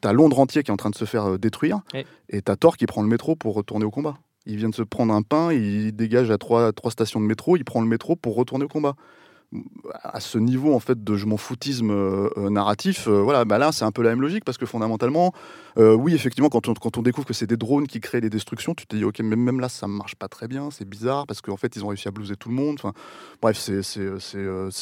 t'as 0.00 0.12
Londres 0.12 0.38
entier 0.38 0.62
qui 0.62 0.70
est 0.70 0.74
en 0.74 0.76
train 0.76 0.90
de 0.90 0.94
se 0.94 1.04
faire 1.04 1.38
détruire 1.40 1.80
Ouais. 1.92 2.06
et 2.28 2.40
t'as 2.40 2.54
Thor 2.54 2.76
qui 2.76 2.86
prend 2.86 3.02
le 3.02 3.08
métro 3.08 3.34
pour 3.34 3.54
retourner 3.54 3.84
au 3.84 3.90
combat. 3.90 4.16
Il 4.46 4.56
vient 4.56 4.68
de 4.68 4.74
se 4.74 4.82
prendre 4.82 5.12
un 5.14 5.22
pain, 5.22 5.52
il 5.52 5.92
dégage 5.94 6.30
à 6.30 6.38
trois, 6.38 6.72
trois 6.72 6.90
stations 6.90 7.20
de 7.20 7.26
métro, 7.26 7.56
il 7.56 7.64
prend 7.64 7.80
le 7.80 7.86
métro 7.88 8.14
pour 8.16 8.34
retourner 8.36 8.64
au 8.64 8.68
combat. 8.68 8.94
À 10.02 10.20
ce 10.20 10.38
niveau 10.38 10.72
en 10.74 10.80
fait 10.80 11.04
de 11.04 11.14
je 11.16 11.26
m'en 11.26 11.36
foutisme 11.36 11.90
euh, 11.90 12.28
narratif, 12.48 13.06
euh, 13.06 13.20
voilà, 13.20 13.44
bah 13.44 13.58
là 13.58 13.70
c'est 13.70 13.84
un 13.84 13.90
peu 13.90 14.00
la 14.02 14.08
même 14.08 14.22
logique 14.22 14.44
parce 14.46 14.56
que 14.56 14.64
fondamentalement, 14.64 15.32
euh, 15.78 15.94
oui 15.94 16.14
effectivement 16.14 16.48
quand 16.48 16.68
on, 16.68 16.74
quand 16.74 16.96
on 16.96 17.02
découvre 17.02 17.26
que 17.26 17.34
c'est 17.34 17.46
des 17.46 17.58
drones 17.58 17.86
qui 17.86 18.00
créent 18.00 18.22
les 18.22 18.30
destructions, 18.30 18.74
tu 18.74 18.86
te 18.86 18.96
dis 18.96 19.04
ok 19.04 19.20
même, 19.20 19.40
même 19.40 19.60
là 19.60 19.68
ça 19.68 19.86
marche 19.88 20.14
pas 20.14 20.28
très 20.28 20.48
bien, 20.48 20.70
c'est 20.70 20.88
bizarre 20.88 21.26
parce 21.26 21.42
qu'en 21.42 21.58
fait 21.58 21.76
ils 21.76 21.84
ont 21.84 21.88
réussi 21.88 22.08
à 22.08 22.10
blouser 22.10 22.34
tout 22.36 22.48
le 22.48 22.54
monde. 22.54 22.76
Enfin, 22.78 22.92
bref, 23.42 23.58
c'est 23.58 23.82
c'est 23.82 24.00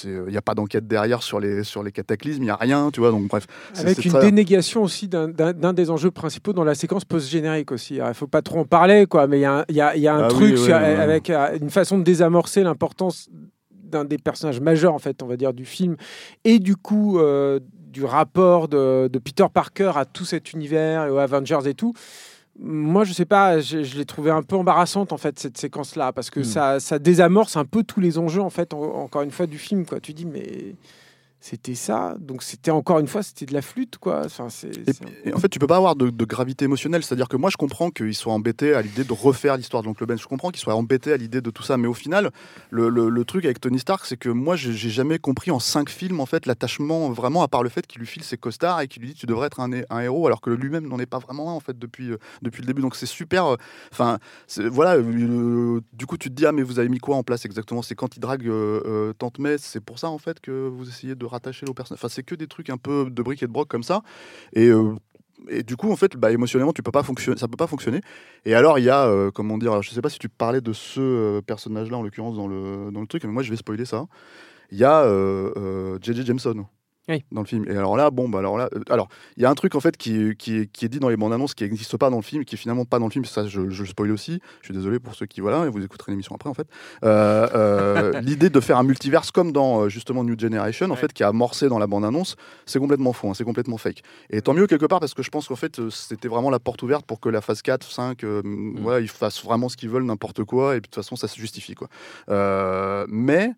il 0.04 0.30
n'y 0.30 0.36
a 0.36 0.42
pas 0.42 0.54
d'enquête 0.54 0.86
derrière 0.86 1.22
sur 1.24 1.40
les 1.40 1.64
sur 1.64 1.82
les 1.82 1.90
cataclysmes, 1.90 2.44
il 2.44 2.46
y 2.46 2.50
a 2.50 2.56
rien, 2.56 2.90
tu 2.92 3.00
vois 3.00 3.10
donc 3.10 3.26
bref. 3.26 3.46
Avec 3.76 4.04
une 4.04 4.12
très- 4.12 4.20
dénégation 4.26 4.84
aussi 4.84 5.08
d'un- 5.08 5.72
des 5.72 5.90
enjeux 5.90 6.12
principaux 6.12 6.52
dans 6.52 6.64
la 6.64 6.76
séquence 6.76 7.04
post-générique 7.04 7.72
aussi. 7.72 7.96
Il 7.96 8.14
faut 8.14 8.28
pas 8.28 8.42
trop 8.42 8.60
en 8.60 8.64
parler, 8.64 9.06
quoi, 9.06 9.26
mais 9.26 9.38
il 9.38 9.42
y 9.42 9.46
a 9.46 9.64
y 9.68 9.80
a- 9.80 9.96
y 9.96 10.06
a 10.06 10.14
un 10.14 10.22
Ah 10.24 10.28
oui, 10.28 10.34
truc 10.34 10.50
ouais, 10.52 10.56
sur- 10.58 10.74
ouais, 10.76 10.80
ouais. 10.80 10.96
avec 10.96 11.28
une 11.60 11.70
façon 11.70 11.98
de 11.98 12.04
désamorcer 12.04 12.62
l'importance 12.62 13.28
d'un 13.90 14.04
des 14.04 14.18
personnages 14.18 14.60
majeurs, 14.60 14.94
en 14.94 14.98
fait, 14.98 15.22
on 15.22 15.26
va 15.26 15.36
dire, 15.36 15.52
du 15.52 15.64
film, 15.64 15.96
et 16.44 16.58
du 16.58 16.76
coup 16.76 17.18
euh, 17.18 17.60
du 17.92 18.04
rapport 18.04 18.68
de, 18.68 19.08
de 19.12 19.18
Peter 19.18 19.46
Parker 19.52 19.92
à 19.96 20.04
tout 20.04 20.24
cet 20.24 20.52
univers 20.52 21.06
et 21.06 21.10
aux 21.10 21.18
Avengers 21.18 21.66
et 21.66 21.74
tout. 21.74 21.92
Moi, 22.58 23.04
je 23.04 23.12
sais 23.12 23.24
pas, 23.24 23.60
je, 23.60 23.82
je 23.82 23.96
l'ai 23.96 24.04
trouvé 24.04 24.30
un 24.30 24.42
peu 24.42 24.54
embarrassante 24.56 25.12
en 25.12 25.16
fait 25.16 25.38
cette 25.38 25.56
séquence-là 25.56 26.12
parce 26.12 26.30
que 26.30 26.40
Hmm. 26.40 26.44
ça, 26.44 26.80
ça 26.80 26.98
désamorce 26.98 27.56
un 27.56 27.64
peu 27.64 27.82
tous 27.84 28.00
les 28.00 28.18
enjeux 28.18 28.42
en 28.42 28.50
fait, 28.50 28.74
en- 28.74 28.82
encore 29.02 29.22
une 29.22 29.30
fois 29.30 29.46
du 29.46 29.56
film. 29.58 29.86
Quoi, 29.86 29.98
tu 30.00 30.12
dis 30.12 30.26
mais 30.26 30.74
c'était 31.40 31.74
ça, 31.74 32.16
donc 32.20 32.42
c'était 32.42 32.70
encore 32.70 32.98
une 32.98 33.06
fois 33.06 33.22
c'était 33.22 33.46
de 33.46 33.54
la 33.54 33.62
flûte 33.62 33.96
quoi. 33.98 34.22
Enfin, 34.26 34.48
et 35.24 35.32
en 35.32 35.38
fait, 35.38 35.48
tu 35.48 35.58
peux 35.58 35.66
pas 35.66 35.76
avoir 35.76 35.96
de, 35.96 36.10
de 36.10 36.24
gravité 36.24 36.64
émotionnelle. 36.66 37.02
C'est-à-dire 37.02 37.28
que 37.28 37.36
moi, 37.36 37.48
je 37.50 37.56
comprends 37.56 37.90
qu'ils 37.90 38.14
soient 38.14 38.32
embêtés 38.34 38.74
à 38.74 38.82
l'idée 38.82 39.04
de 39.04 39.12
refaire 39.12 39.56
l'histoire 39.56 39.82
de 39.82 39.88
l'oncle 39.88 40.04
Ben. 40.06 40.18
Je 40.18 40.26
comprends 40.26 40.50
qu'ils 40.50 40.60
soient 40.60 40.74
embêtés 40.74 41.12
à 41.12 41.16
l'idée 41.16 41.40
de 41.40 41.50
tout 41.50 41.62
ça. 41.62 41.76
Mais 41.78 41.88
au 41.88 41.94
final, 41.94 42.30
le, 42.70 42.88
le- 42.90 43.08
le 43.08 43.24
truc 43.24 43.44
avec 43.46 43.60
Tony 43.60 43.78
Stark, 43.78 44.04
c'est 44.06 44.16
que 44.18 44.28
moi, 44.28 44.54
j'ai 44.56 44.72
jamais 44.90 45.18
compris 45.18 45.50
en 45.50 45.58
cinq 45.58 45.88
films, 45.88 46.20
en 46.20 46.26
fait, 46.26 46.44
l'attachement 46.46 47.10
vraiment, 47.10 47.42
à 47.42 47.48
part 47.48 47.62
le 47.62 47.68
fait 47.70 47.86
qu'il 47.86 48.00
lui 48.00 48.06
file 48.06 48.22
ses 48.22 48.36
costards 48.36 48.80
et 48.82 48.88
qu'il 48.88 49.02
lui 49.02 49.08
dit 49.08 49.14
tu 49.14 49.26
devrais 49.26 49.46
être 49.46 49.60
un, 49.60 49.72
hé- 49.72 49.84
un 49.90 50.00
héros, 50.00 50.26
alors 50.26 50.40
que 50.42 50.50
lui-même 50.50 50.86
n'en 50.86 50.98
est 50.98 51.06
pas 51.06 51.18
vraiment 51.18 51.50
un, 51.50 51.54
en 51.54 51.60
fait, 51.60 51.78
depuis, 51.78 52.10
euh, 52.10 52.18
depuis 52.42 52.60
le 52.60 52.66
début. 52.66 52.82
Donc 52.82 52.96
c'est 52.96 53.06
super. 53.06 53.46
euh, 53.46 53.56
Enfin, 53.92 54.18
voilà. 54.70 54.96
euh, 54.96 55.80
du 55.94 56.06
coup, 56.06 56.16
tu 56.18 56.28
te 56.28 56.34
dis 56.34 56.44
ah, 56.46 56.52
mais 56.52 56.62
vous 56.62 56.78
avez 56.78 56.88
mis 56.88 56.98
quoi 56.98 57.16
en 57.16 57.22
place 57.22 57.44
exactement? 57.46 57.82
C'est 57.82 57.94
quand 57.94 58.16
il 58.16 58.20
drague 58.20 58.50
Tante 59.18 59.38
May, 59.38 59.56
c'est 59.58 59.80
pour 59.80 59.98
ça, 59.98 60.08
en 60.10 60.18
fait, 60.18 60.40
que 60.40 60.68
vous 60.68 60.88
essayez 60.88 61.14
de 61.14 61.24
rattacher 61.30 61.66
au 61.68 61.74
personnage. 61.74 62.00
Enfin, 62.00 62.08
c'est 62.08 62.22
que 62.22 62.34
des 62.34 62.46
trucs 62.46 62.70
un 62.70 62.76
peu 62.76 63.08
de 63.10 63.22
briques 63.22 63.42
et 63.42 63.46
de 63.46 63.52
broc 63.52 63.68
comme 63.68 63.82
ça. 63.82 64.02
Et 64.52 64.68
euh, 64.68 64.94
et 65.48 65.62
du 65.62 65.76
coup, 65.76 65.90
en 65.90 65.96
fait, 65.96 66.16
bah, 66.18 66.30
émotionnellement, 66.30 66.74
tu 66.74 66.82
peux 66.82 66.92
pas 66.92 67.02
fonctionner, 67.02 67.38
ça 67.38 67.48
peut 67.48 67.56
pas 67.56 67.66
fonctionner. 67.66 68.02
Et 68.44 68.54
alors, 68.54 68.78
il 68.78 68.84
y 68.84 68.90
a, 68.90 69.06
euh, 69.06 69.30
comment 69.30 69.56
dire, 69.56 69.70
alors, 69.70 69.82
je 69.82 69.90
sais 69.90 70.02
pas 70.02 70.10
si 70.10 70.18
tu 70.18 70.28
parlais 70.28 70.60
de 70.60 70.74
ce 70.74 71.00
euh, 71.00 71.40
personnage-là, 71.40 71.96
en 71.96 72.02
l'occurrence, 72.02 72.36
dans 72.36 72.46
le, 72.46 72.90
dans 72.92 73.00
le 73.00 73.06
truc, 73.06 73.24
mais 73.24 73.32
moi, 73.32 73.42
je 73.42 73.50
vais 73.50 73.56
spoiler 73.56 73.86
ça. 73.86 74.06
Il 74.70 74.78
y 74.78 74.84
a 74.84 75.02
J.J. 76.02 76.26
Jameson. 76.26 76.66
Oui. 77.10 77.24
Dans 77.32 77.40
le 77.42 77.46
film. 77.46 77.64
Et 77.68 77.76
alors 77.76 77.96
là, 77.96 78.10
bon, 78.10 78.28
bah 78.28 78.38
alors 78.38 78.56
là, 78.56 78.68
euh, 78.74 78.80
alors 78.88 79.08
il 79.36 79.42
y 79.42 79.46
a 79.46 79.50
un 79.50 79.54
truc 79.54 79.74
en 79.74 79.80
fait 79.80 79.96
qui, 79.96 80.34
qui, 80.38 80.58
est- 80.58 80.72
qui 80.72 80.84
est 80.84 80.88
dit 80.88 81.00
dans 81.00 81.08
les 81.10 81.16
bandes 81.16 81.32
annonces 81.32 81.54
qui 81.54 81.64
n'existe 81.64 81.96
pas 81.96 82.08
dans 82.08 82.16
le 82.16 82.22
film, 82.22 82.44
qui 82.44 82.54
est 82.54 82.58
finalement 82.58 82.84
pas 82.84 82.98
dans 82.98 83.06
le 83.06 83.10
film. 83.10 83.24
Ça, 83.24 83.46
je, 83.46 83.68
je 83.68 83.82
le 83.82 83.88
spoil 83.88 84.12
aussi. 84.12 84.40
Je 84.60 84.66
suis 84.68 84.74
désolé 84.74 84.98
pour 85.00 85.14
ceux 85.14 85.26
qui 85.26 85.40
voilà, 85.40 85.66
et 85.66 85.68
vous 85.68 85.84
écouterez 85.84 86.12
l'émission 86.12 86.34
après 86.36 86.48
en 86.48 86.54
fait. 86.54 86.68
Euh, 87.04 87.48
euh, 87.54 88.20
L'idée 88.22 88.48
de 88.48 88.60
faire 88.60 88.78
un 88.78 88.84
multiverse 88.84 89.30
comme 89.32 89.52
dans 89.52 89.88
justement 89.88 90.22
New 90.24 90.38
Generation, 90.38 90.86
en 90.86 90.90
Ouais. 90.90 90.96
fait, 90.96 91.12
qui 91.12 91.22
a 91.24 91.28
amorcé 91.28 91.68
dans 91.68 91.78
la 91.80 91.86
bande 91.86 92.04
annonce, 92.04 92.36
c'est 92.66 92.78
complètement 92.78 93.12
faux, 93.12 93.28
hein, 93.28 93.34
c'est 93.34 93.44
complètement 93.44 93.76
fake. 93.76 94.02
Et 94.30 94.40
tant 94.40 94.54
mieux 94.54 94.66
quelque 94.68 94.86
part 94.86 95.00
parce 95.00 95.14
que 95.14 95.22
je 95.24 95.30
pense 95.30 95.48
qu'en 95.48 95.56
fait 95.56 95.80
c'était 95.90 96.28
vraiment 96.28 96.50
la 96.50 96.60
porte 96.60 96.82
ouverte 96.82 97.04
pour 97.06 97.18
que 97.20 97.28
la 97.28 97.40
phase 97.40 97.62
4, 97.62 97.90
5, 97.90 98.22
euh, 98.24 98.42
voilà, 98.78 99.00
ils 99.00 99.08
fassent 99.08 99.42
vraiment 99.44 99.68
ce 99.68 99.76
qu'ils 99.76 99.88
veulent, 99.90 100.04
n'importe 100.04 100.44
quoi, 100.44 100.76
et 100.76 100.80
puis 100.80 100.88
de 100.90 100.94
toute 100.94 101.02
façon 101.02 101.16
ça 101.16 101.26
se 101.28 101.38
justifie 101.40 101.74
quoi. 101.74 101.88
Mais 103.08 103.50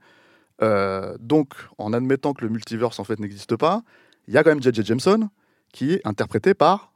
euh, 0.62 1.16
donc 1.20 1.48
en 1.78 1.92
admettant 1.92 2.32
que 2.32 2.44
le 2.44 2.50
multiverse 2.50 2.98
en 3.00 3.04
fait 3.04 3.18
n'existe 3.18 3.56
pas, 3.56 3.82
il 4.28 4.34
y 4.34 4.38
a 4.38 4.44
quand 4.44 4.50
même 4.50 4.62
J.J. 4.62 4.84
Jameson 4.84 5.28
qui 5.72 5.94
est 5.94 6.00
interprété 6.06 6.54
par 6.54 6.92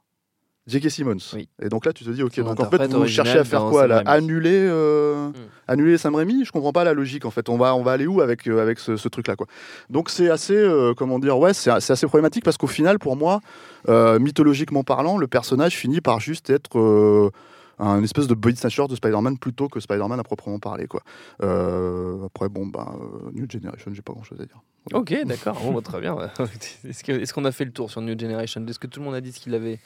J.K. 0.67 0.89
Simmons. 0.89 1.17
Oui. 1.33 1.47
Et 1.61 1.69
donc 1.69 1.85
là 1.85 1.93
tu 1.93 2.03
te 2.03 2.09
dis 2.09 2.21
ok 2.23 2.33
Son 2.35 2.43
donc 2.43 2.59
en 2.59 2.69
fait 2.69 2.87
vous 2.87 3.07
cherchez 3.07 3.39
à 3.39 3.43
faire 3.45 3.65
quoi 3.65 3.87
là. 3.87 4.03
Annuler 4.05 4.65
euh, 4.69 5.29
Mm. 5.29 5.33
annuler 5.67 5.97
Sam 5.97 6.15
Raimi? 6.15 6.45
Je 6.45 6.51
comprends 6.51 6.71
pas 6.73 6.83
la 6.83 6.93
logique 6.93 7.25
en 7.25 7.31
fait. 7.31 7.49
On 7.49 7.57
va 7.57 7.73
on 7.75 7.83
va 7.83 7.93
aller 7.93 8.05
où 8.07 8.21
avec 8.21 8.47
euh, 8.47 8.61
avec 8.61 8.79
ce, 8.79 8.97
ce 8.97 9.07
truc 9.07 9.27
là 9.27 9.35
quoi? 9.35 9.47
Donc 9.89 10.09
c'est 10.09 10.29
assez 10.29 10.61
comment 10.97 11.19
dire 11.19 11.37
ouais 11.39 11.53
c'est 11.53 11.71
assez 11.71 12.07
problématique 12.07 12.43
parce 12.43 12.57
qu'au 12.57 12.67
final 12.67 12.99
pour 12.99 13.15
moi 13.15 13.39
mythologiquement 13.87 14.83
parlant 14.83 15.17
le 15.17 15.27
personnage 15.27 15.75
finit 15.75 16.01
par 16.01 16.19
juste 16.19 16.49
être 16.49 17.31
un 17.79 18.01
espèce 18.03 18.27
de 18.27 18.33
body 18.33 18.55
snatcher 18.57 18.87
de 18.87 18.95
Spider-Man 18.95 19.37
plutôt 19.37 19.67
que 19.67 19.79
Spider-Man 19.79 20.19
à 20.19 20.23
proprement 20.23 20.59
parler 20.59 20.87
quoi. 20.87 21.01
Euh, 21.43 22.25
après 22.25 22.49
bon 22.49 22.65
bah 22.67 22.95
euh, 22.99 23.29
New 23.33 23.45
Generation 23.49 23.91
j'ai 23.93 24.01
pas 24.01 24.13
grand 24.13 24.23
chose 24.23 24.39
à 24.41 24.45
dire. 24.45 24.59
Ok, 24.93 25.13
d'accord. 25.25 25.59
Bah, 25.73 25.81
très 25.83 25.99
bien. 25.99 26.15
Est-ce 26.87 27.03
que- 27.03 27.11
est-ce 27.11 27.33
qu'on 27.33 27.43
a 27.45 27.51
fait 27.51 27.65
le 27.65 27.71
tour 27.71 27.91
sur 27.91 28.01
New 28.01 28.17
Generation? 28.17 28.65
Est-ce 28.67 28.79
que 28.79 28.87
tout 28.87 28.99
le 29.01 29.05
monde 29.05 29.15
a 29.15 29.21
dit 29.21 29.33
ce 29.33 29.39
qu'il 29.41 29.53
avait, 29.53 29.79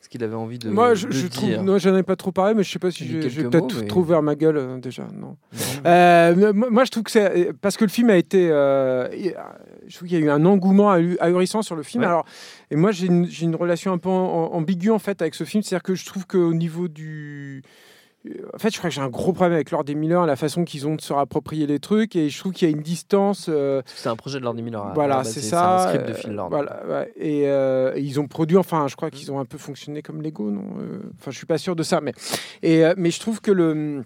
ce 0.00 0.08
qu'il 0.08 0.22
avait 0.22 0.34
envie 0.36 0.58
de, 0.58 0.70
Moi, 0.70 0.94
je, 0.94 1.06
de 1.08 1.12
je 1.12 1.26
dire 1.26 1.30
trouve, 1.30 1.64
non, 1.64 1.76
j'en 1.78 1.96
ai 1.96 2.02
pas 2.04 2.14
trop 2.16 2.30
parlé, 2.32 2.54
mais 2.54 2.62
je 2.62 2.70
sais 2.70 2.78
pas 2.78 2.90
si 2.90 3.04
j'ai 3.06 3.42
peut-être 3.44 3.80
mais- 3.80 3.86
trop 3.88 4.02
vers 4.02 4.22
ma 4.22 4.36
gueule 4.36 4.56
euh, 4.56 4.78
déjà. 4.78 5.06
Non. 5.12 5.36
Euh, 5.86 6.52
moi, 6.54 6.84
je 6.84 6.90
trouve 6.90 7.02
que 7.02 7.10
c'est 7.10 7.52
parce 7.60 7.76
que 7.76 7.84
le 7.84 7.90
film 7.90 8.08
a 8.10 8.16
été, 8.16 8.48
euh, 8.50 9.08
je 9.86 9.96
trouve 9.96 10.08
qu'il 10.08 10.18
y 10.18 10.22
a 10.22 10.24
eu 10.24 10.30
un 10.30 10.44
engouement 10.46 10.92
ahu- 10.92 11.16
ahurissant 11.20 11.62
sur 11.62 11.74
le 11.76 11.82
film. 11.82 12.02
Ouais. 12.04 12.08
Alors, 12.08 12.24
et 12.70 12.76
moi, 12.76 12.92
j'ai 12.92 13.06
une, 13.06 13.26
j'ai 13.26 13.44
une 13.44 13.56
relation 13.56 13.92
un 13.92 13.98
peu 13.98 14.08
ambiguë 14.08 14.90
en 14.90 14.98
fait 15.00 15.20
avec 15.20 15.34
ce 15.34 15.44
film, 15.44 15.62
c'est-à-dire 15.62 15.82
que 15.82 15.94
je 15.94 16.06
trouve 16.06 16.26
qu'au 16.26 16.54
niveau 16.54 16.86
du 16.88 17.62
euh, 17.64 17.68
en 18.54 18.58
fait, 18.58 18.70
je 18.72 18.78
crois 18.78 18.90
que 18.90 18.94
j'ai 18.94 19.00
un 19.00 19.08
gros 19.08 19.32
problème 19.32 19.54
avec 19.54 19.70
Lord 19.70 19.84
des 19.84 19.94
Miller, 19.94 20.26
la 20.26 20.36
façon 20.36 20.64
qu'ils 20.64 20.86
ont 20.86 20.96
de 20.96 21.00
se 21.00 21.12
réapproprier 21.12 21.66
les 21.66 21.78
trucs, 21.78 22.16
et 22.16 22.28
je 22.28 22.38
trouve 22.38 22.52
qu'il 22.52 22.68
y 22.68 22.72
a 22.72 22.74
une 22.76 22.82
distance. 22.82 23.46
euh, 23.48 23.80
C'est 23.94 24.08
un 24.08 24.16
projet 24.16 24.38
de 24.38 24.44
Lord 24.44 24.54
Miller. 24.54 24.82
à 24.84 24.88
la 24.88 24.94
voilà, 24.94 25.24
c'est 25.24 25.40
C'est 25.40 25.50
ça. 25.50 25.84
un 25.84 25.88
script 25.88 26.06
de 26.06 26.10
euh, 26.12 26.14
Phil 26.14 26.32
Lord. 26.32 26.50
Voilà, 26.50 26.82
ouais. 26.88 27.12
et, 27.16 27.48
euh, 27.48 27.92
et 27.94 28.00
ils 28.02 28.18
ont 28.20 28.26
produit, 28.26 28.56
enfin, 28.56 28.86
je 28.88 28.96
crois 28.96 29.10
qu'ils 29.10 29.30
ont 29.32 29.38
un 29.38 29.44
peu 29.44 29.56
fonctionné 29.58 30.02
comme 30.02 30.20
Lego, 30.22 30.50
non 30.50 30.64
Euh, 30.80 30.98
Enfin, 31.18 31.30
je 31.30 31.36
suis 31.36 31.46
pas 31.46 31.58
sûr 31.58 31.74
de 31.76 31.82
ça, 31.82 32.00
mais 32.00 32.12
et 32.62 32.84
euh, 32.84 32.94
mais 32.96 33.10
je 33.10 33.20
trouve 33.20 33.40
que 33.40 33.50
le 33.52 34.04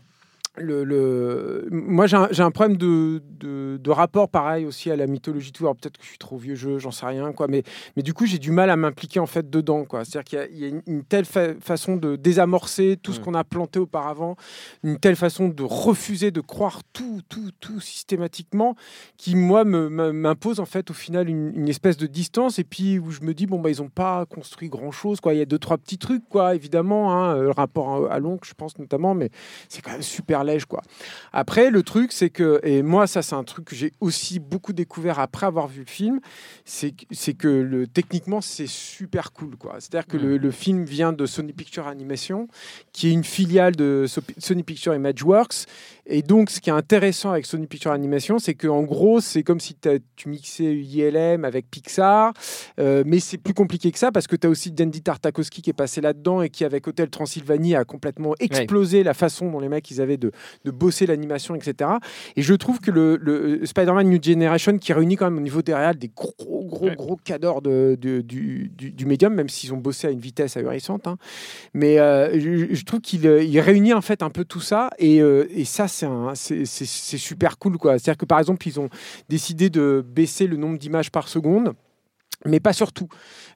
le, 0.59 0.85
le- 0.85 1.67
moi 1.71 2.07
j'ai 2.07 2.17
un, 2.17 2.51
problème 2.51 2.77
de, 2.77 3.23
de, 3.41 3.79
de 3.83 3.91
rapport 3.91 4.29
pareil 4.29 4.67
aussi 4.67 4.91
à 4.91 4.97
la 4.97 5.07
mythologie 5.07 5.51
tout. 5.51 5.65
Alors 5.65 5.77
peut-être 5.77 5.97
que 5.97 6.05
je 6.05 6.09
suis 6.11 6.19
trop 6.19 6.37
vieux 6.37 6.55
jeu 6.57 6.79
j'en 6.79 6.91
sais 6.91 7.07
rien 7.07 7.33
quoi. 7.33 7.49
Mais 7.49 7.63
mais 7.97 8.03
du 8.03 8.13
coup 8.13 8.27
j'ai 8.27 8.39
du 8.39 8.51
mal 8.51 8.69
à 8.69 8.77
m'impliquer 8.77 9.19
en 9.19 9.27
fait 9.27 9.49
dedans 9.49 9.85
quoi. 9.87 10.05
C'est 10.05 10.19
à 10.19 10.23
dire 10.23 10.25
qu'il 10.25 10.39
y 10.39 10.43
a- 10.43 10.47
il 10.49 10.59
y, 10.59 10.65
a 10.65 10.69
une, 10.69 10.83
une 10.87 11.05
telle 11.05 11.25
fa- 11.25 11.55
façon 11.61 11.97
de 11.97 12.17
désamorcer 12.17 12.99
tout 13.03 13.15
ce 13.15 13.21
qu'on 13.21 13.33
a 13.35 13.45
planté 13.45 13.79
auparavant 13.79 14.37
une 14.83 14.99
telle 14.99 15.17
façon 15.17 15.49
de 15.49 15.63
refuser 15.63 16.31
de 16.31 16.41
croire 16.43 16.81
tout 16.93 17.23
tout 17.31 17.51
tout 17.61 17.81
systématiquement 17.81 18.77
qui 19.17 19.35
moi 19.37 19.65
m'impose 19.65 20.61
en 20.61 20.67
fait 20.67 20.91
au 20.91 20.95
final 20.95 21.31
une, 21.31 21.53
une 21.55 21.69
espèce 21.69 21.97
de 21.97 22.07
distance. 22.07 22.59
Et 22.59 22.65
puis 22.65 22.99
où 22.99 23.11
je 23.11 23.23
me 23.23 23.33
dis 23.33 23.47
bon 23.47 23.59
bah 23.59 23.71
ils 23.71 23.81
ont 23.81 23.89
pas 23.89 24.27
construit 24.27 24.69
grand 24.69 24.91
chose 24.91 25.21
quoi. 25.21 25.33
Il 25.33 25.39
y 25.39 25.43
a 25.43 25.47
deux 25.47 25.59
trois 25.59 25.79
petits 25.79 25.99
trucs 25.99 26.29
quoi 26.29 26.55
évidemment 26.55 27.13
hein, 27.13 27.37
le 27.41 27.51
rapport 27.51 28.07
à, 28.11 28.15
à 28.15 28.19
l'oncle 28.19 28.47
je 28.47 28.55
pense 28.55 28.79
notamment 28.79 29.15
mais 29.15 29.31
c'est 29.71 29.81
quand 29.81 29.93
même 29.93 30.03
super 30.03 30.42
quoi. 30.67 30.83
Après 31.33 31.71
le 31.71 31.83
truc 31.83 32.13
c'est 32.13 32.31
que 32.31 32.61
et 32.63 32.83
moi 32.83 33.07
ça 33.07 33.23
c'est 33.23 33.35
un 33.35 33.45
truc 33.45 33.65
que 33.67 33.75
j'ai 33.77 33.93
aussi 34.01 34.39
beaucoup 34.39 34.73
découvert 34.73 35.19
après 35.19 35.47
avoir 35.47 35.69
vu 35.69 35.81
le 35.81 35.87
film 35.87 36.21
c'est 36.65 36.93
que- 36.93 37.49
le 37.49 37.87
techniquement 37.87 38.41
c'est 38.41 38.67
super 38.69 39.33
cool 39.33 39.57
quoi. 39.57 39.77
C'est 39.79 39.95
à 39.95 39.99
dire 40.01 40.07
que 40.07 40.17
le, 40.17 40.37
le 40.39 40.51
film 40.51 40.85
vient 40.85 41.13
de 41.13 41.27
Sony 41.27 41.53
Picture 41.53 41.87
Animation 41.87 42.49
qui 42.93 43.09
est 43.09 43.13
une 43.13 43.25
filiale 43.25 43.77
de 43.77 44.07
So- 44.09 44.21
Sony 44.39 44.63
Picture 44.63 44.95
Imageworks 44.95 45.67
et 46.07 46.23
donc, 46.23 46.51
ce 46.51 46.61
qui 46.61 46.69
est 46.69 46.73
intéressant 46.73 47.31
avec 47.31 47.47
Sony 47.47 47.69
Picture 47.69 47.93
Animation, 47.93 48.41
c'est 48.41 48.55
qu'en 48.55 48.83
gros, 48.83 49.21
c'est 49.21 49.45
comme 49.45 49.61
si 49.61 49.77
tu 50.17 50.29
mixais 50.29 50.75
ILM 50.75 51.45
avec 51.45 51.71
Pixar, 51.71 52.33
euh, 52.81 53.05
mais 53.07 53.21
c'est 53.21 53.39
plus 53.39 53.55
compliqué 53.55 53.93
que 53.93 53.99
ça 54.01 54.11
parce 54.11 54.27
que 54.27 54.35
tu 54.35 54.49
as 54.49 54.51
aussi 54.51 54.73
Dandy 54.73 55.01
Tartakovsky 55.01 55.63
qui 55.63 55.71
est 55.71 55.75
passé 55.75 56.01
là-dedans 56.01 56.43
et 56.43 56.51
qui, 56.51 56.65
avec 56.65 56.89
Hotel 56.89 57.09
Transylvanie, 57.09 57.77
a 57.77 57.85
complètement 57.85 58.35
explosé 58.41 59.05
la 59.05 59.15
façon 59.15 59.49
dont 59.49 59.61
les 59.61 59.69
mecs 59.69 59.89
ils 59.93 60.01
avaient 60.01 60.17
de, 60.17 60.32
de 60.65 60.71
bosser 60.71 61.07
l'animation, 61.07 61.55
etc. 61.55 61.91
Et 62.37 62.43
je 62.43 62.55
trouve 62.55 62.81
que 62.81 62.91
le, 62.91 63.17
le 63.17 63.65
Spider-Man 63.67 64.09
New 64.09 64.23
Generation, 64.23 64.79
qui 64.79 64.93
réunit 64.93 65.17
quand 65.17 65.27
même 65.27 65.39
au 65.39 65.43
niveau 65.43 65.63
des 65.63 65.75
réals 65.75 65.97
des 65.97 66.09
gros, 66.15 66.35
gros, 66.65 66.91
gros 66.97 67.17
cadors 67.17 67.63
de, 67.63 67.97
de- 68.01 68.21
du, 68.21 68.71
du, 68.77 68.93
du 68.93 69.07
médium, 69.07 69.35
même 69.35 69.49
s'ils 69.49 69.73
ont 69.75 69.79
bossé 69.79 70.07
à 70.07 70.11
une 70.11 70.21
vitesse 70.21 70.57
ahurissante, 70.57 71.07
hein. 71.07 71.17
mais 71.75 71.99
euh, 71.99 72.39
je, 72.39 72.75
je 72.75 72.85
trouve 72.85 73.01
qu'il 73.01 73.27
euh, 73.27 73.43
il 73.43 73.59
réunit 73.61 73.93
en 73.93 74.01
fait 74.01 74.23
un 74.23 74.31
peu 74.31 74.45
tout 74.45 74.61
ça 74.61 74.91
et, 74.99 75.21
euh, 75.21 75.47
et 75.51 75.65
ça 75.65 75.89
c'est 75.89 76.07
un- 76.07 76.35
c'est 76.35 76.65
c'est- 76.65 76.87
c'est 76.87 77.19
super 77.19 77.59
cool 77.59 77.79
quoi 77.79 77.99
c'est 77.99 78.11
à 78.11 78.15
dire 78.15 78.19
que 78.19 78.25
par 78.27 78.39
exemple 78.39 78.67
ils 78.69 78.79
ont 78.81 78.89
décidé 79.29 79.71
de 79.71 80.05
baisser 80.07 80.47
le 80.47 80.57
nombre 80.57 80.79
d'images 80.79 81.11
par 81.11 81.29
seconde 81.29 81.73
mais 82.47 82.61
pas 82.61 82.73
surtout. 82.73 83.09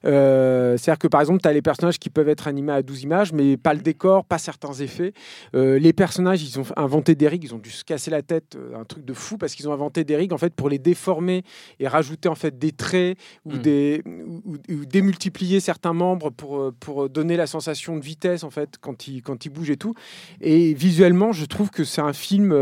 Euh, 0.05 0.77
C'est-à-dire 0.77 0.99
que 0.99 1.07
par 1.07 1.21
exemple, 1.21 1.41
tu 1.41 1.47
as 1.47 1.53
les 1.53 1.61
personnages 1.61 1.99
qui 1.99 2.09
peuvent 2.09 2.29
être 2.29 2.47
animés 2.47 2.73
à 2.73 2.81
12 2.81 3.03
images, 3.03 3.33
mais 3.33 3.57
pas 3.57 3.73
le 3.73 3.81
décor, 3.81 4.25
pas 4.25 4.37
certains 4.37 4.73
effets. 4.73 5.13
Euh, 5.55 5.79
les 5.79 5.93
personnages, 5.93 6.43
ils 6.43 6.59
ont 6.59 6.65
inventé 6.75 7.15
des 7.15 7.27
rigs, 7.27 7.43
ils 7.43 7.53
ont 7.55 7.59
dû 7.59 7.69
se 7.71 7.83
casser 7.83 8.11
la 8.11 8.21
tête, 8.21 8.55
euh, 8.55 8.79
un 8.79 8.85
truc 8.85 9.05
de 9.05 9.13
fou, 9.13 9.37
parce 9.37 9.55
qu'ils 9.55 9.67
ont 9.67 9.73
inventé 9.73 10.03
des 10.03 10.15
rigs 10.15 10.33
en 10.33 10.37
fait 10.37 10.53
pour 10.53 10.69
les 10.69 10.79
déformer 10.79 11.43
et 11.79 11.87
rajouter 11.87 12.29
en 12.29 12.35
fait 12.35 12.57
des 12.57 12.71
traits 12.71 13.17
ou, 13.45 13.53
Mm. 13.53 13.61
des, 13.61 14.03
ou, 14.05 14.57
ou 14.69 14.85
démultiplier 14.85 15.59
certains 15.59 15.93
membres 15.93 16.29
pour, 16.29 16.59
euh, 16.59 16.73
pour 16.79 17.09
donner 17.09 17.37
la 17.37 17.47
sensation 17.47 17.95
de 17.97 18.01
vitesse 18.01 18.43
en 18.43 18.49
fait 18.49 18.75
quand 18.79 19.07
ils, 19.07 19.21
quand 19.21 19.45
ils 19.45 19.49
bougent 19.49 19.71
et 19.71 19.77
tout. 19.77 19.93
Et 20.41 20.73
visuellement, 20.73 21.31
je 21.31 21.45
trouve 21.45 21.69
que 21.69 21.83
c'est 21.83 22.01
un 22.01 22.13
film 22.13 22.53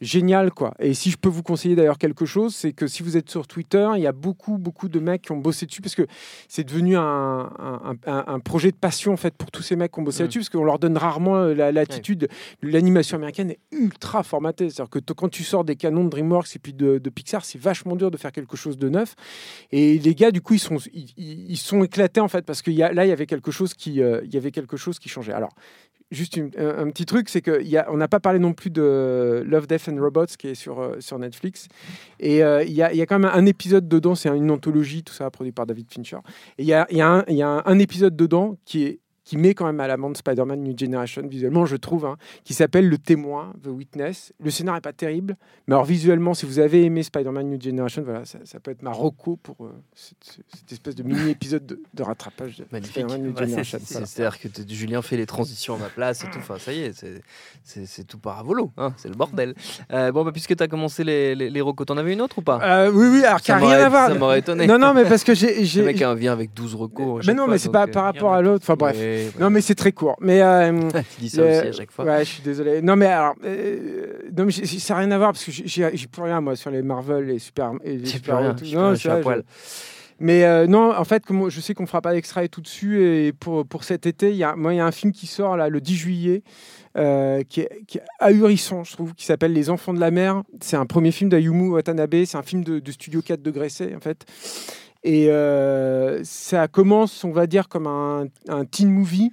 génial 0.00 0.50
quoi. 0.52 0.74
Et 0.78 0.92
si 0.94 1.10
je 1.10 1.16
peux 1.16 1.28
vous 1.28 1.42
conseiller 1.42 1.74
d'ailleurs 1.74 1.98
quelque 1.98 2.26
chose, 2.26 2.54
c'est 2.54 2.72
que 2.72 2.86
si 2.86 3.02
vous 3.02 3.16
êtes 3.16 3.30
sur 3.30 3.46
Twitter, 3.46 3.88
il 3.96 4.02
y 4.02 4.06
a 4.06 4.12
beaucoup 4.12 4.58
beaucoup 4.58 4.88
de 4.88 5.00
mecs 5.00 5.22
qui 5.22 5.32
ont 5.32 5.38
bossé 5.38 5.64
dessus 5.66 5.80
parce 5.80 5.94
que 5.94 6.06
c'est 6.48 6.64
devenu 6.64 6.96
un, 6.96 7.02
un, 7.02 7.94
un- 8.06 8.24
un 8.26 8.40
projet 8.40 8.70
de 8.70 8.76
passion 8.76 9.12
en 9.12 9.16
fait 9.16 9.34
pour 9.36 9.50
tous 9.50 9.62
ces 9.62 9.74
mecs 9.76 9.92
qui 9.92 10.00
ont 10.00 10.02
bossé 10.02 10.22
Mm. 10.22 10.24
là-dessus 10.24 10.38
parce 10.40 10.48
qu'on 10.50 10.64
leur 10.64 10.78
donne 10.78 10.96
rarement 10.98 11.36
la 11.46 11.72
l'attitude. 11.72 12.28
L'animation 12.62 13.16
américaine 13.16 13.50
est 13.52 13.58
ultra 13.72 14.22
formatée, 14.22 14.68
c'est-à-dire 14.70 14.90
que 14.90 14.98
quand 15.12 15.28
tu 15.28 15.44
sors 15.44 15.64
des 15.64 15.76
canons 15.76 16.04
de 16.04 16.10
DreamWorks 16.10 16.54
et 16.56 16.58
puis 16.58 16.72
de, 16.74 16.98
de 16.98 17.10
Pixar, 17.10 17.44
c'est 17.44 17.58
vachement 17.60 17.96
dur 17.96 18.10
de 18.10 18.16
faire 18.16 18.32
quelque 18.32 18.56
chose 18.56 18.76
de 18.76 18.88
neuf. 18.88 19.14
Et 19.72 19.98
les 19.98 20.14
gars, 20.14 20.30
du 20.30 20.40
coup, 20.42 20.54
ils 20.54 20.58
sont 20.60 20.76
ils, 20.92 21.12
ils- 21.16 21.50
ils 21.50 21.56
sont 21.56 21.82
éclatés 21.84 22.20
en 22.20 22.28
fait 22.28 22.44
parce 22.44 22.60
que 22.62 22.70
y 22.70 22.82
a, 22.82 22.92
là, 22.92 23.06
il 23.06 23.08
y 23.08 23.12
avait 23.12 23.26
quelque 23.26 23.50
chose 23.50 23.72
qui 23.74 24.02
euh, 24.02 24.20
il 24.24 24.34
y 24.34 24.36
avait 24.36 24.50
quelque 24.50 24.76
chose 24.76 24.98
qui 24.98 25.08
changeait. 25.08 25.32
Alors 25.32 25.54
Juste 26.12 26.38
un, 26.38 26.88
petit 26.90 27.04
truc, 27.04 27.28
c'est 27.28 27.42
qu'on 27.42 27.96
n'a 27.96 28.06
pas 28.06 28.20
parlé 28.20 28.38
non 28.38 28.52
plus 28.52 28.70
de 28.70 29.42
Love, 29.44 29.66
Death 29.66 29.88
and 29.88 30.00
Robots 30.00 30.26
qui 30.38 30.48
est 30.48 30.54
sur, 30.54 30.80
euh, 30.80 31.00
sur 31.00 31.18
Netflix. 31.18 31.66
Et 32.20 32.44
euh, 32.44 32.62
il 32.62 32.72
y, 32.72 32.82
a, 32.82 33.06
quand 33.06 33.18
même 33.18 33.30
un 33.32 33.44
épisode 33.44 33.88
dedans, 33.88 34.14
c'est 34.14 34.28
une 34.28 34.52
anthologie, 34.52 35.02
tout 35.02 35.12
ça 35.14 35.28
produit 35.32 35.50
par 35.50 35.66
David 35.66 35.92
Fincher. 35.92 36.18
Et 36.58 36.62
il 36.62 36.68
y 36.68 36.72
a, 36.72 37.62
un 37.66 37.78
épisode 37.80 38.14
dedans 38.14 38.56
qui 38.64 38.84
est 38.84 39.00
qui 39.26 39.36
met 39.36 39.54
quand 39.54 39.66
même 39.66 39.80
à 39.80 39.88
l'amende 39.88 40.16
Spider-Man 40.16 40.62
New 40.62 40.78
Generation 40.78 41.26
visuellement, 41.26 41.66
je 41.66 41.74
trouve, 41.76 42.06
hein, 42.06 42.16
qui 42.44 42.54
s'appelle 42.54 42.88
Le 42.88 42.96
Témoin, 42.96 43.52
The 43.62 43.66
Witness. 43.66 44.32
Le 44.40 44.50
scénario 44.50 44.76
n'est 44.78 44.80
pas 44.82 44.92
terrible, 44.92 45.36
mais 45.66 45.74
alors 45.74 45.84
visuellement, 45.84 46.32
si 46.32 46.46
vous 46.46 46.60
avez 46.60 46.84
aimé 46.84 47.02
Spider-Man 47.02 47.50
New 47.50 47.60
Generation, 47.60 48.02
voilà, 48.04 48.24
ça, 48.24 48.38
ça 48.44 48.60
peut 48.60 48.70
être 48.70 48.82
ma 48.82 48.92
reco 48.92 49.34
pour 49.36 49.56
euh, 49.66 49.72
cette, 49.94 50.38
cette 50.56 50.70
espèce 50.72 50.94
de 50.94 51.02
mini-épisode 51.02 51.66
de, 51.66 51.82
de 51.92 52.02
rattrapage 52.04 52.56
de. 52.58 52.64
Spider-Man 52.84 53.20
New 53.20 53.32
Ouais, 53.36 53.46
Generation. 53.46 53.78
Voilà. 53.90 54.06
C'est-à-dire 54.06 54.38
que 54.40 54.48
Julien 54.72 55.02
fait 55.02 55.16
les 55.16 55.26
transitions 55.26 55.74
à 55.74 55.78
ma 55.78 55.88
place 55.88 56.22
et 56.22 56.30
tout. 56.30 56.38
Enfin, 56.38 56.58
ça 56.58 56.72
y 56.72 56.82
est, 56.82 56.92
c'est- 57.64 58.04
tout 58.06 58.18
paravolo. 58.18 58.70
Hein, 58.76 58.92
c'est 58.96 59.08
le 59.08 59.16
bordel. 59.16 59.54
Euh, 59.92 60.12
bon, 60.12 60.24
bah, 60.24 60.30
puisque 60.30 60.54
tu 60.56 60.62
as 60.62 60.68
commencé 60.68 61.02
les, 61.02 61.34
les, 61.34 61.50
les 61.50 61.60
recos, 61.60 61.84
t'en 61.84 61.96
avais 61.96 62.12
une 62.12 62.20
autre 62.20 62.38
ou 62.38 62.42
pas? 62.42 62.60
Euh, 62.62 62.92
oui, 62.94 63.08
oui, 63.10 63.24
alors 63.24 63.40
qui 63.40 63.50
n'a 63.50 63.56
rien 63.56 63.80
à 63.84 63.88
voir. 63.88 64.08
Ça 64.08 64.14
m'aurait 64.14 64.38
étonné. 64.38 64.68
Non, 64.68 64.78
non, 64.78 64.94
mais 64.94 65.04
parce 65.04 65.24
que 65.24 65.34
j'ai. 65.34 65.64
Le 65.64 65.84
mec 65.84 65.96
vient 66.16 66.32
avec 66.32 66.54
12 66.54 66.76
recos. 66.76 67.26
Mais 67.26 67.34
non, 67.34 67.48
mais 67.48 67.58
c'est 67.58 67.72
pas 67.72 67.88
par 67.88 68.04
rapport 68.04 68.32
à 68.32 68.40
l'autre. 68.40 68.62
Enfin 68.64 68.76
bref. 68.76 68.96
Ouais, 69.24 69.30
Non, 69.40 69.50
mais 69.50 69.60
c'est 69.60 69.74
très 69.74 69.92
court. 69.92 70.16
Mais 70.20 70.42
euh, 70.42 70.72
Tu 71.16 71.20
dis 71.20 71.30
ça 71.30 71.42
aussi 71.42 71.68
à 71.68 71.72
chaque 71.72 71.90
fois. 71.90 72.04
Ouais, 72.04 72.24
je 72.24 72.30
suis 72.30 72.42
désolé. 72.42 72.82
Non, 72.82 72.96
mais 72.96 73.06
alors, 73.06 73.34
euh, 73.44 74.12
non, 74.36 74.44
mais 74.46 74.52
ça 74.52 74.94
n'a 74.94 75.00
rien 75.00 75.10
à 75.10 75.18
voir 75.18 75.32
parce 75.32 75.44
que 75.44 75.50
j'ai 75.52 75.66
j'ai- 75.66 76.06
plus 76.06 76.22
rien 76.22 76.40
moi 76.40 76.56
sur 76.56 76.70
les 76.70 76.82
Marvel 76.82 77.30
et 77.30 77.38
super 77.38 77.72
et 77.84 77.96
les 77.96 78.06
super 78.06 78.38
rien, 78.38 78.54
tout. 78.54 78.64
je 78.64 78.68
suis 78.68 78.76
Non, 78.76 78.90
je 78.94 79.00
suis 79.00 79.08
à 79.08 79.16
poil. 79.16 79.42
Mais 80.18 80.44
euh, 80.44 80.66
non, 80.66 80.96
en 80.96 81.04
fait, 81.04 81.26
comme 81.26 81.50
je 81.50 81.60
sais 81.60 81.74
qu'on 81.74 81.84
fera 81.86 82.00
pas 82.00 82.14
d'extra 82.14 82.42
et 82.42 82.48
tout 82.48 82.62
dessus, 82.62 83.02
et 83.04 83.34
pour, 83.34 83.66
pour 83.66 83.84
cet 83.84 84.06
été, 84.06 84.30
il 84.30 84.36
y 84.36 84.44
a, 84.44 84.56
moi, 84.56 84.72
il 84.72 84.78
y 84.78 84.80
a 84.80 84.86
un 84.86 84.92
film 84.92 85.12
qui 85.12 85.26
sort 85.26 85.58
là 85.58 85.68
le 85.68 85.78
10 85.82 85.94
juillet, 85.94 86.42
euh, 86.96 87.42
qui, 87.46 87.60
est, 87.60 87.68
qui 87.86 87.98
est 87.98 88.02
ahurissant, 88.18 88.82
je 88.82 88.92
trouve, 88.94 89.12
qui 89.12 89.26
s'appelle 89.26 89.52
Les 89.52 89.68
Enfants 89.68 89.92
de 89.92 90.00
la 90.00 90.10
mer. 90.10 90.42
C'est 90.62 90.76
un 90.78 90.86
premier 90.86 91.12
film 91.12 91.28
d'Ayumu 91.28 91.68
Watanabe, 91.68 92.24
c'est 92.24 92.38
un 92.38 92.42
film 92.42 92.64
de, 92.64 92.78
de 92.78 92.92
Studio 92.92 93.20
4 93.20 93.42
degrés 93.42 93.68
C, 93.68 93.92
en 93.94 94.00
fait. 94.00 94.24
Et 95.06 95.30
euh, 95.30 96.18
ça 96.24 96.66
commence, 96.66 97.22
on 97.22 97.30
va 97.30 97.46
dire, 97.46 97.68
comme 97.68 97.86
un, 97.86 98.26
un 98.48 98.64
teen 98.64 98.90
movie. 98.90 99.32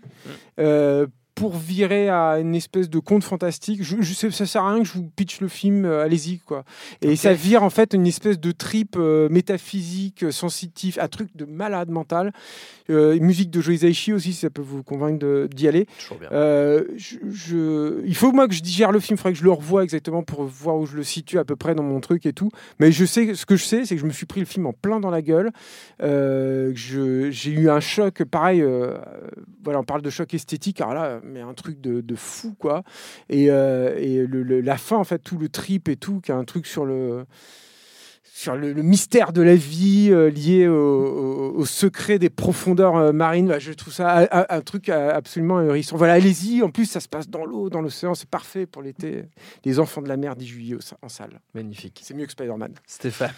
euh, 0.60 1.08
pour 1.44 1.58
virer 1.58 2.08
à 2.08 2.40
une 2.40 2.56
espèce 2.56 2.90
de 2.90 3.00
conte 3.00 3.26
fantastique, 3.26 3.84
je, 3.84 3.98
je 4.00 4.14
sais, 4.14 4.32
ça 4.32 4.46
sert 4.46 4.64
à 4.64 4.72
rien 4.74 4.82
que 4.82 4.88
je 4.88 4.94
vous 4.94 5.04
pitch 5.14 5.42
le 5.42 5.50
film, 5.50 5.84
euh, 5.84 6.02
allez-y 6.02 6.40
quoi. 6.40 6.64
Et 7.02 7.18
ça 7.18 7.34
vire 7.34 7.64
en 7.64 7.70
fait 7.70 7.94
une 7.94 8.08
espèce 8.08 8.40
de 8.40 8.54
trip 8.54 8.96
euh, 8.98 9.28
métaphysique, 9.28 10.24
euh, 10.24 10.32
sensitif, 10.32 10.98
un 11.02 11.10
truc 11.10 11.36
de 11.36 11.44
malade 11.44 11.90
mental. 11.90 12.32
Musique 12.90 13.50
de 13.50 13.60
Joe 13.62 13.76
Hisaishi 13.76 14.12
aussi, 14.14 14.34
si 14.34 14.40
ça 14.42 14.50
peut 14.50 14.62
vous 14.62 14.84
convaincre 14.84 15.48
d'y 15.48 15.68
aller. 15.70 15.86
Toujours 16.00 16.18
bien. 16.18 16.30
Je, 16.32 17.16
je- 17.32 18.02
il 18.06 18.16
faut 18.16 18.32
moi 18.34 18.48
que 18.48 18.54
je 18.54 18.62
digère 18.62 18.92
le 18.92 19.00
film, 19.00 19.16
il 19.16 19.18
faudrait 19.18 19.34
que 19.34 19.40
je 19.40 19.44
le 19.46 19.52
revoie 19.52 19.84
exactement 19.84 20.22
pour 20.22 20.44
voir 20.44 20.76
où 20.78 20.86
je 20.86 20.96
le 20.98 21.04
situe 21.04 21.40
à 21.40 21.46
peu 21.46 21.56
près 21.56 21.76
dans 21.76 21.84
mon 21.84 22.00
truc 22.02 22.26
et 22.26 22.34
tout. 22.34 22.50
Mais 22.80 22.92
je 22.92 23.06
sais, 23.06 23.36
ce 23.36 23.46
que 23.46 23.56
je 23.56 23.64
sais, 23.64 23.86
c'est 23.86 23.96
que 23.96 24.02
je 24.02 24.06
me 24.06 24.12
suis 24.12 24.26
pris 24.26 24.42
le 24.42 24.46
film 24.46 24.66
en 24.66 24.74
plein 24.74 25.00
dans 25.00 25.10
la 25.12 25.22
gueule. 25.22 25.52
J'ai 26.02 27.52
eu 27.52 27.70
un 27.70 27.80
choc, 27.80 28.24
pareil. 28.26 28.64
voilà, 29.64 29.80
on 29.80 29.84
parle 29.84 30.02
de 30.02 30.10
choc 30.10 30.34
esthétique, 30.34 30.82
alors 30.82 30.94
là, 30.94 31.22
mais 31.34 31.42
un 31.42 31.54
truc 31.54 31.82
de, 31.82 32.02
de 32.02 32.16
fou 32.16 32.56
quoi. 32.58 32.84
Et, 33.30 33.50
euh, 33.50 33.96
et 33.98 34.26
le- 34.26 34.44
le- 34.44 34.62
la 34.62 34.78
fin, 34.78 34.98
en 34.98 35.04
fait, 35.04 35.20
tout 35.20 35.38
le 35.38 35.50
trip 35.50 35.90
et 35.90 35.96
tout, 35.98 36.22
qui 36.22 36.32
est 36.32 36.36
un 36.36 36.44
truc 36.46 36.66
sur 36.68 36.86
le 36.86 37.26
sur 38.36 38.56
le, 38.56 38.74
le 38.74 38.82
mystère 38.82 39.32
de 39.32 39.42
la 39.44 39.56
vie 39.56 40.10
euh, 40.12 40.30
lié 40.30 40.68
au, 40.68 40.74
au- 40.76 41.54
au 41.56 41.66
secret 41.66 42.18
des 42.18 42.30
profondeurs 42.32 42.96
euh, 42.96 43.12
marines. 43.12 43.48
Bah, 43.48 43.60
je 43.60 43.72
trouve 43.74 43.94
ça 43.94 44.28
un, 44.50 44.62
truc 44.62 44.90
absolument 44.90 45.60
ahurissant. 45.60 45.98
Voilà, 45.98 46.14
allez-y. 46.14 46.64
En 46.64 46.72
plus, 46.72 46.86
ça 46.86 47.00
se 47.00 47.08
passe 47.08 47.30
dans 47.30 47.46
l'eau, 47.46 47.70
dans 47.70 47.82
l'océan. 47.82 48.16
C'est 48.16 48.28
parfait 48.30 48.66
pour 48.66 48.82
l'été. 48.82 49.26
Les 49.66 49.80
enfants 49.80 50.02
de 50.02 50.08
la 50.10 50.18
mer, 50.18 50.36
10 50.36 50.48
juillet 50.48 50.76
au- 50.76 50.80
en 51.06 51.10
salle. 51.10 51.40
Magnifique. 51.54 52.02
C'est 52.04 52.16
mieux 52.16 52.26
que 52.26 52.32
Spider-Man. 52.32 52.74
Stéphane, 52.88 53.32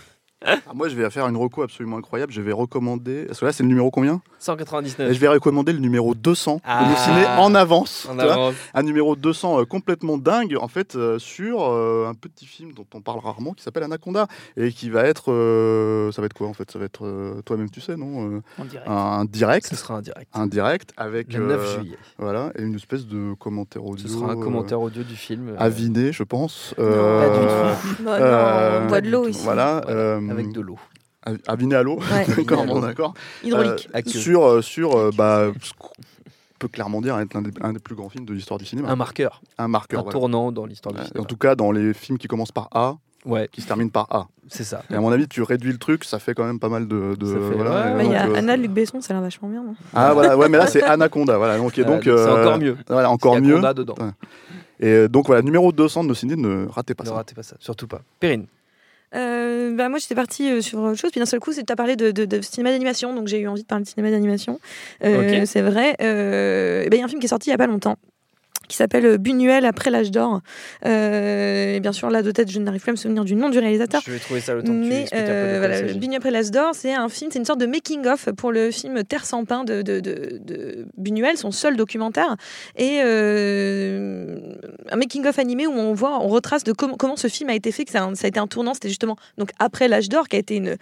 Ah, 0.45 0.58
moi, 0.76 0.89
je 0.89 0.95
vais 0.95 1.10
faire 1.10 1.28
une 1.28 1.38
reco 1.38 1.63
absolument 1.63 1.98
incroyable. 1.98 2.32
Je 2.32 2.41
vais 2.41 2.52
recommander. 2.52 3.26
Parce 3.26 3.39
que 3.39 3.45
là, 3.45 3.52
c'est 3.54 3.63
le 3.63 3.69
numéro 3.69 3.89
combien 3.89 4.21
199. 4.39 5.10
Et 5.10 5.13
Je 5.13 5.19
vais 5.19 5.28
recommander 5.30 5.71
le 5.74 5.80
numéro 5.80 6.13
200 6.13 6.60
Ah. 6.63 6.88
de 6.91 6.95
ciné 6.98 7.26
en 7.39 7.56
avance. 7.56 8.08
En 8.12 8.52
un 8.74 8.84
numéro 8.84 9.15
200 9.15 9.62
euh, 9.62 9.65
complètement 9.65 10.17
dingue 10.17 10.56
en 10.60 10.67
fait 10.67 10.95
euh, 10.95 11.17
sur 11.19 11.63
euh, 11.63 12.08
un 12.08 12.13
petit 12.13 12.45
film 12.45 12.74
dont 12.74 12.86
on 12.93 13.02
parle 13.02 13.19
rarement 13.19 13.54
qui 13.54 13.63
s'appelle 13.63 13.84
Anaconda 13.84 14.28
et 14.58 14.71
qui 14.71 14.89
va 14.89 15.04
être 15.06 15.32
euh, 15.32 16.12
ça 16.12 16.21
va 16.21 16.26
être 16.28 16.34
quoi 16.34 16.48
en 16.48 16.54
fait? 16.54 16.69
Ça 16.69 16.78
va 16.78 16.86
être 16.86 17.06
euh, 17.06 17.41
toi-même 17.43 17.69
tu 17.69 17.82
sais 17.82 17.95
non 17.95 18.30
Euh, 18.36 18.41
En 18.60 18.65
direct. 18.65 18.88
un 18.88 19.26
direct 19.26 19.67
Ce 19.67 19.76
sera 19.76 19.95
un 19.95 20.02
direct. 20.02 20.30
un 20.34 20.48
direct 20.48 20.91
avec 20.98 21.34
Le 21.34 21.48
9 21.48 21.60
euh, 21.60 21.76
juillet. 21.82 21.98
voilà 22.19 22.52
et 22.58 22.62
une 22.62 22.76
espèce 22.76 23.08
de 23.08 23.34
commentaire 23.34 23.84
audio 23.84 24.08
Ce 24.08 24.13
sera 24.13 24.32
un 24.34 24.39
commentaire 24.39 24.82
audio 24.82 25.02
du 25.04 25.15
film. 25.15 25.50
euh, 25.50 25.56
aviné 25.58 26.12
je 26.12 26.24
pense 26.24 26.74
pas 26.78 26.84
du 26.84 26.89
Bah 28.04 28.15
euh, 28.19 28.80
non, 28.80 28.86
on 28.86 28.89
boit 28.89 29.02
de 29.02 29.10
l'eau 29.10 29.24
tout. 29.24 29.30
ici. 29.30 29.41
voilà, 29.43 29.82
voilà, 29.86 29.98
euh, 29.98 30.19
avec 30.32 30.52
de 30.52 30.62
l'eau. 30.62 30.78
av- 31.26 31.38
aviné 31.48 31.76
à 31.76 31.84
l'eau 31.84 32.00
Ouais. 32.00 32.26
d'accord 32.38 32.66
bon 32.66 32.80
d'accord 32.80 33.14
Hydraulique. 33.44 33.90
Euh, 33.96 34.02
sur 34.06 34.44
euh, 34.46 34.62
sur 34.62 34.96
euh, 34.96 35.10
bah 35.16 35.52
ce 35.62 35.72
qu'on 35.78 35.90
peut 36.60 36.68
clairement 36.68 37.02
dire 37.02 37.18
être 37.20 37.34
l'un 37.34 37.42
des, 37.42 37.52
un 37.62 37.74
des 37.74 37.80
plus 37.80 37.96
grands 37.96 38.10
films 38.10 38.26
de 38.26 38.34
l'histoire 38.34 38.58
du 38.60 38.66
cinéma 38.66 38.90
Un 38.90 38.96
marqueur. 38.96 39.42
un 39.58 39.68
marqueur 39.68 40.00
Un 40.00 40.04
voilà. 40.04 40.20
tournant 40.20 40.52
dans 40.52 40.66
l'histoire 40.66 40.94
du 40.94 41.02
cinéma. 41.04 41.22
En 41.22 41.26
tout 41.26 41.38
cas, 41.38 41.56
dans 41.56 41.72
les 41.72 41.94
films 41.94 42.18
qui 42.18 42.28
commencent 42.28 42.52
par 42.54 42.70
A, 42.74 42.98
Ouais, 43.26 43.50
qui 43.52 43.60
se 43.62 43.66
terminent 43.66 43.90
par 43.90 44.06
A. 44.12 44.28
c'est 44.50 44.64
ça. 44.64 44.84
Et 44.92 44.94
à 44.94 45.02
mon 45.02 45.12
avis, 45.12 45.28
tu 45.28 45.42
réduis 45.42 45.72
le 45.72 45.80
truc, 45.80 46.04
ça 46.04 46.20
fait 46.20 46.36
quand 46.36 46.44
même 46.46 46.60
pas 46.60 46.70
mal 46.70 46.88
de. 46.88 47.16
de- 47.20 47.26
Ça 47.26 47.34
fait- 47.34 47.56
voilà, 47.56 47.96
ouais, 47.96 48.06
Il 48.06 48.12
y 48.12 48.16
a 48.16 48.28
euh, 48.28 48.36
Anna 48.36 48.56
Luc 48.56 48.70
Besson, 48.70 49.02
ça 49.02 49.14
a 49.14 49.16
l'air 49.16 49.24
vachement 49.24 49.50
bien. 49.50 49.64
non 49.64 49.74
Ah 49.96 50.14
voilà, 50.14 50.38
ouais, 50.38 50.48
mais 50.48 50.60
là 50.60 50.68
c'est 50.68 50.84
Anaconda, 50.84 51.36
voilà. 51.40 51.58
Donc, 51.58 51.76
et 51.80 51.84
donc, 51.84 52.04
c'est 52.04 52.10
euh, 52.12 52.42
encore 52.44 52.60
mieux. 52.60 52.78
Voilà, 52.88 53.10
encore 53.10 53.42
mieux. 53.42 53.56
Conda 53.56 53.74
dedans. 53.74 53.96
Et 54.80 54.88
euh, 54.90 55.08
donc 55.08 55.26
voilà, 55.26 55.42
numéro 55.42 55.72
200 55.72 56.04
de 56.04 56.10
nos 56.10 56.14
ciné, 56.14 56.36
ne 56.36 56.68
ratez 56.68 56.94
pas 56.94 57.04
Ne 57.04 57.10
ça. 57.10 57.16
ratez 57.16 57.34
pas 57.34 57.42
ça, 57.42 57.56
surtout 57.60 57.88
pas. 57.88 58.02
Perrine. 58.20 58.46
Euh, 59.15 59.75
bah, 59.75 59.89
moi, 59.89 59.99
j'étais 59.99 60.15
partie 60.15 60.49
euh, 60.51 60.62
sur 60.62 60.80
autre 60.80 60.99
chose. 60.99 61.12
Puis 61.12 61.19
d'un 61.19 61.25
seul 61.25 61.39
coup, 61.39 61.54
tu 61.54 61.62
as 61.67 61.75
parlé 61.75 61.95
de, 61.95 62.12
de- 62.12 62.25
de 62.25 62.41
cinéma 62.41 62.71
d'animation. 62.71 63.13
Donc, 63.15 63.28
j'ai 63.28 63.39
eu 63.39 63.47
envie 63.47 63.62
de 63.63 63.67
parler 63.67 63.84
de 63.84 63.89
cinéma 63.89 64.12
d'animation. 64.12 64.60
Euh. 65.04 65.45
C'est 65.45 65.62
vrai. 65.62 65.95
Euh, 66.01 66.84
ben, 66.89 66.97
Il 66.97 66.99
y 66.99 67.01
a 67.01 67.06
un 67.06 67.08
film 67.08 67.19
qui 67.19 67.25
est 67.25 67.30
sorti 67.30 67.49
il 67.49 67.51
n'y 67.51 67.56
a 67.56 67.58
pas 67.58 67.67
longtemps 67.67 67.95
qui 68.67 68.75
s'appelle 68.78 69.06
euh, 69.06 69.17
Buñuel 69.17 69.65
après 69.65 69.89
l'âge 69.89 70.12
d'or. 70.12 70.41
Euh, 70.86 71.75
et 71.75 71.80
bien 71.80 71.91
sûr, 71.91 72.10
là 72.10 72.21
de 72.21 72.32
tête, 72.32 72.51
je 72.51 72.60
n'arrive 72.60 72.82
plus 72.82 72.89
à 72.89 72.93
me 72.93 72.97
souvenir 72.97 73.23
du 73.23 73.36
nom 73.36 73.49
du 73.49 73.60
réalisateur. 73.60 74.01
Je 74.06 74.12
vais 74.12 74.19
trouver 74.19 74.39
ça 74.41 74.54
le 74.54 74.63
temps 74.63 74.73
que 74.73 74.82
tu 74.84 74.89
Mais 74.89 75.06
peu 75.12 75.17
de 75.17 75.21
euh, 75.28 75.56
voilà. 75.60 75.82
Buñuel 75.93 76.17
après 76.17 76.32
l'âge 76.32 76.51
d'or, 76.51 76.71
c'est 76.73 76.93
un 76.93 77.10
film, 77.10 77.30
c'est 77.32 77.39
une 77.39 77.45
sorte 77.45 77.60
de 77.60 77.65
making-of 77.65 78.30
pour 78.38 78.51
le 78.51 78.71
film 78.71 79.04
Terre 79.04 79.25
sans 79.25 79.45
pain 79.45 79.63
de, 79.63 79.82
de, 79.82 79.99
de, 79.99 80.39
de 80.43 80.86
Buñuel, 80.97 81.38
son 81.38 81.51
seul 81.51 81.75
documentaire. 81.78 82.36
Et 82.78 83.01
euh, 83.04 84.38
un 84.91 84.95
making-of 84.95 85.38
animé 85.39 85.67
où 85.67 85.71
on 85.73 85.93
voit, 85.93 86.19
on 86.21 86.28
retrace 86.28 86.63
de 86.63 86.71
comment 86.71 86.95
comment 86.95 87.15
ce 87.17 87.28
film 87.28 87.49
a 87.49 87.56
été 87.56 87.71
fait, 87.71 87.86
que 87.86 87.91
ça, 87.91 88.06
a- 88.06 88.15
ça 88.15 88.25
a 88.25 88.28
été 88.28 88.39
un 88.39 88.47
tournant, 88.47 88.73
c'était 88.73 88.89
justement 88.89 89.15
donc 89.38 89.49
après 89.60 89.88
l'âge 89.88 90.10
d'or, 90.10 90.28
qui 90.28 90.36
a 90.36 90.39
été 90.39 90.56
une, 90.56 90.75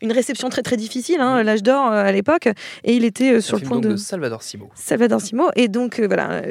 une 0.00 0.12
réception 0.12 0.48
très 0.48 0.62
très 0.62 0.76
difficile, 0.76 1.20
hein, 1.20 1.42
l'âge 1.42 1.62
d'or 1.62 1.86
à 1.86 2.10
l'époque. 2.12 2.48
Et 2.84 2.94
il 2.94 3.04
était 3.04 3.40
sur 3.40 3.56
le 3.56 3.60
film 3.60 3.80
point 3.80 3.90
de... 3.90 3.96
Salvador 3.96 4.42
Simo. 4.42 4.70
Salvador 4.74 5.20
Simo. 5.20 5.48
Et 5.56 5.68
donc, 5.68 6.00
voilà, 6.00 6.42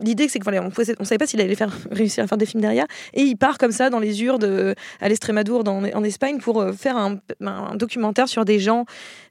l'idée, 0.00 0.28
c'est 0.28 0.38
que 0.38 0.44
voilà, 0.44 0.62
on 0.62 0.68
ne 0.68 1.04
savait 1.04 1.18
pas 1.18 1.26
s'il 1.26 1.40
allait 1.40 1.54
faire, 1.54 1.76
réussir 1.90 2.24
à 2.24 2.26
faire 2.26 2.38
des 2.38 2.46
films 2.46 2.60
derrière. 2.60 2.86
Et 3.14 3.22
il 3.22 3.36
part 3.36 3.58
comme 3.58 3.72
ça 3.72 3.90
dans 3.90 3.98
les 3.98 4.22
Urdes, 4.22 4.74
à 5.00 5.08
l'Estrémadour, 5.08 5.62
en 5.68 6.04
Espagne, 6.04 6.38
pour 6.38 6.60
euh, 6.60 6.72
faire 6.72 6.96
un, 6.96 7.18
un 7.40 7.74
documentaire 7.76 8.28
sur 8.28 8.44
des 8.44 8.58
gens, 8.58 8.84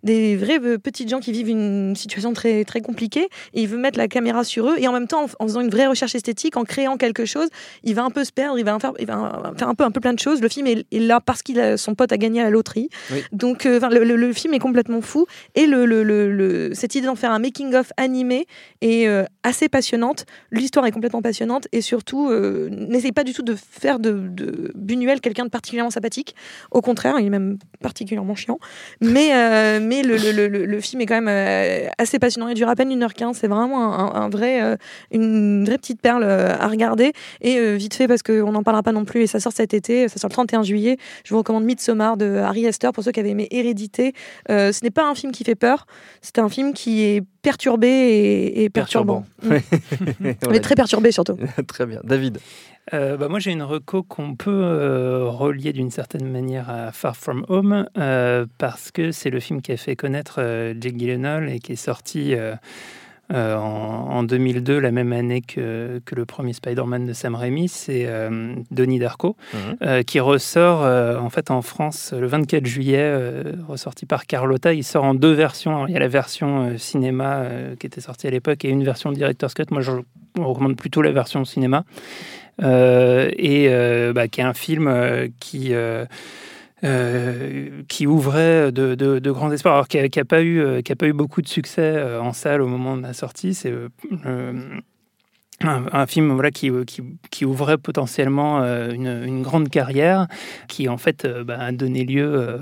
des 0.03 0.35
vrais 0.35 0.59
euh, 0.59 0.77
petites 0.77 1.09
gens 1.09 1.19
qui 1.19 1.31
vivent 1.31 1.49
une 1.49 1.95
situation 1.95 2.33
très, 2.33 2.63
très 2.63 2.81
compliquée. 2.81 3.27
Et 3.53 3.61
il 3.61 3.67
veut 3.67 3.77
mettre 3.77 3.97
la 3.97 4.07
caméra 4.07 4.43
sur 4.43 4.69
eux. 4.69 4.75
Et 4.77 4.87
en 4.87 4.93
même 4.93 5.07
temps, 5.07 5.23
en, 5.23 5.27
en 5.39 5.47
faisant 5.47 5.61
une 5.61 5.69
vraie 5.69 5.87
recherche 5.87 6.15
esthétique, 6.15 6.57
en 6.57 6.63
créant 6.63 6.97
quelque 6.97 7.25
chose, 7.25 7.47
il 7.83 7.95
va 7.95 8.03
un 8.03 8.09
peu 8.09 8.23
se 8.23 8.31
perdre, 8.31 8.57
il 8.59 8.65
va, 8.65 8.77
faire, 8.79 8.93
il 8.99 9.07
va 9.07 9.53
faire 9.57 9.69
un 9.69 9.75
peu, 9.75 9.83
un 9.83 9.91
peu 9.91 9.99
plein 9.99 10.13
de 10.13 10.19
choses. 10.19 10.41
Le 10.41 10.49
film 10.49 10.67
est, 10.67 10.85
là 10.91 11.19
parce 11.21 11.41
qu'il 11.43 11.59
a 11.59 11.77
son 11.77 11.95
pote 11.95 12.11
a 12.11 12.17
gagné 12.17 12.41
à 12.41 12.45
la 12.45 12.49
loterie. 12.49 12.89
Donc, 13.31 13.65
euh, 13.65 13.79
le, 13.89 14.15
le, 14.15 14.33
film 14.33 14.53
est 14.53 14.59
complètement 14.59 15.01
fou. 15.01 15.25
Et 15.55 15.65
le, 15.65 16.71
cette 16.73 16.95
idée 16.95 17.05
d'en 17.05 17.15
faire 17.15 17.31
un 17.31 17.39
making-of 17.39 17.91
animé 17.97 18.45
est 18.81 19.07
euh, 19.07 19.23
assez 19.43 19.69
L'histoire 20.51 20.85
est 20.85 20.91
complètement 20.91 21.21
passionnante. 21.21 21.67
Et 21.71 21.81
surtout, 21.81 22.29
euh, 22.29 22.69
n'essaye 22.71 23.11
pas 23.11 23.23
du 23.23 23.33
tout 23.33 23.43
de 23.43 23.55
faire 23.55 23.99
de, 23.99 24.11
de 24.11 24.71
Buñuel 24.75 25.21
quelqu'un 25.21 25.45
de 25.45 25.49
particulièrement 25.49 25.91
sympathique. 25.91 26.35
Au 26.71 26.81
contraire, 26.81 27.19
il 27.19 27.25
est 27.25 27.29
même 27.29 27.57
particulièrement 27.81 28.35
chiant. 28.35 28.59
Mais, 29.01 29.79
mais 29.79 30.01
le, 30.03 30.79
film 30.81 31.01
est 31.01 31.05
quand 31.05 31.21
même 31.21 31.91
assez 31.97 32.19
passionnant. 32.19 32.47
Il 32.49 32.55
dure 32.55 32.69
à 32.69 32.75
peine 32.75 32.93
1h15. 32.93 33.33
C'est 33.33 33.47
vraiment 33.47 34.15
un, 34.15 34.29
vrai, 34.29 34.77
une 35.11 35.65
vraie 35.65 35.77
petite 35.77 36.01
perle 36.01 36.23
à 36.23 36.67
regarder. 36.67 37.13
Et 37.41 37.75
vite 37.75 37.93
fait, 37.93 38.07
parce 38.07 38.23
qu'on 38.23 38.51
n'en 38.51 38.63
parlera 38.63 38.83
pas 38.83 38.91
non 38.91 39.05
plus, 39.05 39.21
et 39.21 39.27
ça 39.27 39.39
sort 39.39 39.53
cet 39.53 39.73
été, 39.73 40.07
ça 40.07 40.19
sort 40.19 40.29
le 40.29 40.33
31 40.33 40.63
juillet. 40.63 40.97
Je 41.23 41.33
vous 41.33 41.39
recommande 41.39 41.63
Midsommar 41.63 42.17
de 42.17 42.37
Harry 42.37 42.67
Astor 42.67 42.93
pour 42.93 43.03
ceux 43.03 43.11
qui 43.11 43.19
avaient 43.19 43.31
aimé 43.31 43.47
Hérédité. 43.51 44.13
Euh, 44.49 44.71
ce 44.71 44.83
n'est 44.83 44.91
pas 44.91 45.07
un 45.07 45.15
film 45.15 45.31
qui 45.31 45.43
fait 45.43 45.55
peur, 45.55 45.85
c'est 46.21 46.39
un 46.39 46.49
film 46.49 46.73
qui 46.73 47.03
est 47.03 47.23
perturbé 47.47 48.51
et, 48.55 48.69
perturbant. 48.69 49.25
Mais 50.19 50.59
très 50.59 50.75
perturbé 50.75 51.13
surtout. 51.13 51.37
très 51.67 51.85
bien. 51.85 52.01
David 52.03 52.39
euh, 52.93 53.17
bah 53.17 53.27
moi, 53.27 53.39
j'ai 53.39 53.51
une 53.51 53.63
reco 53.63 54.01
qu'on 54.01 54.35
peut 54.35 54.61
euh, 54.63 55.25
relier 55.25 55.73
d'une 55.73 55.91
certaine 55.91 56.25
manière 56.25 56.69
à 56.69 56.93
Far 56.93 57.17
From 57.17 57.45
Home 57.49 57.85
parce 58.57 58.91
que 58.91 59.11
c'est 59.11 59.29
le 59.29 59.41
film 59.41 59.61
qui 59.61 59.73
a 59.73 59.77
fait 59.77 59.97
connaître 59.97 60.39
Jake 60.79 60.95
Gyllenhaal 60.95 61.49
et 61.49 61.59
qui 61.59 61.73
est 61.73 61.75
sorti 61.75 62.33
euh, 63.33 63.55
en, 63.57 64.23
2002, 64.23 64.79
la 64.79 64.91
même 64.91 65.11
année 65.11 65.41
que, 65.41 66.01
que 66.05 66.15
le 66.15 66.25
premier 66.25 66.53
Spider-Man 66.53 67.05
de 67.05 67.13
Sam 67.13 67.35
Raimi, 67.35 67.67
c'est 67.67 68.05
euh, 68.07 68.55
Denis 68.71 68.99
Darko, 68.99 69.35
mhm. 69.53 69.59
euh, 69.81 70.03
qui 70.03 70.19
ressort 70.19 70.81
en 71.21 71.29
fait 71.29 71.51
en 71.51 71.61
France 71.61 72.13
le 72.17 72.27
24 72.27 72.65
juillet, 72.65 73.13
ressorti 73.67 74.05
par 74.05 74.25
Carlotta. 74.25 74.73
Il 74.73 74.83
sort 74.83 75.03
en 75.03 75.13
deux 75.13 75.33
versions. 75.33 75.87
il 75.87 75.93
y 75.93 75.95
a 75.95 75.99
la 75.99 76.07
version 76.07 76.77
cinéma 76.77 77.43
qui 77.79 77.87
était 77.87 78.01
sortie 78.01 78.27
à 78.27 78.31
l'époque 78.31 78.63
et 78.65 78.69
une 78.69 78.83
version 78.83 79.11
Director's 79.11 79.53
Cut. 79.53 79.65
Moi, 79.71 79.81
je 79.81 79.91
recommande 80.37 80.77
plutôt 80.77 81.01
la 81.01 81.11
version 81.11 81.43
cinéma. 81.45 81.83
et 82.61 83.69
bah, 84.13 84.27
qui 84.27 84.41
est 84.41 84.45
un 84.45 84.53
film 84.53 84.89
qui 85.39 85.73
euh, 86.87 87.83
qui 87.89 88.07
ouvrait 88.07 88.71
de, 88.71 89.31
grands 89.31 89.51
espoirs, 89.51 89.73
alors 89.73 89.87
qui 89.87 89.97
n'a 89.97 90.25
pas, 90.25 90.41
eu, 90.41 90.61
euh, 90.61 90.81
pas 90.97 91.11
beaucoup 91.11 91.41
de 91.41 91.47
succès 91.47 91.81
euh, 91.81 92.21
en 92.21 92.31
salle 92.31 92.61
au 92.61 92.67
moment 92.67 92.95
de 92.95 93.01
la 93.01 93.13
sortie. 93.13 93.57
Un, 95.61 96.05
film 96.05 96.33
voilà, 96.33 96.51
qui, 96.51 96.71
qui, 96.85 97.01
qui, 97.31 97.45
ouvrait 97.45 97.77
potentiellement 97.77 98.59
une, 98.61 99.07
une, 99.25 99.41
grande 99.41 99.69
carrière, 99.69 100.27
qui 100.67 100.87
en 100.87 100.97
fait 100.97 101.27
bah, 101.45 101.57
a 101.59 101.71
donné 101.71 102.03
lieu 102.05 102.59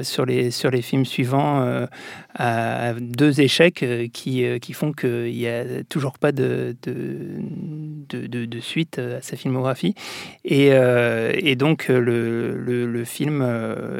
sur, 0.00 0.24
les, 0.24 0.50
sur 0.50 0.70
les 0.70 0.82
films 0.82 1.04
suivants 1.04 1.86
à 2.34 2.94
deux 2.98 3.40
échecs 3.40 3.82
euh, 3.82 4.08
qui, 4.12 4.44
euh, 4.44 4.58
qui 4.58 4.72
font 4.72 4.92
qu'il 4.92 5.32
n'y 5.32 5.46
a 5.46 5.84
toujours 5.88 6.18
pas 6.18 6.32
de, 6.32 6.76
de, 6.82 8.60
suite 8.60 8.98
à 8.98 9.20
sa 9.20 9.36
filmographie. 9.36 9.94
Et, 10.44 10.68
euh, 10.72 11.32
et 11.34 11.56
donc 11.56 11.88
le, 11.88 12.54
le, 12.56 13.04
film 13.04 13.42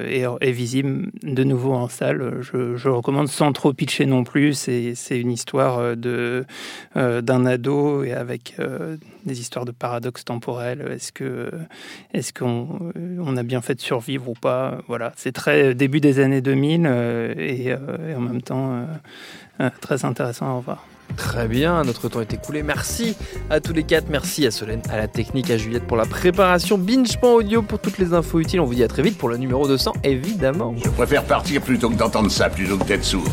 est, 0.08 0.24
est, 0.40 0.52
visible 0.52 1.10
de 1.22 1.44
nouveau 1.44 1.72
en 1.72 1.88
salle. 1.88 2.38
Je, 2.40 2.76
je 2.76 2.88
recommande 2.88 3.28
sans 3.28 3.52
trop 3.52 3.72
pitcher 3.72 4.06
non 4.06 4.24
plus. 4.24 4.54
C'est 4.54 5.18
une 5.18 5.32
histoire 5.32 5.96
d'un 5.96 7.46
ado 7.46 7.81
et 8.04 8.12
avec 8.12 8.56
des 9.24 9.40
histoires 9.40 9.64
de 9.64 9.72
paradoxes 9.72 10.24
temporels. 10.24 10.88
Est-ce 10.90 11.12
que 11.12 11.50
est-ce 12.12 12.32
qu'on 12.32 12.92
on 13.18 13.36
a 13.36 13.42
bien 13.42 13.60
fait 13.60 13.74
de 13.74 13.80
survivre 13.80 14.28
ou 14.28 14.34
pas? 14.34 14.78
Voilà, 14.88 15.12
c'est 15.16 15.32
très 15.32 15.74
début 15.74 16.00
des 16.00 16.20
années 16.20 16.40
2000 16.40 16.86
et, 17.38 17.66
et 17.66 18.14
en 18.14 18.20
même 18.20 18.42
temps 18.42 18.72
euh, 18.72 18.84
euh, 19.60 19.70
très 19.80 20.04
intéressant 20.04 20.46
à 20.46 20.52
revoir. 20.52 20.86
Très 21.16 21.46
bien, 21.46 21.82
notre 21.84 22.08
temps 22.08 22.22
est 22.22 22.32
écoulé. 22.32 22.62
Merci 22.62 23.16
à 23.50 23.60
tous 23.60 23.74
les 23.74 23.82
quatre. 23.82 24.08
Merci 24.08 24.46
à 24.46 24.50
Solène, 24.50 24.80
à 24.88 24.96
la 24.96 25.08
technique, 25.08 25.50
à 25.50 25.58
Juliette 25.58 25.86
pour 25.86 25.98
la 25.98 26.06
préparation. 26.06 26.78
Binge.audio 26.78 27.60
pour 27.60 27.80
toutes 27.80 27.98
les 27.98 28.14
infos 28.14 28.40
utiles. 28.40 28.60
On 28.60 28.64
vous 28.64 28.74
dit 28.74 28.82
à 28.82 28.88
très 28.88 29.02
vite 29.02 29.18
pour 29.18 29.28
le 29.28 29.36
numéro 29.36 29.68
200, 29.68 29.92
évidemment. 30.04 30.74
Je 30.82 30.88
préfère 30.88 31.24
partir 31.24 31.60
plutôt 31.60 31.90
que 31.90 31.96
d'entendre 31.96 32.30
ça, 32.30 32.48
plutôt 32.48 32.78
que 32.78 32.84
d'être 32.84 33.04
sourd. 33.04 33.28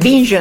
Binge 0.00 0.38